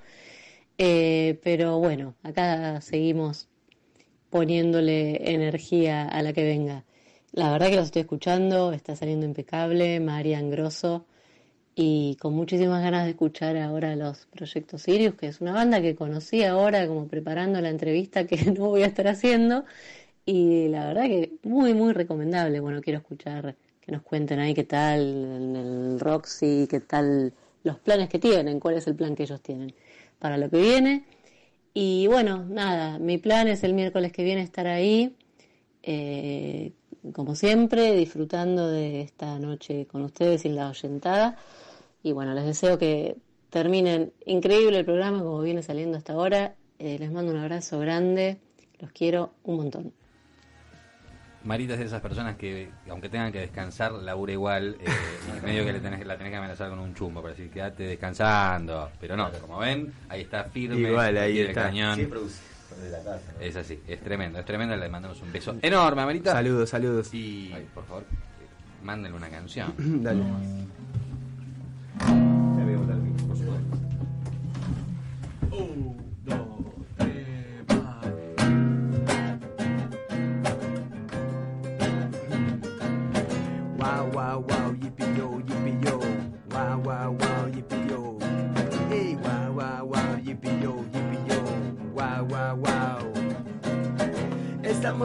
Eh, 0.77 1.39
pero 1.43 1.79
bueno, 1.79 2.15
acá 2.23 2.81
seguimos 2.81 3.49
poniéndole 4.29 5.33
energía 5.33 6.07
a 6.07 6.21
la 6.21 6.33
que 6.33 6.43
venga. 6.43 6.85
La 7.33 7.51
verdad 7.51 7.69
que 7.69 7.75
los 7.75 7.85
estoy 7.87 8.01
escuchando, 8.03 8.71
está 8.73 8.95
saliendo 8.95 9.25
impecable, 9.25 9.99
Marian 9.99 10.49
Grosso, 10.49 11.05
y 11.75 12.17
con 12.19 12.33
muchísimas 12.33 12.81
ganas 12.83 13.05
de 13.05 13.11
escuchar 13.11 13.57
ahora 13.57 13.95
los 13.95 14.25
Proyectos 14.27 14.83
Sirius, 14.83 15.15
que 15.15 15.27
es 15.27 15.41
una 15.41 15.53
banda 15.53 15.81
que 15.81 15.95
conocí 15.95 16.43
ahora 16.43 16.87
como 16.87 17.07
preparando 17.07 17.61
la 17.61 17.69
entrevista 17.69 18.27
que 18.27 18.35
no 18.51 18.67
voy 18.67 18.83
a 18.83 18.87
estar 18.87 19.07
haciendo, 19.07 19.65
y 20.31 20.67
la 20.67 20.85
verdad 20.85 21.05
que 21.05 21.31
muy, 21.41 21.73
muy 21.73 21.91
recomendable. 21.91 22.59
Bueno, 22.59 22.81
quiero 22.81 22.99
escuchar 22.99 23.55
que 23.81 23.91
nos 23.91 24.03
cuenten 24.03 24.37
ahí 24.37 24.53
qué 24.53 24.63
tal 24.63 25.01
en 25.01 25.55
el 25.55 25.99
Roxy, 25.99 26.67
qué 26.69 26.81
tal 26.81 27.33
los 27.63 27.79
planes 27.79 28.09
que 28.09 28.19
tienen, 28.19 28.59
cuál 28.59 28.75
es 28.75 28.85
el 28.85 28.93
plan 28.93 29.15
que 29.15 29.23
ellos 29.23 29.41
tienen 29.41 29.73
para 30.19 30.37
lo 30.37 30.47
que 30.51 30.61
viene. 30.61 31.05
Y 31.73 32.05
bueno, 32.05 32.45
nada, 32.47 32.99
mi 32.99 33.17
plan 33.17 33.47
es 33.47 33.63
el 33.63 33.73
miércoles 33.73 34.11
que 34.11 34.23
viene 34.23 34.43
estar 34.43 34.67
ahí, 34.67 35.15
eh, 35.81 36.73
como 37.11 37.33
siempre, 37.33 37.95
disfrutando 37.95 38.69
de 38.69 39.01
esta 39.01 39.39
noche 39.39 39.87
con 39.87 40.03
ustedes 40.03 40.45
y 40.45 40.49
la 40.49 40.69
oyentada. 40.69 41.37
Y 42.03 42.11
bueno, 42.11 42.35
les 42.35 42.45
deseo 42.45 42.77
que 42.77 43.15
terminen 43.49 44.13
increíble 44.27 44.77
el 44.77 44.85
programa 44.85 45.23
como 45.23 45.41
viene 45.41 45.63
saliendo 45.63 45.97
hasta 45.97 46.13
ahora. 46.13 46.53
Eh, 46.77 46.99
les 46.99 47.11
mando 47.11 47.31
un 47.31 47.39
abrazo 47.39 47.79
grande, 47.79 48.37
los 48.79 48.91
quiero 48.91 49.31
un 49.43 49.55
montón. 49.55 49.98
Marita 51.43 51.73
es 51.73 51.79
de 51.79 51.85
esas 51.85 52.01
personas 52.01 52.35
que, 52.35 52.69
aunque 52.89 53.07
tengan 53.09 53.31
que 53.31 53.39
descansar, 53.39 53.91
labura 53.93 54.33
igual. 54.33 54.75
eh, 54.81 54.85
y 55.41 55.45
medio 55.45 55.65
que 55.65 55.73
le 55.73 55.79
tenés, 55.79 56.05
la 56.05 56.17
tenés 56.17 56.31
que 56.31 56.37
amenazar 56.37 56.69
con 56.69 56.79
un 56.79 56.93
chumbo 56.93 57.21
para 57.21 57.33
decir, 57.33 57.49
quédate 57.49 57.83
descansando. 57.83 58.89
Pero 58.99 59.15
no, 59.15 59.31
como 59.41 59.59
ven, 59.59 59.93
ahí 60.09 60.21
está 60.21 60.43
firme. 60.45 60.89
Igual, 60.89 61.17
ahí 61.17 61.39
está. 61.39 61.63
cañón. 61.63 62.09
La 62.91 62.97
casa. 62.99 63.21
¿no? 63.37 63.43
Es 63.43 63.55
así, 63.55 63.79
es 63.87 63.99
tremendo, 64.01 64.39
es 64.39 64.45
tremendo. 64.45 64.75
Le 64.75 64.89
mandamos 64.89 65.21
un 65.21 65.31
beso 65.31 65.55
enorme 65.61 66.05
Marita. 66.05 66.33
Saludos, 66.33 66.69
saludos. 66.69 67.09
Y, 67.13 67.51
por 67.73 67.85
favor, 67.85 68.03
eh, 68.03 68.45
mándenle 68.83 69.17
una 69.17 69.29
canción. 69.29 69.73
Dale. 70.03 70.21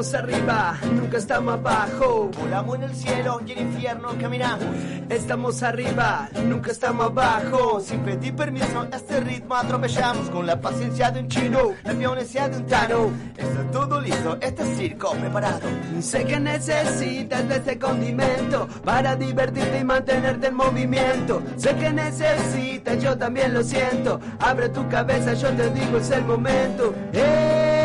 Estamos 0.05 0.23
arriba, 0.23 0.79
nunca 0.93 1.17
estamos 1.17 1.55
abajo. 1.55 2.31
Volamos 2.39 2.77
en 2.77 2.83
el 2.83 2.95
cielo 2.95 3.41
y 3.47 3.53
en 3.53 3.59
el 3.59 3.65
infierno 3.65 4.09
caminamos. 4.21 4.67
Estamos 5.09 5.63
arriba, 5.63 6.29
nunca 6.45 6.73
estamos 6.73 7.07
abajo. 7.07 7.81
Sin 7.81 8.01
pedir 8.01 8.37
permiso, 8.37 8.87
este 8.93 9.21
ritmo 9.21 9.55
atropellamos 9.55 10.29
con 10.29 10.47
la 10.47 10.61
paciencia 10.61 11.11
de 11.11 11.21
un 11.21 11.29
chino, 11.29 11.73
la 11.85 11.95
violencia 11.95 12.51
de 12.51 12.59
un 12.59 12.67
tano. 12.67 13.13
Está 13.35 13.71
todo 13.73 13.99
listo, 13.99 14.37
este 14.43 14.77
circo 14.77 15.13
preparado. 15.13 15.61
Sé 16.01 16.27
que 16.27 16.39
necesitas 16.39 17.49
de 17.49 17.57
este 17.57 17.79
condimento 17.79 18.69
para 18.85 19.17
divertirte 19.17 19.79
y 19.79 19.85
mantenerte 19.85 20.49
en 20.49 20.55
movimiento. 20.55 21.43
Sé 21.57 21.75
que 21.77 21.91
necesitas, 21.91 23.03
yo 23.03 23.17
también 23.17 23.55
lo 23.55 23.63
siento. 23.63 24.21
Abre 24.39 24.69
tu 24.69 24.87
cabeza, 24.87 25.33
yo 25.33 25.49
te 25.55 25.71
digo, 25.71 25.97
es 25.97 26.11
el 26.11 26.27
momento. 26.27 26.95
¡Ey! 27.15 27.84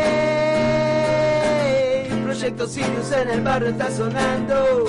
Proyecto 2.40 2.68
Sirius 2.68 3.12
en 3.12 3.30
el 3.32 3.42
barrio 3.42 3.68
está 3.68 3.92
sonando. 3.92 4.86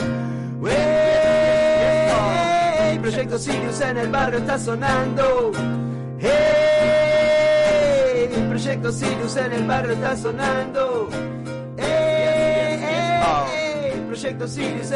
¡Ey! 0.68 0.78
Proyecto 3.00 3.38
Sirius 3.40 3.80
en 3.80 3.98
el 3.98 4.08
barrio 4.08 4.38
está 4.38 4.56
sonando. 4.56 5.50
¡Ey! 6.20 6.30
Proyecto 8.48 8.92
Sirius 8.92 9.36
en 9.36 9.52
el 9.52 9.66
barrio 9.66 9.94
está 9.94 10.16
sonando. 10.16 11.08
Proyecto 14.20 14.44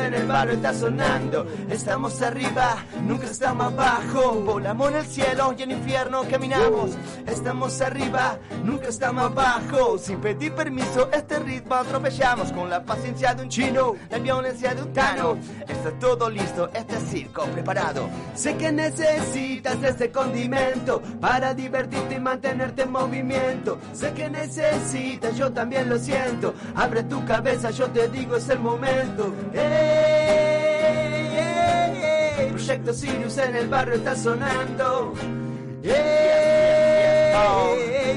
en 0.01 0.13
el 0.13 0.27
barrio 0.27 0.55
está 0.55 0.75
sonando. 0.75 1.47
Estamos 1.71 2.21
arriba, 2.21 2.77
nunca 3.05 3.25
estamos 3.25 3.73
abajo. 3.73 4.35
Volamos 4.45 4.91
en 4.91 4.97
el 4.97 5.07
cielo 5.07 5.55
y 5.57 5.63
en 5.63 5.71
el 5.71 5.79
infierno 5.79 6.25
caminamos. 6.31 6.91
Estamos 7.27 7.81
arriba, 7.81 8.39
nunca 8.63 8.89
estamos 8.89 9.25
abajo. 9.25 9.97
Sin 9.97 10.21
pedir 10.21 10.53
permiso, 10.53 11.09
este 11.11 11.39
ritmo 11.39 11.75
atropellamos 11.75 12.53
con 12.53 12.69
la 12.69 12.85
paciencia 12.85 13.35
de 13.35 13.45
un 13.45 13.49
chino, 13.49 13.95
la 14.11 14.19
violencia 14.19 14.75
de 14.75 14.83
un 14.83 14.93
tano. 14.93 15.39
Está 15.67 15.91
todo 15.99 16.29
listo, 16.29 16.69
este 16.75 17.01
circo 17.01 17.45
preparado. 17.45 18.07
Sé 18.35 18.59
que 18.59 18.71
necesitas 18.73 19.83
ese 19.83 20.11
condimento 20.11 21.01
para 21.19 21.55
divertirte 21.55 22.17
y 22.17 22.21
mantenerte 22.21 22.83
en 22.83 22.93
movimiento. 22.93 23.79
Sé 23.95 24.13
que 24.13 24.29
necesitas, 24.29 25.35
yo 25.35 25.51
también 25.51 25.89
lo 25.89 25.99
siento. 25.99 26.53
Abre 26.75 27.05
tu 27.05 27.25
cabeza, 27.25 27.71
yo 27.71 27.87
te 27.87 28.07
digo, 28.09 28.37
es 28.37 28.51
el 28.51 28.59
momento. 28.59 29.14
Ey, 29.17 29.61
ey, 31.37 32.03
ey. 32.39 32.51
Proyecto 32.51 32.93
Sirius 32.93 33.39
en 33.39 33.55
el 33.55 33.69
barrio 33.69 33.95
está 33.95 34.17
sonando. 34.17 35.15
Ey, 35.85 35.95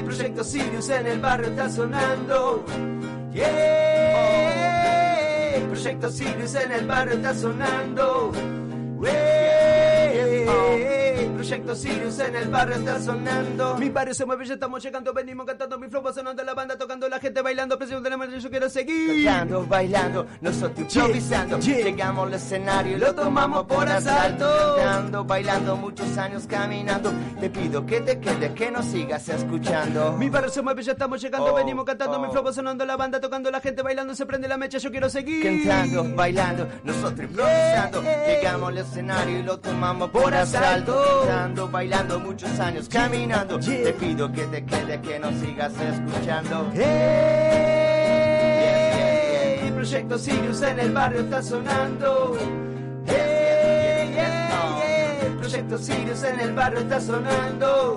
Proyecto 0.02 0.42
Sirius 0.42 0.88
en 0.90 1.06
el 1.06 1.20
barrio 1.20 1.50
está 1.50 1.70
sonando. 1.70 2.64
Ey, 3.32 3.44
Proyecto 5.68 6.10
Sirius 6.10 6.56
en 6.56 6.72
el 6.72 6.84
barrio 6.86 7.14
está 7.14 7.32
sonando. 7.34 8.32
Proyecto 11.34 11.74
Sirius 11.76 12.18
en 12.18 12.34
el 12.36 12.48
barrio 12.48 12.76
está 12.76 13.00
sonando. 13.00 13.76
Mi 13.76 13.88
barrio 13.90 14.12
se 14.12 14.24
mueve, 14.26 14.44
ya 14.44 14.54
estamos 14.54 14.82
llegando, 14.82 15.12
venimos 15.12 15.46
cantando, 15.46 15.78
mi 15.78 15.88
flow 15.88 16.02
va 16.02 16.12
sonando, 16.12 16.42
la 16.42 16.52
banda 16.54 16.76
tocando, 16.76 17.08
la 17.08 17.18
gente 17.20 17.42
bailando, 17.42 17.78
presión 17.78 18.02
de 18.02 18.10
la 18.10 18.16
mano, 18.16 18.36
yo 18.36 18.50
quiero 18.50 18.68
seguir. 18.68 19.24
Cantando, 19.24 19.64
bailando, 19.66 20.26
nosotros 20.40 20.94
improvisando, 20.94 21.58
llegamos 21.60 22.26
al 22.26 22.34
escenario 22.34 22.96
y 22.96 23.00
lo 23.00 23.14
tomamos 23.14 23.64
por 23.66 23.88
asalto. 23.88 24.46
Cantando, 24.76 25.24
bailando, 25.24 25.76
muchos 25.76 26.18
años 26.18 26.44
caminando, 26.46 27.12
te 27.40 27.48
pido 27.50 27.86
que 27.86 28.00
te 28.00 28.18
quedes, 28.18 28.52
que 28.52 28.70
nos 28.70 28.84
sigas 28.86 29.28
escuchando. 29.28 30.12
Mi 30.18 30.28
barrio 30.28 30.50
se 30.50 30.60
mueve, 30.62 30.82
ya 30.82 30.92
estamos 30.92 31.20
llegando, 31.20 31.52
Oh, 31.52 31.54
venimos 31.54 31.84
cantando, 31.84 32.18
oh. 32.18 32.20
mi 32.20 32.30
flow 32.30 32.44
va 32.44 32.52
sonando, 32.52 32.84
la 32.84 32.96
banda 32.96 33.20
tocando, 33.20 33.50
la 33.50 33.60
gente 33.60 33.80
bailando, 33.82 34.14
se 34.14 34.26
prende 34.26 34.48
la 34.48 34.56
mecha, 34.56 34.78
yo 34.78 34.90
quiero 34.90 35.08
seguir. 35.08 35.42
Cantando, 35.64 36.04
bailando, 36.14 36.68
nosotros 36.84 37.20
improvisando. 37.20 38.02
Llegamos 38.02 38.68
al 38.68 38.78
escenario 38.78 39.38
y 39.38 39.42
lo 39.42 39.58
tomamos 39.58 39.97
por 40.06 40.32
asalto. 40.32 41.24
Cantando, 41.26 41.68
bailando, 41.68 42.20
muchos 42.20 42.60
años 42.60 42.88
caminando. 42.88 43.58
Te 43.58 43.92
pido 43.94 44.30
que 44.30 44.44
te 44.44 44.64
quedes, 44.64 45.00
que 45.00 45.18
nos 45.18 45.34
sigas 45.34 45.72
escuchando. 45.80 46.70
Hey, 46.74 46.92
Proyecto 49.74 50.16
Sirius 50.18 50.62
en 50.62 50.78
el 50.78 50.92
barrio 50.92 51.20
está 51.22 51.42
sonando. 51.42 52.36
Hey, 53.06 54.14
hey, 54.16 55.34
Proyecto 55.38 55.78
Sirius 55.78 56.22
en 56.22 56.40
el 56.40 56.52
barrio 56.52 56.78
está 56.80 57.00
sonando. 57.00 57.96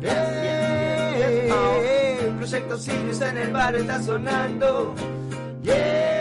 Hey, 0.00 1.50
hey, 1.50 2.32
Proyecto 2.38 2.78
Sirius 2.78 3.20
en 3.22 3.38
el 3.38 3.50
barrio 3.52 3.80
está 3.80 4.00
sonando. 4.02 4.94
Yeah. 5.62 6.14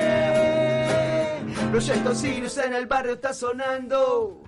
Proyecto 1.73 2.13
Sirius 2.13 2.57
en 2.59 2.73
el 2.73 2.85
barrio 2.85 3.13
está 3.13 3.33
sonando. 3.33 4.43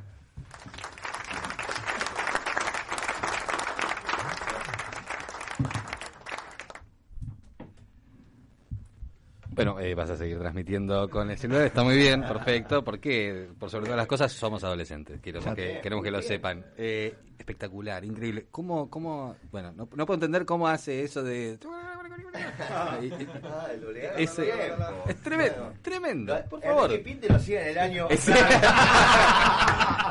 Bueno, 9.56 9.80
eh, 9.80 9.96
vas 9.96 10.10
a 10.10 10.18
seguir 10.18 10.38
transmitiendo 10.38 11.10
con 11.10 11.32
el 11.32 11.38
celular, 11.38 11.64
está 11.64 11.82
muy 11.82 11.96
bien, 11.96 12.22
perfecto, 12.22 12.84
porque 12.84 13.48
por 13.58 13.70
sobre 13.70 13.86
todas 13.86 13.98
las 13.98 14.08
cosas 14.08 14.32
somos 14.34 14.62
adolescentes, 14.66 15.22
queremos 15.22 15.56
que, 15.56 15.80
queremos 15.82 16.04
que 16.04 16.12
lo 16.12 16.22
sepan. 16.22 16.66
Eh, 16.78 17.16
espectacular, 17.40 18.04
increíble. 18.04 18.48
¿Cómo, 18.52 18.90
cómo, 18.90 19.36
bueno, 19.52 19.72
no, 19.72 19.88
no 19.96 20.06
puedo 20.06 20.16
entender 20.16 20.46
cómo 20.46 20.68
hace 20.68 21.04
eso 21.04 21.24
de... 21.24 21.58
Y- 23.02 23.06
y- 23.08 23.28
ese- 24.18 24.52
es 25.08 25.16
tremendo, 25.22 25.74
tremendo, 25.82 26.38
por 26.50 26.62
favor. 26.62 26.86
Enrique 26.92 27.04
Pinte 27.10 27.30
lo 27.30 27.36
hacía 27.36 27.62
en 27.64 27.68
el 27.70 27.78
año. 27.78 28.08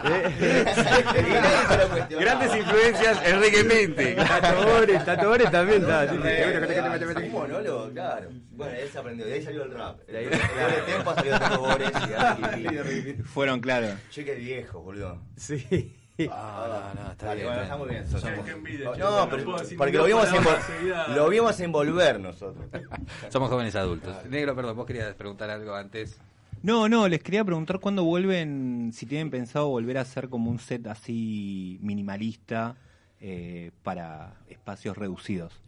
Grandes 2.20 2.56
influencias, 2.56 3.20
Enrique 3.26 3.64
Mente. 3.64 4.14
Tato 4.14 5.26
Bores 5.28 5.50
también 5.50 5.82
está. 5.82 6.12
Un 6.12 7.30
monólogo, 7.32 7.90
claro. 7.92 8.28
Bueno, 8.50 8.72
él 8.74 8.88
se 8.90 8.98
aprendió, 8.98 9.26
de 9.26 9.34
ahí 9.34 9.42
salió 9.42 9.64
el 9.64 9.72
rap. 9.72 9.98
De 10.06 10.18
ahí 10.18 10.24
de 10.26 10.82
tiempo 10.86 11.14
salió 11.14 11.38
Tato 11.38 11.60
Bores 11.60 11.90
y 11.90 12.64
Enrique 12.66 12.82
Pinte. 12.84 13.22
Fueron, 13.24 13.60
claro. 13.60 13.88
Che, 14.10 14.24
que 14.24 14.34
viejo, 14.34 14.80
boludo. 14.80 15.20
Sí. 15.36 15.96
Ah, 16.30 16.92
no, 16.94 17.02
no, 17.02 17.10
está 17.10 17.26
Dale, 17.26 17.40
bien. 17.42 17.46
bueno, 17.48 17.62
está 17.62 17.76
muy 17.76 17.88
bien. 17.88 18.04
Qué 18.44 18.50
envidia, 18.52 18.92
chico, 18.94 19.10
No, 19.10 19.28
pero 19.28 19.44
porque 19.76 19.96
lo 19.98 20.04
vimos, 20.04 20.28
envol- 20.32 21.14
lo 21.14 21.28
envolver 21.60 22.20
nosotros. 22.20 22.64
Somos 23.30 23.50
jóvenes 23.50 23.74
adultos. 23.74 24.14
Negro, 24.26 24.54
perdón, 24.54 24.76
vos 24.76 24.86
querías 24.86 25.12
preguntar 25.14 25.50
algo 25.50 25.74
antes. 25.74 26.18
No, 26.62 26.88
no, 26.88 27.08
les 27.08 27.22
quería 27.22 27.44
preguntar 27.44 27.80
cuándo 27.80 28.04
vuelven, 28.04 28.90
si 28.94 29.06
tienen 29.06 29.30
pensado 29.30 29.68
volver 29.68 29.98
a 29.98 30.02
hacer 30.02 30.28
como 30.28 30.50
un 30.50 30.58
set 30.60 30.86
así 30.86 31.78
minimalista 31.82 32.76
eh, 33.20 33.72
para 33.82 34.34
espacios 34.48 34.96
reducidos. 34.96 35.60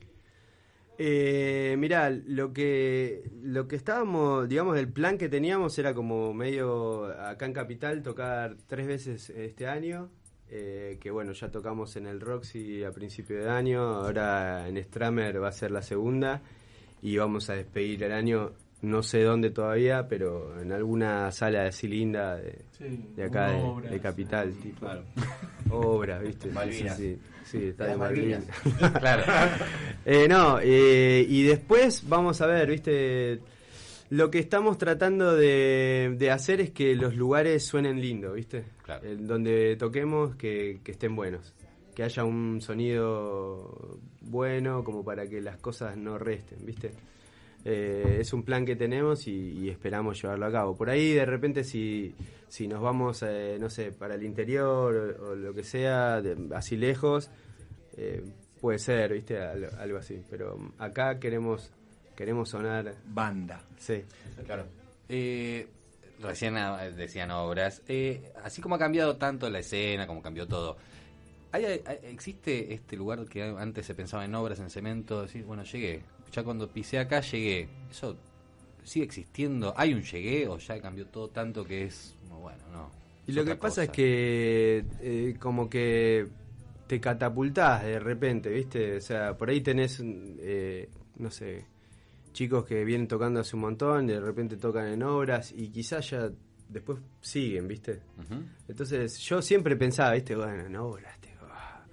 Eh, 0.99 1.75
mirá, 1.79 2.09
lo 2.11 2.53
que, 2.55 3.31
lo 3.43 3.69
que 3.69 3.77
estábamos, 3.77 4.49
digamos, 4.49 4.79
el 4.79 4.89
plan 4.89 5.19
que 5.19 5.29
teníamos 5.29 5.79
era 5.79 5.93
como 5.93 6.33
medio 6.33 7.07
acá 7.21 7.45
en 7.45 7.53
Capital 7.53 8.03
tocar 8.03 8.57
tres 8.67 8.87
veces 8.87 9.29
este 9.31 9.67
año. 9.67 10.09
Eh, 10.51 10.99
que 11.01 11.11
bueno, 11.11 11.33
ya 11.33 11.51
tocamos 11.51 11.97
en 11.97 12.07
el 12.07 12.21
Roxy 12.21 12.85
a 12.85 12.93
principio 12.93 13.37
de 13.43 13.51
año, 13.51 13.81
ahora 13.83 14.69
en 14.69 14.77
Stramer 14.83 15.43
va 15.43 15.49
a 15.49 15.53
ser 15.53 15.71
la 15.73 15.83
segunda 15.83 16.41
y 17.03 17.17
vamos 17.17 17.51
a 17.51 17.55
despedir 17.55 18.05
el 18.05 18.13
año, 18.13 18.53
no 18.83 19.03
sé 19.03 19.23
dónde 19.23 19.51
todavía, 19.51 20.07
pero 20.09 20.61
en 20.61 20.71
alguna 20.73 21.31
sala 21.33 21.65
de, 21.65 21.73
Sí, 21.73 21.85
de 23.17 23.25
acá 23.25 23.51
de, 23.51 23.63
obras, 23.63 23.91
de 23.91 24.01
Capital, 24.01 24.53
sí, 24.55 24.61
tipo. 24.69 24.81
claro. 24.81 25.03
Obras, 25.71 26.23
¿viste? 26.23 26.51
Malvinas. 26.51 26.97
Sí, 26.97 27.19
sí, 27.45 27.59
sí, 27.59 27.65
está 27.69 27.87
de 27.87 27.97
Malvinas. 27.97 28.45
Malvinas. 28.65 28.93
Claro. 29.01 29.23
Eh, 30.05 30.29
no, 30.29 30.61
eh, 30.63 31.27
y 31.29 31.43
después 31.43 32.09
vamos 32.09 32.41
a 32.41 32.47
ver, 32.47 32.71
¿viste? 32.71 33.41
Lo 34.11 34.31
que 34.31 34.39
estamos 34.39 34.79
tratando 34.79 35.35
de, 35.35 36.15
de 36.17 36.31
hacer 36.31 36.61
es 36.61 36.71
que 36.71 36.95
los 36.95 37.17
lugares 37.17 37.65
suenen 37.65 38.01
lindo, 38.01 38.35
¿viste? 38.35 38.76
Claro. 38.87 39.07
Eh, 39.07 39.17
donde 39.21 39.77
toquemos, 39.77 40.35
que, 40.37 40.81
que 40.83 40.93
estén 40.93 41.15
buenos. 41.15 41.55
Que 41.95 42.03
haya 42.03 42.25
un 42.25 42.61
sonido 42.63 43.99
bueno, 44.23 44.83
como 44.85 45.05
para 45.05 45.27
que 45.27 45.41
las 45.43 45.59
cosas 45.59 45.97
no 45.97 46.19
resten, 46.19 46.65
¿viste? 46.65 46.93
Eh, 47.65 48.19
es 48.21 48.33
un 48.33 48.45
plan 48.45 48.65
que 48.65 48.77
tenemos 48.77 49.27
y, 49.27 49.33
y 49.59 49.71
esperamos 49.71 50.23
llevarlo 50.23 50.47
a 50.47 50.53
cabo. 50.53 50.77
Por 50.77 50.89
ahí, 50.89 51.13
de 51.15 51.27
repente, 51.27 51.65
si, 51.65 52.15
si 52.49 52.69
nos 52.69 52.81
vamos, 52.81 53.23
eh, 53.27 53.57
no 53.59 53.69
sé, 53.69 53.91
para 53.93 54.15
el 54.15 54.23
interior 54.23 55.17
o, 55.21 55.31
o 55.31 55.35
lo 55.35 55.53
que 55.53 55.65
sea, 55.65 56.21
de- 56.23 56.55
así 56.55 56.77
lejos, 56.77 57.29
eh, 57.97 58.23
puede 58.61 58.79
ser, 58.79 59.13
¿viste? 59.15 59.41
Algo, 59.41 59.67
algo 59.79 59.99
así. 59.99 60.23
Pero 60.31 60.57
mm, 60.57 60.73
acá 60.79 61.19
queremos 61.19 61.73
queremos 62.15 62.49
sonar. 62.51 62.95
Banda. 63.09 63.63
Sí. 63.79 64.03
Claro. 64.47 64.65
Recién 66.21 66.57
ah, 66.57 66.83
decían 66.91 67.31
obras. 67.31 67.83
Eh, 67.89 68.33
así 68.43 68.63
como 68.63 68.75
ha 68.77 68.79
cambiado 68.79 69.17
tanto 69.17 69.49
la 69.51 69.59
escena, 69.59 70.07
como 70.07 70.23
cambió 70.23 70.47
todo, 70.47 70.77
¿hay, 71.53 71.65
hay- 71.65 71.83
¿existe 72.05 72.73
este 72.73 72.97
lugar 72.97 73.25
que 73.27 73.43
antes 73.43 73.85
se 73.87 73.95
pensaba 73.95 74.25
en 74.25 74.35
obras, 74.35 74.59
en 74.61 74.71
cemento? 74.71 75.23
Decir, 75.23 75.45
bueno, 75.45 75.63
llegué. 75.65 76.03
Ya 76.33 76.43
cuando 76.43 76.69
pisé 76.69 76.99
acá, 76.99 77.21
llegué. 77.21 77.69
¿Eso 77.91 78.17
sigue 78.85 79.05
existiendo? 79.05 79.75
¿Hay 79.77 79.93
un 79.95 80.03
llegué 80.03 80.49
o 80.49 80.59
ya 80.59 80.81
cambió 80.81 81.07
todo 81.07 81.29
tanto 81.29 81.65
que 81.65 81.85
es, 81.85 82.15
bueno, 82.29 82.63
no? 82.73 82.91
Y 83.27 83.33
lo 83.33 83.45
que 83.45 83.57
pasa 83.57 83.83
es 83.85 83.91
que 83.91 84.85
eh, 85.01 85.37
como 85.41 85.69
que 85.69 86.29
te 86.87 87.01
catapultás 87.01 87.83
de 87.83 87.99
repente, 87.99 88.49
¿viste? 88.51 88.97
O 88.99 89.01
sea, 89.01 89.37
por 89.37 89.51
ahí 89.51 89.61
tenés, 89.61 90.01
eh, 90.05 90.89
no 91.17 91.31
sé, 91.33 91.65
chicos 92.37 92.67
que 92.67 92.85
vienen 92.85 93.09
tocando 93.09 93.41
hace 93.41 93.57
un 93.57 93.63
montón, 93.63 94.07
de 94.07 94.21
repente 94.21 94.59
tocan 94.59 94.89
en 94.89 95.03
obras 95.03 95.53
y 95.57 95.71
quizás 95.71 96.11
ya 96.11 96.31
después 96.69 96.99
siguen, 97.23 97.67
¿viste? 97.67 98.01
Entonces 98.69 99.19
yo 99.21 99.41
siempre 99.41 99.75
pensaba, 99.77 100.13
¿viste? 100.13 100.37
Bueno, 100.37 100.67
en 100.67 100.77
obras, 100.77 101.19
tío. 101.21 101.31
ah. 101.51 101.85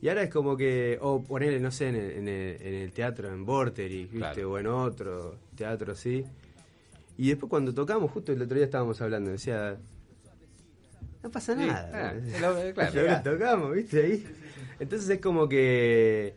Y 0.00 0.08
ahora 0.08 0.24
es 0.24 0.30
como 0.30 0.56
que, 0.56 0.98
o 1.00 1.22
ponerle, 1.22 1.60
no 1.60 1.70
sé, 1.70 1.88
en 1.90 1.94
el, 1.94 2.10
en 2.10 2.28
el, 2.28 2.62
en 2.62 2.74
el 2.74 2.92
teatro, 2.92 3.32
en 3.32 3.44
Vorterix, 3.46 4.10
¿viste? 4.10 4.18
Claro. 4.18 4.50
O 4.52 4.58
en 4.58 4.66
otro 4.66 5.38
teatro 5.54 5.92
así. 5.92 6.24
Y 7.16 7.28
después 7.28 7.48
cuando 7.48 7.72
tocamos, 7.72 8.10
justo 8.10 8.32
el 8.32 8.42
otro 8.42 8.56
día 8.56 8.64
estábamos 8.64 9.00
hablando, 9.00 9.30
decía, 9.30 9.78
no 11.22 11.30
pasa 11.30 11.54
Sí, 11.54 11.60
nada. 11.66 11.90
ah, 12.10 12.14
lo- 12.40 12.74
claro. 12.74 13.02
Lo 13.06 13.22
tocamos, 13.22 13.72
¿viste? 13.74 14.02
Ahí. 14.02 14.26
Entonces 14.80 15.08
es 15.08 15.20
como 15.20 15.48
que 15.48 16.34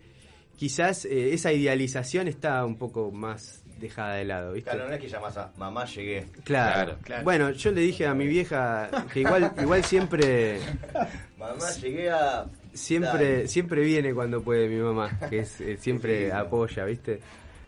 quizás 0.57 1.05
eh, 1.05 1.33
esa 1.33 1.51
idealización 1.53 2.27
está 2.27 2.65
un 2.65 2.77
poco 2.77 3.11
más 3.11 3.61
dejada 3.79 4.15
de 4.15 4.25
lado, 4.25 4.53
¿viste? 4.53 4.71
Claro, 4.71 4.87
no 4.87 4.93
es 4.95 5.01
que 5.01 5.07
llamas 5.09 5.35
a 5.37 5.51
mamá 5.57 5.85
llegué. 5.85 6.25
Claro. 6.43 6.97
Claro. 7.03 7.23
Bueno, 7.23 7.51
yo 7.51 7.71
le 7.71 7.81
dije 7.81 8.07
a 8.07 8.13
mi 8.13 8.25
vieja 8.27 8.89
que 9.13 9.19
igual, 9.21 9.51
igual 9.61 9.83
siempre, 9.83 10.59
Mamá 11.37 11.69
llegué 11.81 12.09
a. 12.09 12.45
siempre, 12.73 13.09
Dale. 13.33 13.47
siempre 13.47 13.81
viene 13.83 14.13
cuando 14.13 14.41
puede 14.41 14.67
mi 14.69 14.77
mamá, 14.81 15.19
que 15.29 15.39
es, 15.39 15.59
eh, 15.61 15.77
siempre 15.77 16.31
apoya, 16.31 16.85
¿viste? 16.85 17.19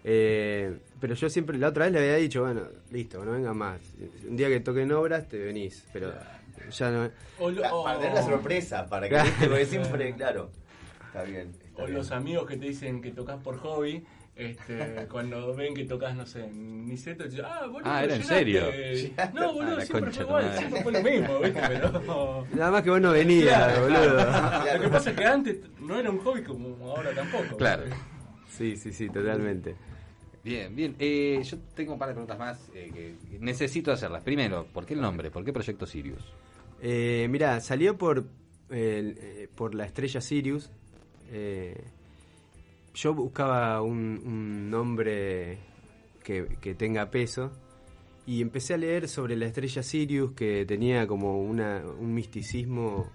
Eh, 0.03 0.77
pero 1.01 1.13
yo 1.15 1.29
siempre, 1.29 1.57
la 1.57 1.67
otra 1.67 1.83
vez 1.85 1.93
le 1.93 1.99
había 1.99 2.15
dicho, 2.15 2.41
bueno, 2.43 2.61
listo, 2.91 3.23
no 3.25 3.33
venga 3.33 3.53
más. 3.53 3.79
Un 4.27 4.37
día 4.37 4.47
que 4.47 4.61
toquen 4.61 4.91
obras, 4.93 5.27
te 5.27 5.37
venís, 5.37 5.83
pero 5.91 6.13
ya 6.71 6.89
no. 6.89 7.09
O, 7.39 7.49
o- 7.49 7.83
Para 7.83 7.99
tener 7.99 8.13
la 8.15 8.23
sorpresa, 8.23 8.87
para 8.87 9.07
que 9.07 9.09
Claro. 9.15 9.25
viste, 9.29 9.47
porque 9.47 9.65
siempre, 9.65 10.13
claro. 10.15 10.49
Está 11.07 11.23
bien. 11.23 11.51
O 11.77 11.85
bien. 11.85 11.97
los 11.97 12.11
amigos 12.11 12.45
que 12.47 12.57
te 12.57 12.65
dicen 12.67 13.01
que 13.01 13.11
tocas 13.11 13.37
por 13.41 13.57
hobby, 13.57 14.03
este, 14.35 15.07
cuando 15.11 15.55
ven 15.55 15.73
que 15.73 15.85
tocas, 15.85 16.15
no 16.15 16.25
sé, 16.25 16.45
en 16.45 16.85
Niceto, 16.87 17.23
dicen, 17.25 17.45
ah, 17.45 17.65
boludo, 17.67 17.81
Ah, 17.89 18.03
¿era 18.03 18.15
en 18.15 18.21
llenaste". 18.21 18.35
serio? 18.35 19.13
No, 19.33 19.53
boludo, 19.53 19.77
Ah, 19.77 19.81
siempre 19.85 20.11
fue 20.11 20.23
igual, 20.23 20.43
madre. 20.45 20.57
siempre 20.59 20.83
fue 20.83 20.91
lo 20.91 21.01
mismo, 21.03 21.39
¿viste? 21.39 21.61
Pero... 21.67 22.47
Nada 22.55 22.71
más 22.71 22.83
que 22.83 22.89
vos 22.89 23.01
no 23.01 23.11
venías, 23.11 23.55
Claro, 23.55 23.81
boludo. 23.81 24.15
claro. 24.17 24.73
Lo 24.77 24.81
que 24.81 24.89
pasa 24.89 25.09
es 25.11 25.15
que 25.17 25.25
antes 25.25 25.57
no 25.79 25.99
era 25.99 26.09
un 26.11 26.19
hobby 26.19 26.43
como 26.43 26.91
ahora 26.91 27.13
tampoco. 27.13 27.57
Claro. 27.57 27.83
Sí, 28.49 28.75
sí, 28.77 28.91
sí, 28.91 29.09
totalmente. 29.09 29.75
Bien, 30.43 30.73
bien. 30.75 30.95
Eh, 30.97 31.41
yo 31.43 31.57
tengo 31.75 31.93
un 31.93 31.99
par 31.99 32.07
de 32.07 32.13
preguntas 32.13 32.39
más 32.39 32.69
eh, 32.73 32.89
que 32.93 33.37
necesito 33.39 33.91
hacerlas. 33.91 34.23
Primero, 34.23 34.65
¿por 34.71 34.85
qué 34.85 34.93
el 34.93 35.01
nombre? 35.01 35.29
¿Por 35.29 35.43
qué 35.43 35.51
Proyecto 35.51 35.85
Sirius? 35.85 36.23
Eh, 36.81 37.27
mirá, 37.29 37.59
salió 37.59 37.97
por, 37.97 38.19
el- 38.69 39.17
eh, 39.19 39.49
por 39.53 39.75
la 39.75 39.85
estrella 39.85 40.21
Sirius. 40.21 40.69
Eh, 41.31 41.83
yo 42.93 43.13
buscaba 43.13 43.81
un, 43.81 44.69
nombre 44.69 45.59
que, 46.23 46.75
tenga 46.75 47.09
peso 47.11 47.51
y 48.25 48.41
empecé 48.41 48.73
a 48.73 48.77
leer 48.77 49.07
sobre 49.07 49.35
la 49.35 49.45
estrella 49.45 49.83
Sirius 49.83 50.33
que 50.33 50.65
tenía 50.65 51.05
como 51.07 51.39
un 51.39 52.13
misticismo 52.13 53.09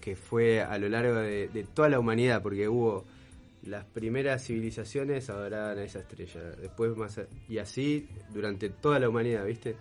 que 0.00 0.14
fue 0.14 0.60
a 0.60 0.78
lo 0.78 0.88
largo 0.88 1.14
de, 1.16 1.66
toda 1.74 1.88
la 1.88 1.98
humanidad, 1.98 2.42
porque 2.42 2.68
hubo 2.68 3.04
las 3.64 3.84
primeras 3.86 4.44
civilizaciones 4.44 5.30
adoraban 5.30 5.78
a 5.78 5.84
esa 5.84 6.00
estrella, 6.00 6.40
después 6.60 6.96
más 6.96 7.20
y 7.48 7.58
así 7.58 8.08
durante 8.32 8.68
toda 8.68 9.00
la 9.00 9.08
humanidad, 9.08 9.44
¿viste? 9.44 9.74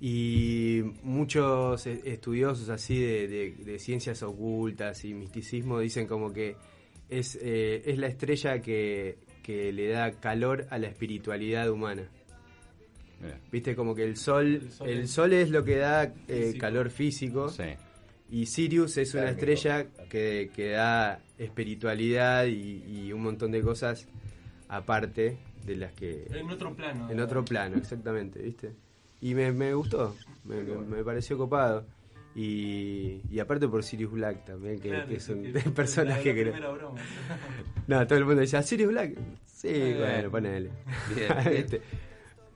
Y 0.00 0.82
muchos 1.02 1.86
e- 1.86 2.00
estudiosos 2.04 2.68
así 2.68 2.98
de- 3.00 3.54
de 3.64 3.78
ciencias 3.78 4.22
ocultas 4.22 5.04
y 5.04 5.14
misticismo 5.14 5.78
dicen 5.78 6.06
como 6.06 6.32
que 6.32 6.56
es, 7.18 7.38
eh, 7.40 7.82
es 7.86 7.98
la 7.98 8.06
estrella 8.08 8.60
que, 8.60 9.18
que 9.42 9.72
le 9.72 9.88
da 9.88 10.10
calor 10.12 10.66
a 10.70 10.78
la 10.78 10.88
espiritualidad 10.88 11.70
humana. 11.70 12.08
Mira. 13.20 13.38
Viste, 13.52 13.76
como 13.76 13.94
que 13.94 14.04
el 14.04 14.16
sol, 14.16 14.46
El 14.46 14.70
sol 14.72 14.88
el 14.88 14.98
es- 15.00 15.10
sol 15.10 15.32
es 15.32 15.50
lo 15.50 15.64
que 15.64 15.76
da 15.76 16.04
eh, 16.04 16.12
Físico. 16.26 16.58
calor 16.58 16.90
físico 16.90 17.48
Sí. 17.50 17.62
y 18.30 18.46
Sirius 18.46 18.96
es 18.98 19.14
una 19.14 19.30
estrella 19.30 19.86
que, 20.10 20.50
que 20.54 20.70
da 20.70 21.20
espiritualidad 21.38 22.46
y, 22.46 22.82
y 22.86 23.12
un 23.12 23.22
montón 23.22 23.52
de 23.52 23.62
cosas 23.62 24.08
aparte 24.68 25.38
de 25.64 25.76
las 25.76 25.92
que... 25.92 26.26
En 26.32 26.50
otro 26.50 26.74
plano. 26.74 27.08
En 27.10 27.20
otro 27.20 27.44
plano, 27.44 27.76
exactamente, 27.76 28.40
¿viste? 28.42 28.72
Y 29.20 29.34
me, 29.34 29.52
me 29.52 29.72
gustó, 29.74 30.16
me, 30.44 30.62
me- 30.64 30.78
me 30.96 31.04
pareció 31.04 31.38
copado. 31.38 31.86
Y, 32.34 33.20
y 33.30 33.38
aparte 33.40 33.68
por 33.68 33.82
Sirius 33.84 34.10
Black 34.12 34.44
también, 34.44 34.80
que, 34.80 34.88
Claro, 34.88 35.06
que 35.08 35.16
es 35.16 35.28
un 35.28 35.52
que 35.52 35.60
personaje 35.74 36.28
la 36.30 36.34
que... 36.34 36.42
primera 36.44 36.70
broma. 36.70 37.00
No, 37.86 38.06
todo 38.06 38.18
el 38.18 38.24
mundo 38.24 38.40
decía, 38.40 38.62
¿Sirius 38.62 38.90
Black? 38.90 39.16
Sí, 39.44 39.68
Eh, 39.70 39.96
bueno, 39.98 40.30
ponele. 40.30 40.70
Bien, 41.14 41.28
bien. 41.44 41.56
¿Viste? 41.56 41.82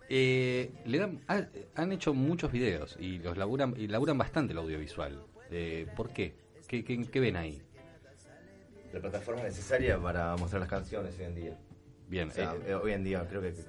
Eh, 0.08 0.70
le 0.86 0.98
dan, 0.98 1.20
ha- 1.28 1.48
han 1.74 1.92
hecho 1.92 2.14
muchos 2.14 2.52
videos 2.52 2.96
y 3.00 3.18
los 3.18 3.36
laburan 3.36 3.74
y 3.76 3.88
laburan 3.88 4.16
bastante 4.16 4.52
el 4.52 4.58
audiovisual. 4.58 5.20
Eh, 5.50 5.86
¿Por 5.96 6.10
qué? 6.10 6.34
¿Qué, 6.68 6.82
qué, 6.84 7.02
qué 7.04 7.20
ven 7.20 7.36
ahí? 7.36 7.60
La 8.92 9.00
plataforma 9.00 9.42
necesaria 9.42 9.98
para 10.00 10.36
mostrar 10.36 10.60
las 10.60 10.70
canciones 10.70 11.14
hoy 11.18 11.24
en 11.26 11.34
día. 11.34 11.58
Bien, 12.08 12.28
O 12.28 12.32
sea, 12.32 12.54
eh, 12.54 12.58
eh, 12.68 12.74
hoy 12.74 12.92
en 12.92 13.04
día 13.04 13.26
creo 13.28 13.42
que, 13.42 13.50
que- 13.52 13.62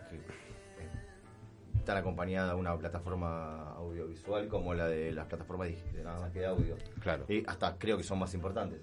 están 1.88 1.98
acompañada 2.00 2.50
de 2.54 2.60
una 2.60 2.78
plataforma 2.78 3.72
audiovisual 3.78 4.50
como 4.50 4.74
la 4.74 4.88
de 4.88 5.14
las 5.14 5.26
plataformas 5.26 5.70
de 5.70 6.04
nada 6.04 6.20
más 6.20 6.34
que 6.34 6.40
de 6.40 6.48
audio. 6.48 6.76
claro. 7.02 7.24
Y 7.30 7.46
hasta 7.48 7.78
creo 7.78 7.96
que 7.96 8.04
son 8.04 8.20
más 8.20 8.34
importantes. 8.34 8.82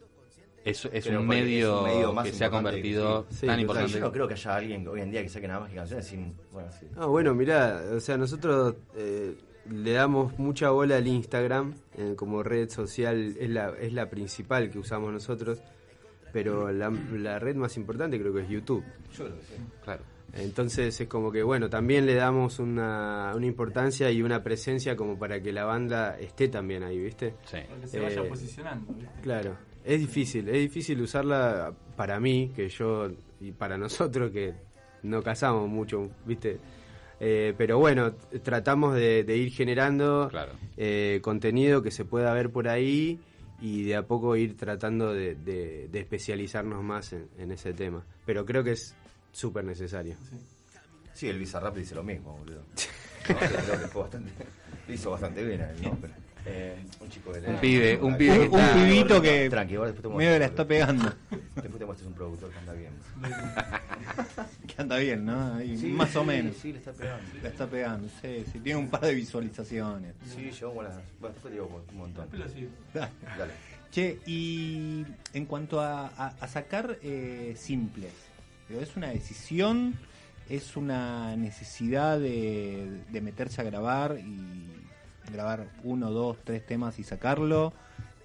Es, 0.65 0.87
es 0.87 1.07
un 1.09 1.17
es 1.17 1.21
medio, 1.21 1.81
un 1.81 1.85
medio 1.85 2.13
más 2.15 2.25
que 2.25 2.33
se 2.33 2.45
ha 2.45 2.47
importante 2.47 2.81
convertido 2.81 3.27
que 3.27 3.35
sí. 3.35 3.41
Sí, 3.41 3.47
tan 3.47 3.61
total. 3.61 3.61
O 3.61 3.61
sea, 3.61 3.61
importante. 3.61 3.93
yo 3.93 4.01
no 4.01 4.13
creo 4.13 4.29
que 4.29 4.33
haya 4.33 4.57
alguien 4.57 4.89
hoy 4.89 5.01
en 5.03 5.11
día 5.11 5.23
que 5.23 5.29
saque 5.29 5.47
nada 5.47 5.61
más 5.61 5.69
que 5.69 5.77
canciones 5.77 6.07
sin. 6.07 6.35
Bueno, 6.51 6.71
sí. 6.73 6.87
Ah, 6.97 7.05
bueno, 7.05 7.35
mirá, 7.35 7.83
o 7.95 8.01
sea, 8.01 8.17
nosotros 8.17 8.75
eh, 8.97 9.37
le 9.71 9.93
damos 9.93 10.39
mucha 10.39 10.71
bola 10.71 10.97
al 10.97 11.07
Instagram 11.07 11.75
eh, 11.99 12.15
como 12.17 12.43
red 12.43 12.71
social, 12.71 13.37
es 13.39 13.51
la, 13.51 13.75
es 13.79 13.93
la 13.93 14.09
principal 14.09 14.71
que 14.71 14.79
usamos 14.79 15.13
nosotros, 15.13 15.61
pero 16.33 16.73
la, 16.73 16.89
la 17.13 17.39
red 17.39 17.55
más 17.55 17.77
importante 17.77 18.19
creo 18.19 18.33
que 18.33 18.41
es 18.41 18.49
YouTube. 18.49 18.83
Yo 19.13 19.27
creo 19.27 19.37
que 19.37 19.45
sí. 19.45 19.55
Claro. 19.83 20.14
Entonces 20.37 21.01
es 21.01 21.09
como 21.09 21.31
que, 21.31 21.43
bueno, 21.43 21.71
también 21.71 22.07
le 22.07 22.15
damos 22.15 22.59
una, 22.59 23.33
una 23.37 23.47
importancia 23.47 24.11
y 24.11 24.21
una 24.23 24.43
presencia 24.43 24.97
como 24.97 25.19
para 25.19 25.41
que 25.41 25.53
la 25.53 25.65
banda 25.65 26.19
esté 26.19 26.49
también 26.49 26.83
ahí, 26.83 26.99
¿viste? 26.99 27.35
Sí. 27.45 27.59
Para 27.69 27.81
que 27.81 27.87
se 27.87 28.01
vaya 28.01 28.21
Eh, 28.23 28.29
posicionando. 28.29 28.93
¿viste? 28.95 29.21
Claro, 29.23 29.57
es 29.85 30.01
difícil, 30.01 30.49
es 30.49 30.55
difícil 30.61 31.01
usarla 31.01 31.73
para 31.97 32.19
mí, 32.19 32.53
que 32.55 32.69
yo, 32.69 33.09
y 33.41 33.53
para 33.53 33.79
nosotros 33.79 34.33
que 34.33 34.55
no 35.05 35.23
casamos 35.23 35.69
mucho, 35.69 36.11
¿viste? 36.27 36.59
Eh, 37.21 37.55
pero 37.57 37.79
bueno, 37.79 38.13
tratamos 38.43 38.97
de, 38.97 39.23
de 39.23 39.37
ir 39.37 39.53
generando 39.53 40.29
Claro. 40.31 40.53
eh, 40.77 41.21
contenido 41.23 41.81
que 41.81 41.93
se 41.93 42.05
pueda 42.05 42.33
ver 42.35 42.51
por 42.51 42.67
ahí 42.69 43.21
y 43.61 43.85
de 43.85 43.95
a 43.95 44.03
poco 44.07 44.35
ir 44.35 44.57
tratando 44.57 45.15
de, 45.15 45.37
de- 45.37 45.89
de 45.93 46.01
especializarnos 46.01 46.83
más 46.83 47.13
en, 47.13 47.29
en 47.39 47.53
ese 47.53 47.73
tema. 47.73 48.05
Pero 48.27 48.45
creo 48.45 48.65
que 48.65 48.73
es 48.73 48.97
súper 49.35 49.65
necesario. 49.65 50.17
Sí, 51.13 51.29
el 51.29 51.39
Bizarrap 51.39 51.77
dice 51.77 51.95
lo 51.95 52.03
mismo, 52.03 52.37
boludo. 52.39 52.63
No, 53.27 53.39
creo 53.39 53.81
que 53.81 53.89
fue 53.89 54.03
bastante. 54.03 54.31
Lo 54.87 54.93
hizo 54.95 55.11
bastante 55.11 55.43
bien 55.43 55.63
a 55.63 55.71
él, 55.71 55.83
¿no? 55.83 55.97
Pero, 55.99 56.13
eh, 56.45 56.77
un 57.01 57.09
chico 57.09 57.33
de 57.33 57.41
la- 57.41 57.49
Un 57.51 57.57
pibe, 57.59 57.97
un 58.03 58.17
pibe 58.19 58.35
que 58.35 58.49
Un, 58.49 58.61
está- 58.61 58.75
pibito 58.75 59.23
que 59.23 59.49
Tranqui, 59.49 59.75
ahora 59.77 59.93
después 59.93 60.03
te 60.13 60.19
medio 60.19 60.19
que 60.35 60.39
la 60.39 60.47
muestro. 60.47 60.63
está 60.63 60.69
pegando. 60.69 61.15
Después 61.55 61.79
te 61.79 61.87
muestras 61.87 62.07
un 62.09 62.13
productor 62.15 62.51
que 62.51 62.59
anda 62.59 62.73
bien. 62.75 62.93
Que 64.67 64.83
anda 64.83 64.97
bien, 64.99 65.25
¿no? 65.25 65.55
Ahí, 65.55 65.79
Sí, 65.79 65.87
más 65.87 66.15
o 66.17 66.21
sí, 66.21 66.27
menos. 66.27 66.57
Sí, 66.57 66.73
le 66.73 66.79
está 66.81 66.93
pegando. 66.93 67.23
La 67.43 67.49
está 67.49 67.67
pegando, 67.67 68.09
sí, 68.21 68.45
sí. 68.53 68.61
Tiene 68.61 68.79
un 68.79 68.89
par 68.89 69.01
de 69.03 69.15
visualizaciones. 69.15 70.15
Sí, 70.35 70.51
yo, 70.51 70.71
buenas. 70.73 70.95
Bueno, 71.21 71.33
después 71.35 71.45
te 71.45 71.51
digo 71.51 71.83
un 71.93 71.97
montón. 71.97 72.29
Pero 72.31 72.47
sí. 72.49 72.69
Dale. 72.93 73.53
Che, 73.91 74.19
y 74.27 75.05
en 75.33 75.47
cuanto 75.47 75.81
a, 75.81 76.09
a- 76.09 76.35
a 76.41 76.49
sacar 76.49 76.99
eh, 77.03 77.55
simples, 77.57 78.13
¿es 78.81 78.97
una 78.97 79.09
decisión? 79.11 79.95
¿Es 80.49 80.77
una 80.77 81.37
necesidad 81.37 82.19
de, 82.19 83.03
de 83.11 83.21
meterse 83.21 83.61
a 83.61 83.65
grabar 83.65 84.19
y 84.19 85.33
grabar 85.33 85.69
uno, 85.83 86.11
dos, 86.11 86.37
tres 86.45 86.67
temas 86.67 86.99
y 86.99 87.05
sacarlo? 87.05 87.73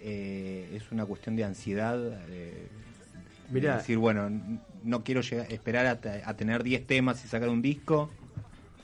Eh, 0.01 0.69
¿Es 0.73 0.91
una 0.91 1.05
cuestión 1.05 1.35
de 1.35 1.43
ansiedad? 1.45 1.97
eh, 2.29 2.67
Mirá. 3.49 3.77
decir, 3.77 3.97
bueno, 3.97 4.29
no 4.83 5.03
quiero 5.03 5.21
llegar, 5.21 5.51
esperar 5.51 5.85
a 5.87 6.33
tener 6.35 6.63
10 6.63 6.85
temas 6.85 7.23
y 7.25 7.27
sacar 7.27 7.49
un 7.49 7.61
disco. 7.61 8.11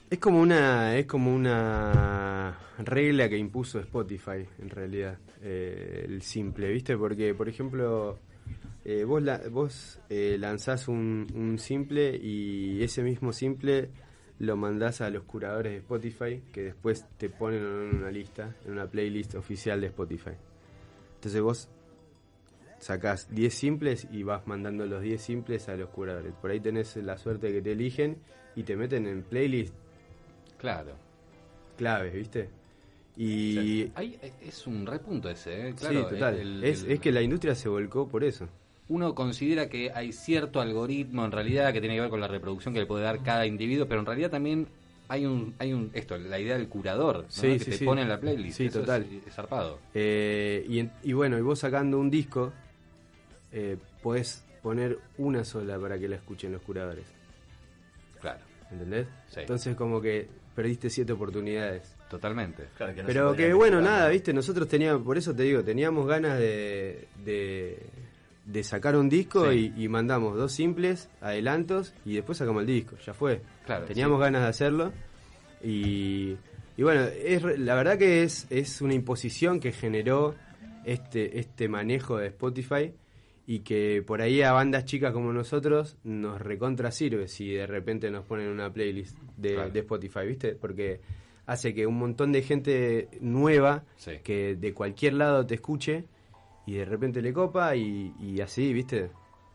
Es 0.10 0.20
como 0.20 0.40
una 0.40 0.96
es 0.96 1.06
como 1.06 1.34
una 1.34 2.58
regla 2.80 3.28
que 3.30 3.38
impuso 3.38 3.80
Spotify 3.80 4.46
en 4.60 4.70
realidad 4.70 5.18
eh, 5.42 6.06
el 6.08 6.22
simple, 6.22 6.72
¿viste? 6.72 6.96
Porque 6.98 7.34
por 7.34 7.50
ejemplo 7.50 8.20
eh, 8.86 9.04
vos 9.04 9.22
la- 9.22 9.42
vos 9.52 10.00
eh, 10.10 10.38
lanzás 10.40 10.88
un, 10.88 11.28
un 11.34 11.58
simple 11.60 12.16
y 12.16 12.82
ese 12.84 13.02
mismo 13.04 13.34
simple 13.34 13.90
lo 14.40 14.56
mandás 14.58 15.02
a 15.02 15.10
los 15.10 15.24
curadores 15.24 15.72
de 15.74 15.78
Spotify 15.80 16.42
que 16.54 16.62
después 16.64 17.06
te 17.18 17.30
ponen 17.30 17.62
en 17.62 17.96
una 17.98 18.12
lista, 18.12 18.56
en 18.66 18.74
una 18.74 18.86
playlist 18.88 19.36
oficial 19.36 19.82
de 19.82 19.88
Spotify. 19.88 20.32
Entonces 21.16 21.42
vos 21.42 21.70
sacás 22.80 23.34
10 23.34 23.54
simples 23.54 24.08
y 24.12 24.24
vas 24.24 24.46
mandando 24.46 24.86
los 24.86 25.02
10 25.02 25.22
simples 25.22 25.70
a 25.70 25.76
los 25.76 25.90
curadores. 25.90 26.34
Por 26.34 26.52
ahí 26.52 26.60
tenés 26.60 26.96
la 26.98 27.18
suerte 27.18 27.48
de 27.48 27.54
que 27.54 27.62
te 27.62 27.72
eligen 27.72 28.18
y 28.56 28.64
te 28.64 28.76
meten 28.76 29.08
en 29.08 29.24
playlist 29.24 29.74
Claro. 30.58 30.96
claves, 31.78 32.14
¿viste? 32.14 32.50
Y 33.18 33.82
eh, 33.98 34.34
es 34.42 34.68
un 34.68 34.86
repunto 34.86 35.30
ese, 35.30 35.70
¿eh? 35.70 35.72
sí, 35.72 35.76
Claro, 35.78 36.10
total. 36.10 36.38
el- 36.40 36.64
es, 36.64 36.84
el- 36.84 36.92
es 36.92 37.00
que 37.00 37.12
la 37.12 37.22
industria 37.22 37.56
se 37.56 37.70
volcó 37.70 38.08
por 38.08 38.24
eso. 38.24 38.48
Uno 38.88 39.16
considera 39.16 39.68
que 39.70 39.92
hay 39.94 40.12
cierto 40.12 40.62
algoritmo 40.62 41.26
en 41.26 41.32
realidad 41.32 41.74
que 41.74 41.80
tiene 41.80 41.96
que 41.96 42.02
ver 42.02 42.10
con 42.10 42.22
la 42.22 42.28
reproducción 42.28 42.74
que 42.74 42.82
le 42.82 42.86
puede 42.86 43.04
dar 43.04 43.24
cada 43.24 43.46
individuo, 43.46 43.88
pero 43.88 44.00
en 44.02 44.06
realidad 44.06 44.30
también 44.32 44.68
hay 45.08 45.26
un, 45.26 45.54
hay 45.60 45.74
un 45.74 45.92
esto, 45.94 46.18
la 46.18 46.40
idea 46.40 46.58
del 46.58 46.68
curador, 46.68 47.24
¿no? 47.24 47.30
Sí, 47.30 47.54
que 47.54 47.60
sí, 47.60 47.72
te 47.72 47.78
sí. 47.78 47.86
pone 47.86 48.02
en 48.04 48.10
la 48.10 48.20
playlist. 48.20 48.58
Sí, 48.58 48.66
Eso 48.68 48.80
total. 48.82 49.06
Es, 49.28 49.34
zarpado. 49.34 49.80
Eh, 49.94 50.66
y, 50.68 50.80
en- 50.80 50.92
y 51.04 51.14
bueno, 51.14 51.38
y 51.38 51.42
vos 51.42 51.60
sacando 51.60 52.00
un 52.00 52.10
disco, 52.10 52.54
eh, 53.52 53.78
podés 54.02 54.44
poner 54.62 54.98
una 55.18 55.44
sola 55.44 55.78
para 55.80 55.98
que 56.00 56.08
la 56.08 56.16
escuchen 56.16 56.52
los 56.52 56.62
curadores. 56.62 57.06
Claro. 58.22 58.40
¿entendés? 58.72 59.08
Sí. 59.30 59.42
Entonces 59.42 59.76
como 59.76 60.02
que 60.02 60.28
perdiste 60.56 60.90
siete 60.90 61.14
oportunidades. 61.14 61.94
Totalmente. 62.10 62.66
Claro, 62.78 62.94
que 62.96 63.02
no 63.02 63.08
se 63.08 63.14
Pero 63.14 63.36
que 63.36 63.54
bueno, 63.54 63.82
nada, 63.82 64.10
viste, 64.10 64.32
nosotros 64.34 64.68
teníamos, 64.68 65.04
por 65.04 65.18
eso 65.18 65.36
te 65.36 65.44
digo, 65.44 65.64
teníamos 65.64 66.08
ganas 66.08 66.40
de, 66.40 67.08
de, 67.24 67.80
de 68.46 68.64
sacar 68.64 68.96
un 68.96 69.10
disco 69.10 69.52
Sí. 69.52 69.74
y, 69.76 69.84
y 69.86 69.88
mandamos 69.90 70.38
dos 70.38 70.52
simples, 70.52 71.10
adelantos 71.22 71.94
y 72.06 72.14
después 72.16 72.38
sacamos 72.38 72.62
el 72.62 72.68
disco, 72.68 72.96
ya 73.06 73.14
fue. 73.14 73.42
Claro, 73.66 73.86
teníamos 73.86 74.18
sí. 74.20 74.22
ganas 74.22 74.44
de 74.44 74.48
hacerlo 74.48 74.94
y, 75.64 76.38
y 76.78 76.84
bueno, 76.84 77.02
es, 77.04 77.44
la 77.60 77.76
verdad 77.76 77.98
que 77.98 78.24
es, 78.24 78.48
es 78.50 78.82
una 78.82 78.94
imposición 78.94 79.60
que 79.60 79.72
generó 79.72 80.36
este, 80.84 81.40
este 81.40 81.68
manejo 81.68 82.18
de 82.18 82.28
Spotify 82.28 82.94
y 83.48 83.60
que 83.60 84.04
por 84.06 84.22
ahí 84.22 84.42
a 84.42 84.52
bandas 84.54 84.86
chicas 84.86 85.14
como 85.14 85.32
nosotros 85.34 85.98
nos 86.04 86.42
recontra 86.42 86.92
sirve 86.92 87.28
si 87.28 87.52
de 87.52 87.68
repente 87.68 88.10
nos 88.12 88.26
ponen 88.26 88.48
una 88.50 88.72
playlist 88.72 89.18
de, 89.38 89.54
Claro. 89.56 89.70
de 89.72 89.80
Spotify, 89.80 90.26
¿viste? 90.28 90.50
Porque 90.56 91.00
hace 91.46 91.74
que 91.74 91.86
un 91.86 91.98
montón 91.98 92.32
de 92.32 92.42
gente 92.42 93.08
nueva 93.22 93.84
Sí. 93.98 94.12
que 94.24 94.56
de 94.56 94.74
cualquier 94.74 95.14
lado 95.14 95.46
te 95.46 95.56
escuche 95.56 96.06
y 96.66 96.74
de 96.74 96.86
repente 96.86 97.22
le 97.22 97.32
copa 97.34 97.76
y, 97.76 98.14
y 98.20 98.42
así, 98.42 98.74
¿viste? 98.74 99.12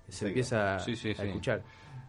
Se 0.09 0.13
Sí, 0.13 0.27
empieza 0.27 0.79
Sí, 0.81 0.97
sí, 0.97 1.11
a 1.11 1.15
sí. 1.17 1.23
escuchar. 1.29 1.63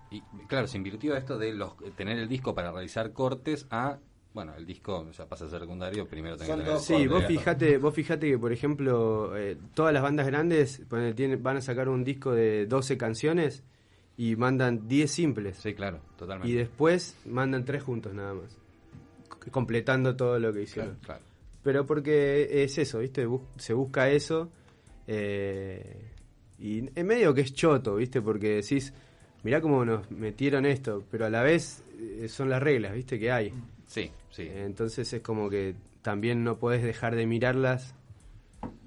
Y 0.10 0.22
claro, 0.48 0.68
se 0.68 0.78
invirtió 0.78 1.16
esto 1.16 1.38
de 1.38 1.54
los 1.54 1.74
tener 1.96 2.18
el 2.18 2.28
disco 2.28 2.54
para 2.54 2.72
realizar 2.72 3.14
cortes 3.14 3.68
a 3.70 4.00
bueno, 4.34 4.54
el 4.56 4.66
disco 4.66 5.12
ya 5.12 5.26
pasa 5.28 5.44
a 5.46 5.50
ser 5.50 5.60
secundario, 5.60 6.08
primero 6.08 6.38
tenés 6.38 6.48
Son 6.48 6.60
que 6.60 6.64
tener 6.66 6.80
Sí, 6.80 7.08
vos 7.08 7.26
fijate, 7.26 7.78
vos 7.78 7.94
fijate 7.94 8.30
que 8.30 8.38
por 8.40 8.54
ejemplo 8.54 9.36
eh, 9.38 9.58
todas 9.74 9.94
las 9.94 10.02
bandas 10.02 10.26
grandes 10.28 10.82
ponele, 10.90 11.14
tienen- 11.14 11.44
van 11.44 11.58
a 11.58 11.62
sacar 11.62 11.90
un 11.90 12.04
disco 12.06 12.32
de 12.32 12.66
12 12.66 12.98
canciones 12.98 13.64
y 14.18 14.36
mandan 14.38 14.88
10 14.88 15.12
simples. 15.12 15.58
Sí, 15.58 15.74
claro, 15.74 16.00
totalmente. 16.18 16.50
Y 16.54 16.56
después 16.58 17.18
mandan 17.26 17.66
tres 17.66 17.84
juntos 17.84 18.14
nada 18.14 18.34
más. 18.34 18.58
Completando 19.52 20.16
todo 20.16 20.40
lo 20.40 20.54
que 20.54 20.62
hicieron. 20.64 20.96
Claro, 21.02 21.20
claro. 21.20 21.22
Pero 21.64 21.86
porque 21.86 22.64
es 22.64 22.78
eso, 22.78 23.00
¿viste? 23.00 23.26
Bus- 23.26 23.42
se 23.58 23.74
busca 23.74 24.10
eso. 24.10 24.52
Eh, 25.08 26.08
y 26.60 26.90
en 26.94 27.08
medio 27.08 27.34
que 27.34 27.42
es 27.42 27.54
choto, 27.54 27.96
¿viste? 27.96 28.22
Porque 28.22 28.56
decís, 28.56 28.94
mirá 29.44 29.62
cómo 29.62 29.84
nos 29.86 30.10
metieron 30.12 30.66
esto, 30.66 31.04
pero 31.10 31.26
a 31.26 31.30
la 31.30 31.42
vez 31.42 31.84
eh, 32.00 32.28
son 32.28 32.50
las 32.50 32.62
reglas, 32.62 32.94
¿viste? 32.94 33.20
Que 33.20 33.32
hay. 33.32 33.54
Sí, 33.88 34.12
sí. 34.30 34.48
Entonces 34.54 35.12
es 35.14 35.22
como 35.22 35.50
que 35.50 35.76
también 36.02 36.44
no 36.44 36.58
podés 36.58 36.84
dejar 36.84 37.16
de 37.16 37.26
mirarlas 37.26 37.94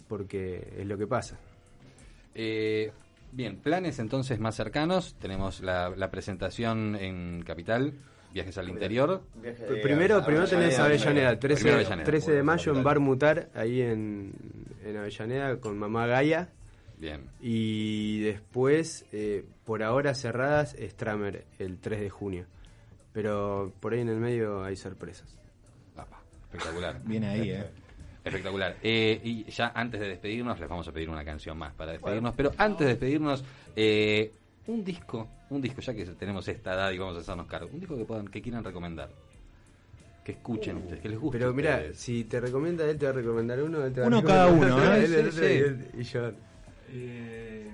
porque 0.09 0.73
es 0.79 0.87
lo 0.87 0.97
que 0.99 1.07
pasa. 1.07 1.39
Eh, 2.35 2.93
bien, 3.33 3.57
planes 3.57 3.99
entonces 3.99 4.39
más 4.39 4.55
cercanos. 4.55 5.15
Tenemos 5.21 5.61
la, 5.61 5.91
la 5.91 6.11
presentación 6.11 6.97
en 6.97 7.43
Capital, 7.45 7.93
viajes 8.33 8.57
al 8.59 8.69
interior. 8.69 9.23
Viaje 9.43 9.65
primero, 9.83 10.17
a- 10.19 10.25
primero 10.27 10.47
tenés 10.47 10.79
Avellaneda, 10.79 11.39
13, 11.39 11.61
Primero 11.63 11.77
Avellaneda. 11.81 12.05
13 12.05 12.33
de 12.33 12.43
mayo 12.43 12.75
en. 12.75 12.83
Bar 12.83 13.01
Mutar, 13.01 13.49
ahí 13.55 13.81
en, 13.83 14.33
en 14.85 14.97
Avellaneda 14.97 15.57
con 15.61 15.79
Mamá 15.79 16.07
Gaia. 16.07 16.49
Bien. 16.99 17.29
Y 17.41 18.21
después, 18.21 19.07
eh, 19.13 19.45
por 19.65 19.83
ahora 19.83 20.15
cerradas, 20.15 20.77
Stramer 20.79 21.47
el 21.59 21.79
3 21.79 22.01
de 22.01 22.11
junio. 22.11 22.47
Pero 23.13 23.73
por 23.81 23.95
ahí 23.95 24.01
en 24.01 24.09
el 24.09 24.19
medio 24.19 24.65
hay 24.65 24.77
sorpresas. 24.77 25.39
Apa, 25.97 26.21
espectacular. 26.45 27.01
Viene 27.05 27.29
ahí, 27.29 27.51
¿eh? 27.51 27.65
Espectacular. 28.25 28.77
Eh, 28.83 29.21
y 29.23 29.45
ya 29.51 29.73
antes 29.75 30.01
de 30.01 30.09
despedirnos, 30.09 30.59
les 30.59 30.69
vamos 30.69 30.89
a 30.89 30.93
pedir 30.93 31.11
una 31.11 31.25
canción 31.25 31.59
más 31.59 31.75
para 31.75 31.93
despedirnos. 31.93 32.35
Pero 32.35 32.53
antes 32.57 32.81
de 32.81 32.87
despedirnos, 32.95 33.45
eh, 33.77 34.33
un 34.67 34.83
disco, 34.83 35.29
un 35.51 35.61
disco, 35.61 35.81
ya 35.83 35.93
que 35.95 36.07
tenemos 36.07 36.49
esta 36.49 36.73
edad 36.73 36.91
y 36.91 36.99
vamos 36.99 37.17
a 37.17 37.21
hacernos 37.21 37.47
cargo, 37.47 37.69
un 37.73 37.81
disco 37.81 37.97
que 37.97 38.05
puedan, 38.05 38.29
que 38.29 38.41
quieran 38.41 38.65
recomendar. 38.65 39.11
Que 40.25 40.33
escuchen 40.33 40.79
ustedes, 40.79 41.01
que 41.01 41.09
les 41.11 41.19
guste. 41.19 41.39
Pero 41.39 41.51
a 41.51 41.53
mira, 41.53 41.83
si 41.93 42.25
te 42.25 42.41
recomienda 42.41 42.89
él, 42.89 42.97
te 42.99 43.05
va 43.07 43.11
a 43.13 43.15
recomendar 43.15 43.63
uno. 43.63 43.85
Él 43.85 43.93
te 43.93 44.01
va 44.01 44.07
a 44.07 44.09
Uno 44.09 44.21
recomendar 44.23 44.71
cada 44.71 44.81
uno, 44.81 44.95
¿eh? 44.95 44.99
él, 45.05 45.07
Sí, 45.07 45.17
otro, 45.17 45.33
sí. 45.33 45.39
y 45.45 45.47
él- 45.59 45.89
y 45.99 46.03
yo. 46.03 46.33
Eh, 46.89 47.71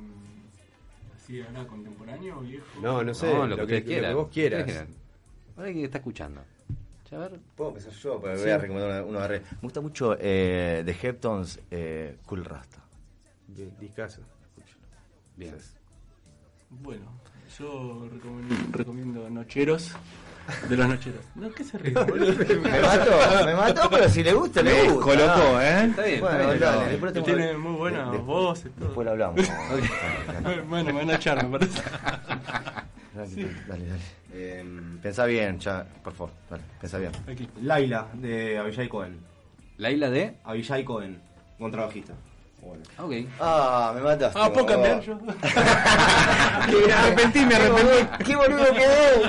¿Así 1.16 1.40
ahora 1.42 1.66
contemporáneo 1.66 2.38
o 2.38 2.40
viejo? 2.40 2.64
No, 2.82 3.04
no 3.04 3.14
sé, 3.14 3.32
No, 3.32 3.46
lo, 3.46 3.56
lo 3.56 3.66
que 3.66 3.74
que, 3.76 3.84
quieran. 3.84 4.10
lo 4.12 4.18
que 4.18 4.22
vos 4.24 4.32
quieras. 4.32 4.60
Ustedes 4.60 4.78
quieran. 4.86 5.00
Ahora 5.56 5.72
que 5.72 5.84
está 5.84 5.98
escuchando. 5.98 6.40
A 7.12 7.16
ver. 7.18 7.40
Puedo 7.56 7.70
empezar 7.70 7.92
yo, 7.92 8.20
pero 8.20 8.36
Sí. 8.36 8.42
voy 8.42 8.50
a 8.52 8.58
recomendar 8.58 9.04
uno, 9.04 9.20
de 9.20 9.28
re- 9.28 9.40
Me 9.40 9.58
gusta 9.62 9.80
mucho 9.80 10.16
eh, 10.20 10.82
de 10.86 10.96
Heptons, 11.02 11.58
eh, 11.70 12.16
Cool 12.24 12.44
Rasta. 12.44 12.78
Bien, 13.48 13.72
discaso. 13.80 14.22
Bien. 15.36 15.54
Bueno, 16.70 17.20
yo 17.58 18.08
recomiendo, 18.12 18.54
recomiendo 18.72 19.30
Nocheros. 19.30 19.92
De 20.68 20.76
los 20.76 20.88
Nocheros. 20.88 21.24
No, 21.34 21.50
¿qué 21.52 21.64
se 21.64 21.78
ríe? 21.78 21.92
boludo? 21.94 22.32
Me 22.62 22.80
mató, 22.80 23.44
me 23.46 23.54
mató, 23.54 23.90
pero 23.90 24.08
si 24.08 24.22
le 24.22 24.32
gusta, 24.32 24.62
le 24.62 24.88
gusta. 24.90 25.00
Colocó, 25.04 25.60
¿eh? 25.60 25.84
Está 25.86 26.02
bien, 26.02 26.20
Bueno, 26.20 26.52
está 26.52 26.76
bien. 26.76 27.00
dale, 27.00 27.12
tengo- 27.12 27.24
tiene 27.26 27.56
muy 27.56 27.72
buenas 27.76 28.12
de- 28.12 28.18
voces. 28.18 28.72
todo. 28.74 28.84
Después 28.86 29.04
lo 29.04 29.10
hablamos. 29.12 29.40
Bueno, 30.68 30.92
me 30.92 31.00
van 31.00 31.10
a 31.10 31.14
echar, 31.16 31.44
me 31.46 31.58
parece. 31.58 31.82
Dale, 33.12 33.48
dale, 33.66 33.86
dale. 33.86 34.60
Em, 34.60 34.98
Pensá 34.98 35.26
bien, 35.26 35.58
ya, 35.58 35.84
por 36.04 36.12
favor, 36.12 36.32
dale, 36.48 36.62
pensá 36.80 36.98
bien. 36.98 37.10
Aquí. 37.28 37.48
Laila, 37.62 38.06
de 38.14 38.56
Avillay 38.58 38.88
Cohen. 38.88 39.18
La 39.78 39.90
isla 39.90 40.08
de. 40.10 40.36
Avillay 40.44 40.84
Cohen, 40.84 41.20
contrabajista. 41.58 42.12
Bueno. 42.60 42.82
Ok. 42.98 43.12
Ah, 43.40 43.92
me 43.94 44.00
mataste. 44.02 44.38
Ah, 44.40 44.52
¿puedo 44.52 44.66
cambiar 44.66 45.00
yo? 45.00 45.18
Me 46.86 46.92
arrepentí, 46.92 47.44
me 47.46 47.54
arrepentí. 47.56 48.24
¡Qué 48.24 48.36
boludo 48.36 48.66
quedé! 48.74 49.22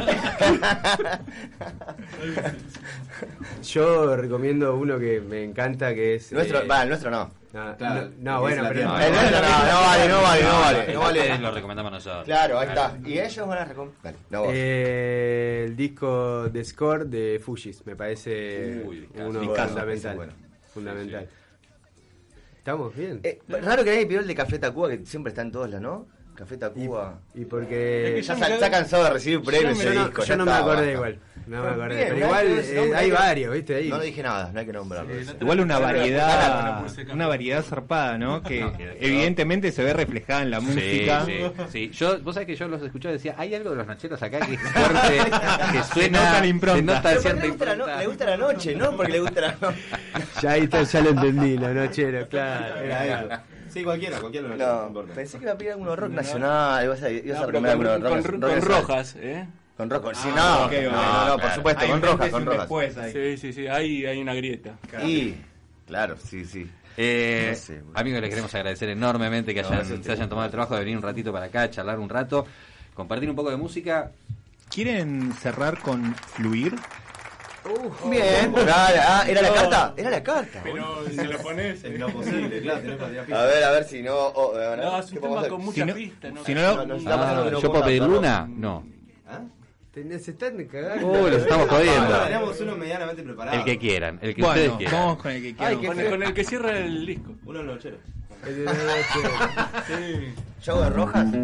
Yo 3.64 4.16
recomiendo 4.16 4.76
uno 4.76 4.98
que 5.00 5.22
me 5.22 5.44
encanta 5.44 5.94
que 5.94 6.16
es. 6.16 6.32
Nuestro, 6.32 6.62
eh, 6.62 6.68
va, 6.68 6.84
el 6.84 6.90
nuestro 6.90 7.12
no. 7.12 7.32
no, 7.54 7.78
Claro, 7.78 8.10
no, 8.20 8.34
no, 8.34 8.42
bueno, 8.42 8.64
pero. 8.68 8.88
nuestro 8.90 9.42
no, 9.42 9.42
no 9.42 9.82
vale, 9.82 10.08
no 10.10 10.22
vale, 10.22 10.44
no 10.44 10.60
vale. 10.60 10.94
No 10.94 11.00
vale. 11.02 11.38
lo 11.38 11.52
recomendamos 11.52 11.92
nosotros. 11.92 12.26
Claro, 12.26 12.60
ahí 12.60 12.68
está. 12.68 12.98
Y 13.06 13.20
ellos 13.20 13.48
van 13.48 13.58
a 13.60 13.66
recomendar. 13.66 14.16
No. 14.30 14.44
Eh, 14.48 15.66
el 15.68 15.76
disco 15.76 16.50
de 16.50 16.64
Score 16.66 17.06
de 17.06 17.40
Fujis, 17.44 17.86
me 17.86 17.96
parece 17.96 18.84
Uy, 18.86 19.08
uno 19.16 19.40
fundamental. 19.56 20.16
bueno. 20.16 20.34
Fundamental. 20.74 21.28
¿Estamos 22.62 22.96
bien? 22.96 23.22
Eh, 23.24 23.40
raro 23.48 23.84
que 23.84 23.90
nadie 23.90 24.06
pidió 24.06 24.20
el 24.20 24.28
de 24.28 24.36
Café 24.36 24.60
Tacuba, 24.60 24.88
que 24.90 25.04
siempre 25.04 25.32
está 25.32 25.42
en 25.42 25.52
todas 25.52 25.72
las, 25.72 25.82
¿no? 25.82 26.08
Café 26.36 26.58
Tacuba. 26.58 27.20
Y 27.34 27.46
porque. 27.46 28.20
Es 28.20 28.30
que 28.30 28.40
Ya 28.60 28.70
cansado 28.70 29.04
de 29.06 29.10
recibir 29.10 29.42
premios 29.42 29.80
yo 29.80 29.90
ese 29.90 29.96
no, 29.96 30.06
disco. 30.06 30.22
yo 30.22 30.28
ya 30.28 30.36
no 30.38 30.46
me 30.46 30.52
acordé 30.52 30.92
igual. 30.94 31.20
No 31.48 31.62
me 31.64 31.70
acordé. 31.70 31.96
bien, 31.96 32.08
pero 32.10 32.26
igual 32.26 32.48
eh, 32.60 32.92
hay 32.96 33.12
varios, 33.12 33.54
¿viste? 33.54 33.76
Ahí. 33.76 33.90
No 33.90 34.00
dije 34.00 34.24
nada, 34.24 34.52
no 34.54 34.60
hay 34.60 34.66
que 34.66 34.74
nombrarlo. 34.74 35.14
Sí, 35.14 35.20
ese. 35.22 35.34
no 35.34 35.40
Igual 35.42 35.60
una 35.62 35.80
variedad, 35.80 36.84
una 37.14 37.28
variedad 37.28 37.64
zarpada, 37.64 38.18
¿no? 38.18 38.42
Que 38.44 38.62
No. 38.62 38.74
evidentemente 39.00 39.72
se 39.72 39.84
ve 39.84 39.94
reflejada 39.94 40.42
en 40.44 40.52
la 40.52 40.60
música. 40.60 41.26
sí, 41.26 41.34
sí. 41.72 41.90
Yo, 41.94 42.20
vos 42.22 42.36
sabés 42.36 42.48
que 42.48 42.56
yo 42.56 42.68
los 42.68 42.82
escuchaba 42.82 43.14
y 43.14 43.18
decía, 43.18 43.36
hay 43.38 43.54
algo 43.56 43.72
de 43.72 43.76
los 43.78 43.88
nacheros 43.88 44.22
acá 44.22 44.40
que 44.40 44.54
es 44.54 44.62
fuerte, 44.72 45.32
que 45.72 45.84
suena, 45.94 46.20
nota 46.26 46.40
la 46.42 46.48
impronta. 46.48 46.78
se 46.78 46.84
nota 46.84 47.02
Pero 47.10 47.22
cierta 47.22 47.42
le 47.44 47.50
gusta, 47.50 47.66
la 47.66 47.76
no- 47.76 47.82
impronta. 47.84 48.00
le 48.02 48.08
gusta 48.08 48.26
la 48.26 48.38
noche, 48.38 48.76
¿no? 48.76 48.96
Porque 48.96 49.12
le 49.12 49.20
gusta 49.20 49.42
la 49.42 49.56
noche. 49.62 49.78
Ya 50.42 50.52
ahí 50.52 50.64
está, 50.64 50.84
ya 50.84 51.02
lo 51.02 51.10
entendí, 51.10 51.58
la 51.58 51.74
nochero, 51.74 52.28
claro. 52.30 52.76
Era 52.78 53.06
eso. 53.24 53.44
Sí, 53.70 53.84
cualquiera, 53.86 54.20
cualquiera 54.20 54.50
no, 54.50 54.56
No, 54.58 54.88
importa. 54.88 55.14
pensé 55.14 55.38
que 55.38 55.44
iba 55.46 55.54
a 55.54 55.58
pedir 55.58 55.72
alguno 55.72 55.96
rock 55.96 56.12
nacional. 56.12 56.84
Ibas 56.84 57.04
a, 57.04 57.10
ibas 57.10 57.38
a 57.38 57.42
No, 57.42 57.48
pero 57.48 57.62
recomendar 57.62 57.78
con, 57.78 57.88
alguno 57.88 58.10
rock, 58.10 58.22
con- 58.32 58.42
rock 58.42 58.52
con 58.52 58.62
rojas, 58.88 59.16
¿eh? 59.18 59.48
Con 59.90 60.16
sí, 60.16 60.30
Ah, 60.36 60.58
no. 60.60 60.66
ok, 60.66 60.72
no, 60.84 60.92
no, 60.92 61.32
por 61.34 61.40
Claro. 61.42 61.56
supuesto, 61.56 61.82
Hay 61.84 61.90
con 61.90 62.02
rojas, 62.02 62.30
con 62.30 62.46
rojas. 62.46 62.98
ahí. 62.98 63.12
Sí, 63.14 63.38
sí, 63.38 63.54
sí, 63.54 63.68
hay, 63.68 64.06
hay 64.06 64.22
una 64.22 64.34
grieta. 64.34 64.76
Y, 65.06 65.36
claro, 65.88 66.16
sí, 66.18 66.46
sí. 66.46 66.70
Eh, 66.98 67.48
No 67.52 67.56
sé, 67.58 67.74
bueno. 67.82 67.92
amigos, 68.00 68.22
les 68.22 68.30
queremos 68.30 68.54
agradecer 68.54 68.90
enormemente 68.90 69.54
que 69.54 69.62
No, 69.62 69.70
hayan, 69.70 70.04
se 70.04 70.12
hayan 70.12 70.28
tomado 70.30 70.46
el 70.46 70.52
trabajo 70.52 70.74
de 70.76 70.82
venir 70.82 70.98
un 70.98 71.04
ratito 71.04 71.32
para 71.32 71.46
acá, 71.46 71.70
charlar 71.70 72.00
un 72.00 72.10
rato, 72.10 72.46
compartir 72.94 73.30
un 73.30 73.36
poco 73.36 73.50
de 73.50 73.58
música. 73.58 74.12
¿Quieren 74.70 75.34
cerrar 75.34 75.80
con 75.80 76.14
Fluir? 76.16 76.76
Bien. 78.10 78.52
Dale, 78.54 79.00
ah, 79.00 79.24
¿era 79.28 79.42
la 79.42 79.54
carta? 79.54 79.94
Era 79.96 80.10
la 80.10 80.24
carta. 80.24 80.62
Pero 80.64 81.06
si 81.10 81.16
lo 81.28 81.38
pones. 81.40 81.84
Es 81.84 82.00
lo 82.00 82.10
posible, 82.14 82.62
claro, 82.62 82.80
A 83.38 83.44
ver, 83.46 83.64
a 83.64 83.72
ver 83.72 83.84
si 83.84 84.02
no. 84.02 84.16
oh, 84.16 84.54
No, 84.56 85.00
es 85.00 85.06
¿qué 85.08 85.16
un 85.20 85.22
tema 85.22 85.48
con 85.48 85.60
Si 85.60 85.66
muchas 85.66 85.88
no- 85.88 86.44
si 86.44 86.54
no- 86.56 86.76
No, 86.76 86.86
no, 86.86 86.96
estamos 86.96 87.26
Ah, 87.28 87.50
¿Yo 87.62 87.72
puedo 87.72 87.84
pedir 87.86 88.02
luna? 88.04 88.48
No. 88.50 88.84
¿Ah? 89.28 89.40
Tenés- 89.94 90.22
Se 90.24 90.32
están 90.32 90.64
cagando. 90.66 91.08
Uy, 91.12 91.32
los 91.32 91.42
estamos 91.42 91.68
Ah, 91.70 91.74
jodiendo. 91.76 92.20
teníamos 92.24 92.62
uno 92.62 92.78
medianamente 92.78 93.24
preparado. 93.24 93.58
El 93.58 93.66
que 93.66 93.78
quieran, 93.78 94.20
el 94.22 94.34
que 94.34 94.42
Bueno, 94.42 94.56
ustedes 94.62 94.78
quieran. 94.78 95.00
vamos 95.02 95.18
con 95.22 95.32
el 95.32 95.42
que 95.42 95.48
Ay, 95.50 95.54
quieran. 95.56 95.86
Con 95.86 96.00
el, 96.00 96.10
con 96.12 96.24
el 96.24 96.34
que 96.34 96.44
cierra 96.46 96.78
el 96.78 97.06
disco. 97.06 97.32
Uno 97.46 97.62
nochero. 97.64 97.98
El 98.48 98.56
de 98.58 98.64
la 98.64 98.74
noche. 98.74 98.84
Sí. 99.88 100.34
¿Yo 100.64 100.72
hago 100.74 100.84
de 100.84 100.90
rojas? 100.92 101.28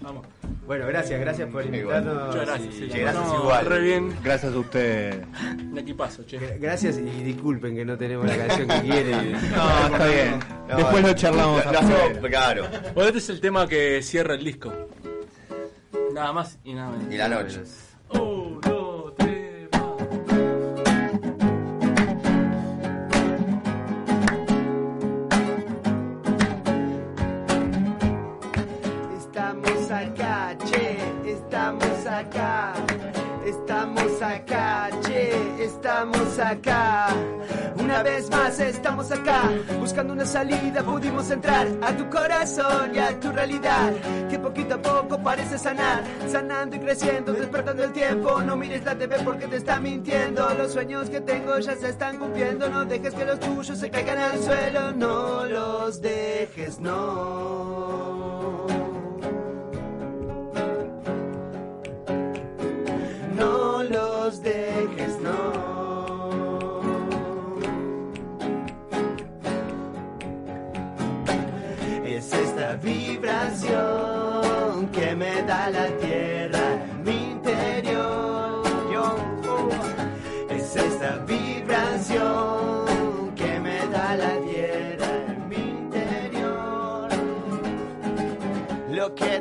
Vamos. 0.00 0.26
Bueno, 0.66 0.86
gracias, 0.86 1.20
gracias 1.20 1.48
por 1.50 1.64
invitarnos. 1.64 2.26
Muchas 2.28 2.46
gracias. 2.46 2.74
y- 2.74 2.78
sí, 2.78 2.88
Che, 2.90 2.98
gracias 3.00 3.24
no, 3.26 3.34
igual. 3.42 3.66
Re 3.66 3.80
bien. 3.80 4.14
Gracias 4.22 4.52
a 4.54 4.58
ustedes. 4.58 5.16
De 5.72 5.80
aquí 5.80 5.94
paso, 5.94 6.24
che. 6.26 6.38
Gra- 6.38 6.58
Gracias 6.60 6.98
y 6.98 7.22
disculpen 7.22 7.74
que 7.76 7.84
no 7.84 7.96
tenemos 7.96 8.26
la 8.26 8.36
canción 8.36 8.68
que 8.68 8.80
quieren. 8.80 9.32
No, 9.56 9.86
está 9.94 10.06
bien. 10.06 10.38
No, 10.68 10.76
Después 10.76 11.02
lo 11.04 11.12
charlamos. 11.14 11.64
Lo 11.64 11.70
afuera. 11.70 12.04
hacemos, 12.04 12.28
claro. 12.28 12.66
Bueno, 12.94 13.08
este 13.08 13.18
es 13.18 13.28
el 13.30 13.40
tema 13.40 13.66
que 13.68 14.02
cierra 14.02 14.34
el 14.34 14.44
disco. 14.44 14.72
Nada 16.18 16.32
más 16.32 16.58
y 16.64 16.74
nada 16.74 16.90
menos. 16.90 17.14
Y 17.14 17.16
la 17.16 17.28
noche. 17.28 17.62
Uno, 18.10 18.58
dos, 18.60 19.14
tres, 19.14 19.68
va. 19.72 19.96
Estamos 29.16 29.90
acá, 29.92 30.56
che, 30.66 30.98
estamos 31.24 32.06
acá. 32.06 32.74
Estamos 33.46 34.20
acá, 34.20 34.90
che, 35.06 35.62
estamos 35.62 36.38
acá. 36.40 37.14
Una 37.98 38.10
vez 38.10 38.30
más 38.30 38.60
estamos 38.60 39.10
acá, 39.10 39.50
buscando 39.80 40.12
una 40.12 40.24
salida, 40.24 40.84
pudimos 40.84 41.32
entrar 41.32 41.66
a 41.82 41.96
tu 41.96 42.08
corazón 42.08 42.94
y 42.94 42.98
a 43.00 43.18
tu 43.18 43.32
realidad, 43.32 43.92
que 44.30 44.38
poquito 44.38 44.76
a 44.76 44.78
poco 44.80 45.20
parece 45.20 45.58
sanar, 45.58 46.04
sanando 46.28 46.76
y 46.76 46.78
creciendo, 46.78 47.32
despertando 47.32 47.82
el 47.82 47.92
tiempo. 47.92 48.40
No 48.40 48.54
mires 48.54 48.84
la 48.84 48.96
TV 48.96 49.16
porque 49.24 49.48
te 49.48 49.56
está 49.56 49.80
mintiendo, 49.80 50.48
los 50.56 50.74
sueños 50.74 51.10
que 51.10 51.20
tengo 51.22 51.58
ya 51.58 51.74
se 51.74 51.88
están 51.88 52.18
cumpliendo. 52.18 52.68
No 52.68 52.84
dejes 52.84 53.14
que 53.14 53.24
los 53.24 53.40
tuyos 53.40 53.76
se 53.76 53.90
caigan 53.90 54.18
al 54.18 54.44
suelo, 54.44 54.92
no 54.92 55.46
los 55.46 56.00
dejes, 56.00 56.78
no. 56.78 58.68
no 63.38 63.82
los 63.82 64.42
dejes, 64.42 64.97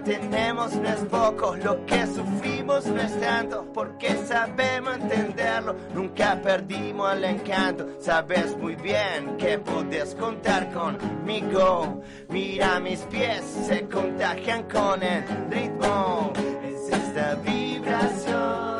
tenemos 0.07 0.73
no 0.73 0.87
es 0.87 1.01
poco, 1.01 1.57
lo 1.57 1.85
que 1.85 2.07
sufrimos 2.07 2.85
no 2.85 3.01
es 3.01 3.19
tanto, 3.19 3.65
porque 3.73 4.15
sabemos 4.25 4.95
entenderlo, 4.95 5.75
nunca 5.93 6.41
perdimos 6.41 7.11
el 7.13 7.25
encanto, 7.25 7.89
sabes 7.99 8.57
muy 8.57 8.75
bien 8.75 9.35
que 9.37 9.59
puedes 9.59 10.15
contar 10.15 10.71
conmigo, 10.71 12.01
mira 12.29 12.79
mis 12.79 13.01
pies, 13.01 13.43
se 13.67 13.85
contagian 13.89 14.63
con 14.63 15.03
el 15.03 15.25
ritmo, 15.51 16.31
es 16.63 16.89
esta 16.89 17.35
vibración 17.35 18.76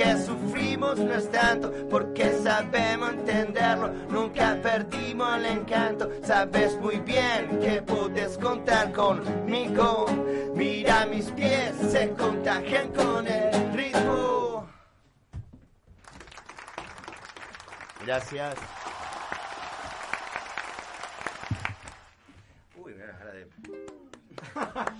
que 0.00 0.16
sufrimos 0.16 0.98
no 0.98 1.12
es 1.12 1.30
tanto, 1.30 1.70
porque 1.90 2.32
sabemos 2.42 3.10
entenderlo, 3.10 3.88
nunca 4.08 4.58
perdimos 4.62 5.36
el 5.36 5.44
encanto. 5.44 6.08
Sabes 6.24 6.74
muy 6.80 7.00
bien 7.00 7.60
que 7.60 7.82
puedes 7.82 8.38
contar 8.38 8.92
conmigo. 8.92 10.06
Mira 10.54 11.04
mis 11.04 11.26
pies, 11.32 11.74
se 11.90 12.08
contagian 12.14 12.88
con 12.94 13.26
el 13.26 13.72
ritmo. 13.74 14.66
Gracias. 18.06 18.54
Uy, 22.74 22.94
mira 22.94 23.06
la 23.08 23.18
cara 23.18 23.32
de. 23.32 23.46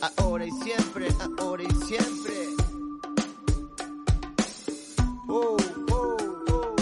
Ahora 0.00 0.46
y 0.46 0.50
siempre, 0.50 1.08
ahora 1.38 1.64
y 1.64 1.86
siempre. 1.86 2.34
Oh, 5.28 5.56
oh, 5.90 6.16
oh. 6.52 6.76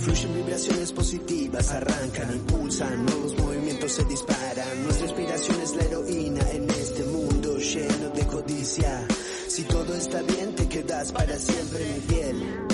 Fluyen 0.00 0.34
vibraciones 0.34 0.92
positivas, 0.92 1.70
arrancan, 1.72 2.32
impulsan, 2.32 3.06
nuevos 3.06 3.36
movimientos 3.38 3.92
se 3.92 4.04
disparan. 4.04 4.84
Nuestra 4.84 5.06
inspiración 5.06 5.60
es 5.62 5.74
la 5.74 5.82
heroína 5.82 6.50
en 6.52 6.70
este 6.70 7.02
mundo 7.04 7.56
lleno 7.58 8.10
de 8.10 8.26
codicia. 8.26 9.06
Si 9.48 9.64
todo 9.64 9.94
está 9.96 10.22
bien, 10.22 10.54
te 10.54 10.68
quedas 10.68 11.10
para 11.10 11.36
siempre 11.36 11.92
mi 11.92 12.00
piel. 12.00 12.66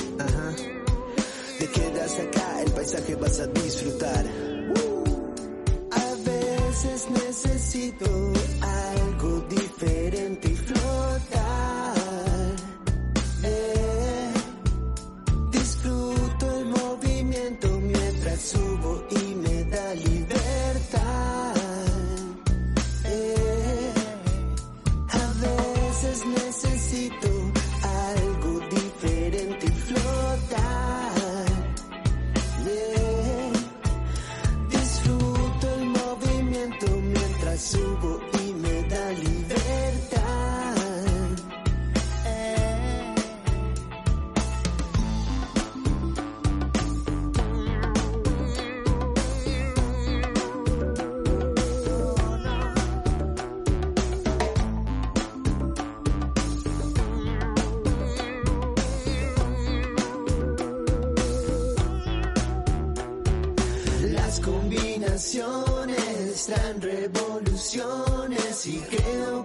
Te 1.59 1.71
quedas 1.71 2.19
acá, 2.19 2.63
el 2.63 2.71
paisaje 2.73 3.15
vas 3.15 3.41
a 3.41 3.47
disfrutar. 3.47 4.46
A 6.87 6.89
veces 6.89 7.11
necesito 7.11 8.07
algo 8.61 8.86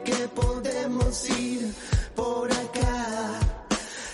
que 0.03 0.27
podemos 0.29 1.29
ir 1.29 1.71
por 2.15 2.51
acá. 2.51 3.39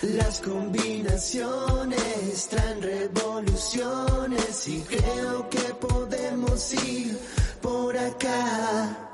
Las 0.02 0.40
combinaciones 0.40 2.48
traen 2.48 2.82
revoluciones 2.82 4.68
y 4.68 4.80
creo 4.82 5.48
que 5.50 5.74
podemos 5.86 6.72
ir 6.74 7.18
por 7.60 7.96
acá. 7.96 9.10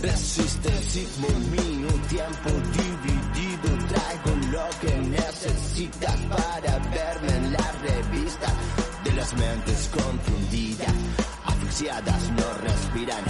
Resistencia 0.00 1.02
y 1.02 1.06
dominio, 1.20 1.88
tiempo 2.08 2.50
dividido, 2.78 3.68
traigo 3.88 4.30
lo 4.52 4.66
que 4.80 4.94
necesitas 5.08 6.16
para 6.30 6.78
verme 6.90 7.36
en 7.36 7.52
la 7.52 7.72
revista 7.82 8.46
de 9.04 9.12
las 9.12 9.34
mentes 9.34 9.90
confundidas, 9.92 10.94
asfixiadas 11.44 12.30
no 12.30 12.54
respiran, 12.62 13.24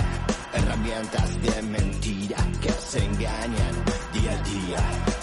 herramientas 0.59 1.43
de 1.43 1.63
mentira 1.63 2.37
que 2.61 2.71
se 2.71 3.05
engañan 3.05 3.75
día 4.13 4.33
a 4.33 4.43
día. 4.43 5.18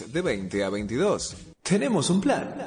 De 0.00 0.20
20 0.22 0.64
a 0.64 0.70
22. 0.70 1.36
Tenemos 1.62 2.10
un 2.10 2.20
plan. 2.20 2.61